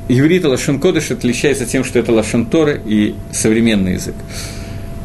иврит 0.08 0.44
Лашон 0.44 0.80
Кодыш 0.80 1.10
отличается 1.10 1.66
тем, 1.66 1.84
что 1.84 1.98
это 1.98 2.12
Лашон 2.12 2.46
Торы 2.46 2.80
и 2.84 3.14
современный 3.32 3.94
язык. 3.94 4.14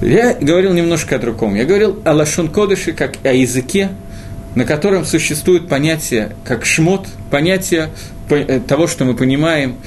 Я 0.03 0.33
говорил 0.33 0.73
немножко 0.73 1.15
о 1.15 1.19
другом. 1.19 1.55
Я 1.55 1.63
говорил 1.63 1.99
о 2.03 2.13
Лашон 2.13 2.49
Кодыше 2.49 2.91
как 2.91 3.13
о 3.23 3.31
языке, 3.31 3.89
на 4.53 4.65
котором 4.65 5.05
существует 5.05 5.69
понятие 5.69 6.35
как 6.43 6.65
шмот, 6.65 7.07
понятие 7.31 7.89
э, 8.29 8.59
того, 8.59 8.87
что 8.87 9.05
мы 9.05 9.15
понимаем, 9.15 9.77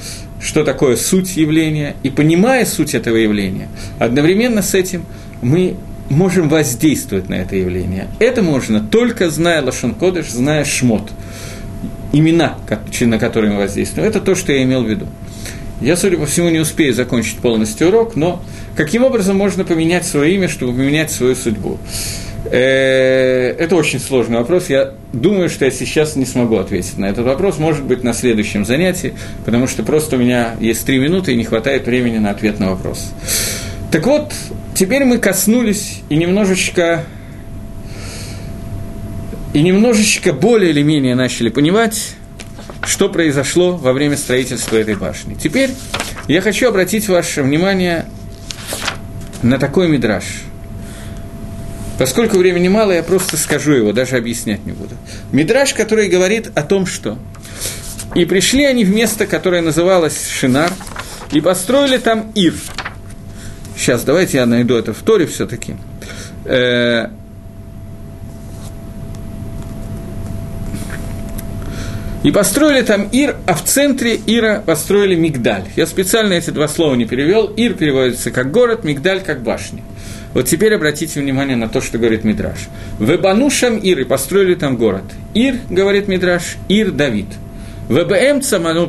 что 0.41 0.63
такое 0.63 0.95
суть 0.95 1.37
явления, 1.37 1.95
и 2.01 2.09
понимая 2.09 2.65
суть 2.65 2.95
этого 2.95 3.15
явления, 3.15 3.69
одновременно 3.99 4.63
с 4.63 4.73
этим 4.73 5.05
мы 5.41 5.75
можем 6.09 6.49
воздействовать 6.49 7.29
на 7.29 7.35
это 7.35 7.55
явление. 7.55 8.07
Это 8.19 8.41
можно 8.41 8.79
только 8.79 9.29
зная 9.29 9.61
Лашон 9.61 9.93
Кодыш, 9.93 10.29
зная 10.31 10.65
шмот– 10.65 11.11
имена, 12.11 12.57
на 13.01 13.19
которые 13.19 13.53
мы 13.53 13.59
воздействуем. 13.59 14.07
Это 14.07 14.19
то, 14.21 14.35
что 14.35 14.51
я 14.51 14.63
имел 14.63 14.83
в 14.83 14.89
виду. 14.89 15.07
Я, 15.81 15.95
судя 15.95 16.17
по 16.17 16.25
всему, 16.25 16.49
не 16.49 16.59
успею 16.59 16.93
закончить 16.93 17.37
полностью 17.37 17.89
урок, 17.89 18.15
но 18.15 18.41
каким 18.75 19.03
образом 19.03 19.37
можно 19.37 19.63
поменять 19.63 20.05
свое 20.05 20.33
имя, 20.33 20.47
чтобы 20.47 20.73
поменять 20.73 21.11
свою 21.11 21.35
судьбу? 21.35 21.77
Э, 22.49 23.55
это 23.59 23.75
очень 23.75 23.99
сложный 23.99 24.37
вопрос. 24.37 24.69
Я 24.69 24.93
думаю, 25.13 25.49
что 25.49 25.65
я 25.65 25.71
сейчас 25.71 26.15
не 26.15 26.25
смогу 26.25 26.57
ответить 26.57 26.97
на 26.97 27.05
этот 27.05 27.25
вопрос. 27.25 27.59
Может 27.59 27.83
быть, 27.83 28.03
на 28.03 28.13
следующем 28.13 28.65
занятии, 28.65 29.13
потому 29.45 29.67
что 29.67 29.83
просто 29.83 30.15
у 30.15 30.19
меня 30.19 30.55
есть 30.59 30.85
три 30.85 30.97
минуты 30.97 31.33
и 31.33 31.35
не 31.35 31.43
хватает 31.43 31.85
времени 31.85 32.17
на 32.17 32.31
ответ 32.31 32.59
на 32.59 32.71
вопрос. 32.71 33.11
Так 33.91 34.05
вот, 34.07 34.33
теперь 34.73 35.03
мы 35.05 35.17
коснулись 35.17 36.01
и 36.09 36.15
немножечко 36.15 37.03
и 39.53 39.61
немножечко 39.61 40.33
более 40.33 40.71
или 40.71 40.83
менее 40.83 41.15
начали 41.15 41.49
понимать, 41.49 42.16
что 42.87 43.09
произошло 43.09 43.75
во 43.75 43.93
время 43.93 44.17
строительства 44.17 44.77
этой 44.77 44.95
башни. 44.95 45.35
Теперь 45.35 45.71
я 46.27 46.41
хочу 46.41 46.69
обратить 46.69 47.07
ваше 47.09 47.43
внимание 47.43 48.05
на 49.43 49.59
такой 49.59 49.89
мидраж. 49.89 50.23
Поскольку 51.99 52.37
времени 52.37 52.69
мало, 52.69 52.91
я 52.91 53.03
просто 53.03 53.37
скажу 53.37 53.73
его, 53.73 53.91
даже 53.91 54.17
объяснять 54.17 54.65
не 54.65 54.71
буду. 54.71 54.95
Мидраж, 55.31 55.73
который 55.73 56.07
говорит 56.07 56.49
о 56.55 56.63
том, 56.63 56.85
что 56.85 57.17
«И 58.15 58.23
пришли 58.25 58.63
они 58.63 58.85
в 58.85 58.95
место, 58.95 59.25
которое 59.27 59.61
называлось 59.61 60.29
Шинар, 60.29 60.71
и 61.31 61.41
построили 61.41 61.97
там 61.97 62.31
Ир». 62.35 62.53
Сейчас, 63.75 64.03
давайте 64.03 64.37
я 64.37 64.45
найду 64.45 64.75
это 64.75 64.93
в 64.93 64.99
Торе 64.99 65.27
все-таки. 65.27 65.75
И 72.27 72.31
построили 72.31 72.81
там 72.81 73.07
Ир, 73.13 73.37
а 73.45 73.53
в 73.53 73.63
центре 73.63 74.19
Ира 74.27 74.59
построили 74.59 75.15
Мигдаль. 75.15 75.63
Я 75.77 75.87
специально 75.87 76.33
эти 76.33 76.49
два 76.49 76.67
слова 76.67 76.93
не 76.93 77.05
перевел. 77.05 77.45
Ир 77.55 77.73
переводится 77.75 78.31
как 78.31 78.51
город, 78.51 78.83
Мигдаль 78.83 79.21
как 79.21 79.43
башня. 79.43 79.81
Вот 80.33 80.45
теперь 80.45 80.75
обратите 80.75 81.21
внимание 81.21 81.55
на 81.55 81.69
то, 81.69 81.79
что 81.79 81.97
говорит 81.97 82.25
Мидраш. 82.25 82.67
Вебанушам 82.99 83.77
Ир, 83.77 83.99
и 83.99 84.03
построили 84.03 84.55
там 84.55 84.75
город. 84.75 85.05
Ир, 85.35 85.55
говорит 85.69 86.09
Мидраш, 86.09 86.57
Ир 86.67 86.91
Давид. 86.91 87.27
ВБМ 87.87 88.41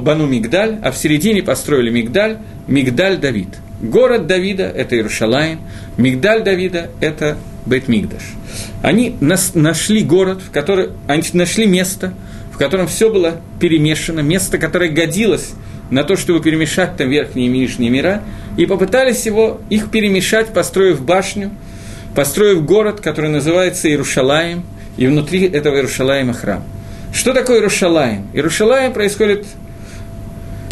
Бану 0.03 0.27
Мигдаль, 0.27 0.81
а 0.83 0.91
в 0.91 0.99
середине 0.99 1.45
построили 1.45 1.91
Мигдаль, 1.91 2.39
Мигдаль 2.67 3.19
Давид. 3.19 3.51
Город 3.81 4.27
Давида– 4.27 4.65
это 4.77 4.97
Иерушалаем, 4.97 5.61
Мигдаль 5.97 6.43
Давида– 6.43 6.91
это 7.01 7.39
Бет 7.67 7.87
Мигдаш. 7.87 8.35
Они 8.83 9.15
нас, 9.21 9.55
нашли 9.55 10.03
город, 10.03 10.41
в 10.45 10.51
который, 10.51 10.89
они 11.07 11.23
нашли 11.35 11.67
место– 11.67 12.15
в 12.59 12.61
котором 12.61 12.89
все 12.89 13.09
было 13.09 13.41
перемешано, 13.61 14.19
место, 14.19 14.59
которое 14.59 14.91
годилось 14.91 15.51
на 15.91 16.03
то, 16.03 16.17
чтобы 16.17 16.41
перемешать 16.41 16.97
там 16.97 17.09
верхние 17.09 17.47
и 17.47 17.49
нижние 17.49 17.89
мира, 17.89 18.25
и 18.57 18.67
попытались 18.67 19.27
его, 19.27 19.61
их 19.71 19.93
перемешать, 19.93 20.53
построив 20.53 21.01
башню, 21.01 21.53
построив 22.17 22.65
город, 22.65 23.01
который 23.01 23.31
называется 23.31 23.89
Иерушалаем, 23.89 24.65
и 24.97 25.07
внутри 25.07 25.47
этого 25.47 25.77
Иерушалаема 25.77 26.33
храм. 26.33 26.65
Что 27.13 27.33
такое 27.33 27.59
Иерушалаем? 27.59 28.27
Иерушалаем 28.33 28.93
происходит 28.93 29.47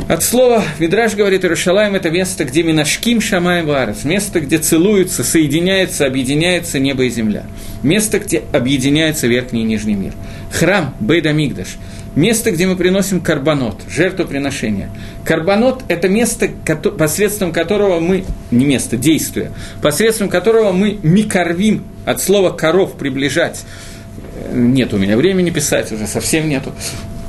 от 0.08 0.22
слова, 0.22 0.62
Видраж 0.78 1.14
говорит, 1.14 1.44
Иерушалаем– 1.44 1.94
это 1.96 2.10
место, 2.10 2.44
где 2.44 2.62
Минашким 2.62 3.20
Шамаем 3.20 3.66
Варес, 3.66 4.04
место, 4.04 4.40
где 4.40 4.58
целуются, 4.58 5.24
соединяются, 5.24 6.06
объединяется 6.06 6.78
небо 6.78 7.04
и 7.04 7.10
земля, 7.10 7.44
место, 7.82 8.20
где 8.20 8.42
объединяется 8.52 9.26
верхний 9.26 9.62
и 9.62 9.64
нижний 9.64 9.94
мир. 9.94 10.12
Храм 10.52 10.94
Бейда 11.00 11.32
Мигдаш– 11.32 11.76
место, 12.16 12.50
где 12.50 12.66
мы 12.66 12.76
приносим 12.76 13.20
карбонот, 13.20 13.82
жертвоприношение. 13.88 14.90
Карбонот– 15.24 15.82
это 15.88 16.08
место, 16.08 16.48
посредством 16.98 17.52
которого 17.52 18.00
мы, 18.00 18.24
не 18.50 18.64
место, 18.64 18.96
действие, 18.96 19.52
посредством 19.82 20.28
которого 20.28 20.72
мы 20.72 20.98
микорвим, 21.02 21.84
от 22.04 22.22
слова 22.22 22.50
«коров» 22.50 22.96
приближать, 22.96 23.64
нет 24.52 24.94
у 24.94 24.98
меня 24.98 25.16
времени 25.16 25.50
писать, 25.50 25.90
уже 25.90 26.06
совсем 26.06 26.48
нету. 26.48 26.72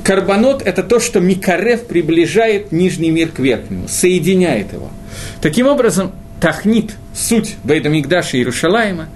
Карбонот– 0.08 0.62
это 0.64 0.82
то, 0.82 1.00
что 1.00 1.20
Микарев 1.20 1.86
приближает 1.86 2.72
нижний 2.72 3.10
мир 3.10 3.28
к 3.28 3.40
верхнему, 3.40 3.88
соединяет 3.88 4.72
его. 4.72 4.88
Таким 5.42 5.66
образом, 5.66 6.12
Тахнит, 6.40 6.94
суть 7.14 7.56
Бейдамикдаша 7.62 8.38
и 8.38 8.40
Иерушалаема, 8.40 9.10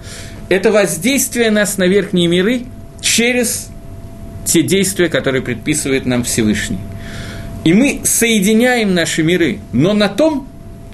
это 0.49 0.71
воздействие 0.71 1.49
нас 1.49 1.79
на 1.79 1.87
верхние 1.87 2.27
миры 2.27 2.65
через 3.01 3.69
те 4.45 4.61
действия, 4.61 5.09
которые 5.09 5.41
предписывает 5.41 6.05
нам 6.05 6.23
Всевышний. 6.23 6.77
И 7.63 7.73
мы 7.73 8.01
соединяем 8.03 8.93
наши 8.93 9.23
миры, 9.23 9.57
но 9.71 9.93
на 9.93 10.09
том, 10.09 10.47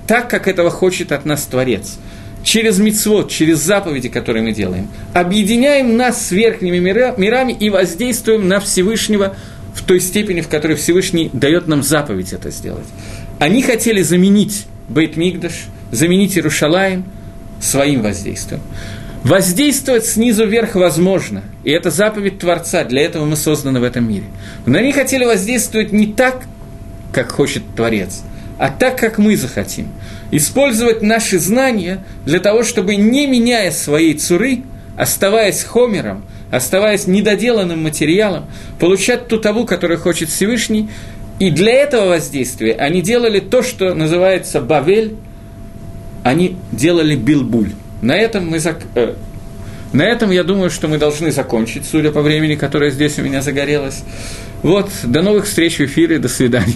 так, 0.07 0.29
как 0.29 0.47
этого 0.47 0.69
хочет 0.69 1.11
от 1.11 1.25
нас 1.25 1.43
Творец. 1.43 1.97
Через 2.41 2.79
мицвод, 2.79 3.29
через 3.29 3.57
заповеди, 3.57 4.07
которые 4.07 4.43
мы 4.43 4.53
делаем. 4.53 4.87
Объединяем 5.13 5.97
нас 5.97 6.25
с 6.27 6.31
верхними 6.31 6.77
мирами 6.79 7.51
и 7.51 7.69
воздействуем 7.69 8.47
на 8.47 8.61
Всевышнего 8.61 9.35
в 9.73 9.83
той 9.83 9.99
степени, 9.99 10.41
в 10.41 10.47
которой 10.47 10.75
Всевышний 10.75 11.29
дает 11.33 11.67
нам 11.67 11.83
заповедь 11.83 12.33
это 12.33 12.51
сделать. 12.51 12.87
Они 13.39 13.61
хотели 13.61 14.01
заменить 14.01 14.65
Бейт 14.87 15.17
Мигдаш, 15.17 15.67
заменить 15.91 16.35
Иерушалаем 16.35 17.05
своим 17.61 18.01
воздействием. 18.01 18.61
Воздействовать 19.23 20.05
снизу 20.05 20.45
вверх 20.45 20.75
возможно, 20.75 21.43
и 21.63 21.71
это 21.71 21.91
заповедь 21.91 22.39
Творца, 22.39 22.85
для 22.85 23.01
этого 23.01 23.25
мы 23.25 23.35
созданы 23.35 23.81
в 23.81 23.83
этом 23.83 24.07
мире. 24.07 24.23
Но 24.65 24.77
они 24.77 24.93
хотели 24.93 25.25
воздействовать 25.25 25.91
не 25.91 26.07
так, 26.07 26.43
как 27.11 27.31
хочет 27.31 27.63
Творец, 27.75 28.21
а 28.57 28.69
так, 28.69 28.97
как 28.97 29.17
мы 29.17 29.35
захотим. 29.35 29.89
Использовать 30.31 31.01
наши 31.01 31.37
знания 31.37 32.03
для 32.25 32.39
того, 32.39 32.63
чтобы, 32.63 32.95
не 32.95 33.27
меняя 33.27 33.71
своей 33.71 34.13
цуры, 34.13 34.61
оставаясь 34.95 35.63
хомером, 35.63 36.23
оставаясь 36.51 37.07
недоделанным 37.07 37.83
материалом, 37.83 38.45
получать 38.79 39.27
ту 39.27 39.37
таву, 39.37 39.65
которую 39.65 39.99
хочет 39.99 40.29
Всевышний, 40.29 40.89
и 41.39 41.51
для 41.51 41.73
этого 41.73 42.09
воздействия 42.09 42.73
они 42.73 43.01
делали 43.01 43.39
то, 43.39 43.63
что 43.63 43.93
называется 43.93 44.59
Бавель, 44.59 45.15
они 46.23 46.57
делали 46.71 47.15
билбуль. 47.15 47.71
На 48.01 48.17
этом 48.17 48.47
мы 48.47 48.59
зак... 48.59 48.81
э, 48.95 49.13
на 49.93 50.03
этом 50.03 50.31
я 50.31 50.43
думаю, 50.43 50.69
что 50.69 50.87
мы 50.87 50.97
должны 50.97 51.31
закончить, 51.31 51.85
судя 51.85 52.11
по 52.11 52.21
времени, 52.21 52.55
которое 52.55 52.91
здесь 52.91 53.17
у 53.19 53.21
меня 53.21 53.41
загорелось. 53.41 54.03
Вот, 54.61 54.89
до 55.03 55.21
новых 55.21 55.45
встреч 55.45 55.77
в 55.77 55.81
эфире, 55.81 56.19
до 56.19 56.27
свидания. 56.27 56.75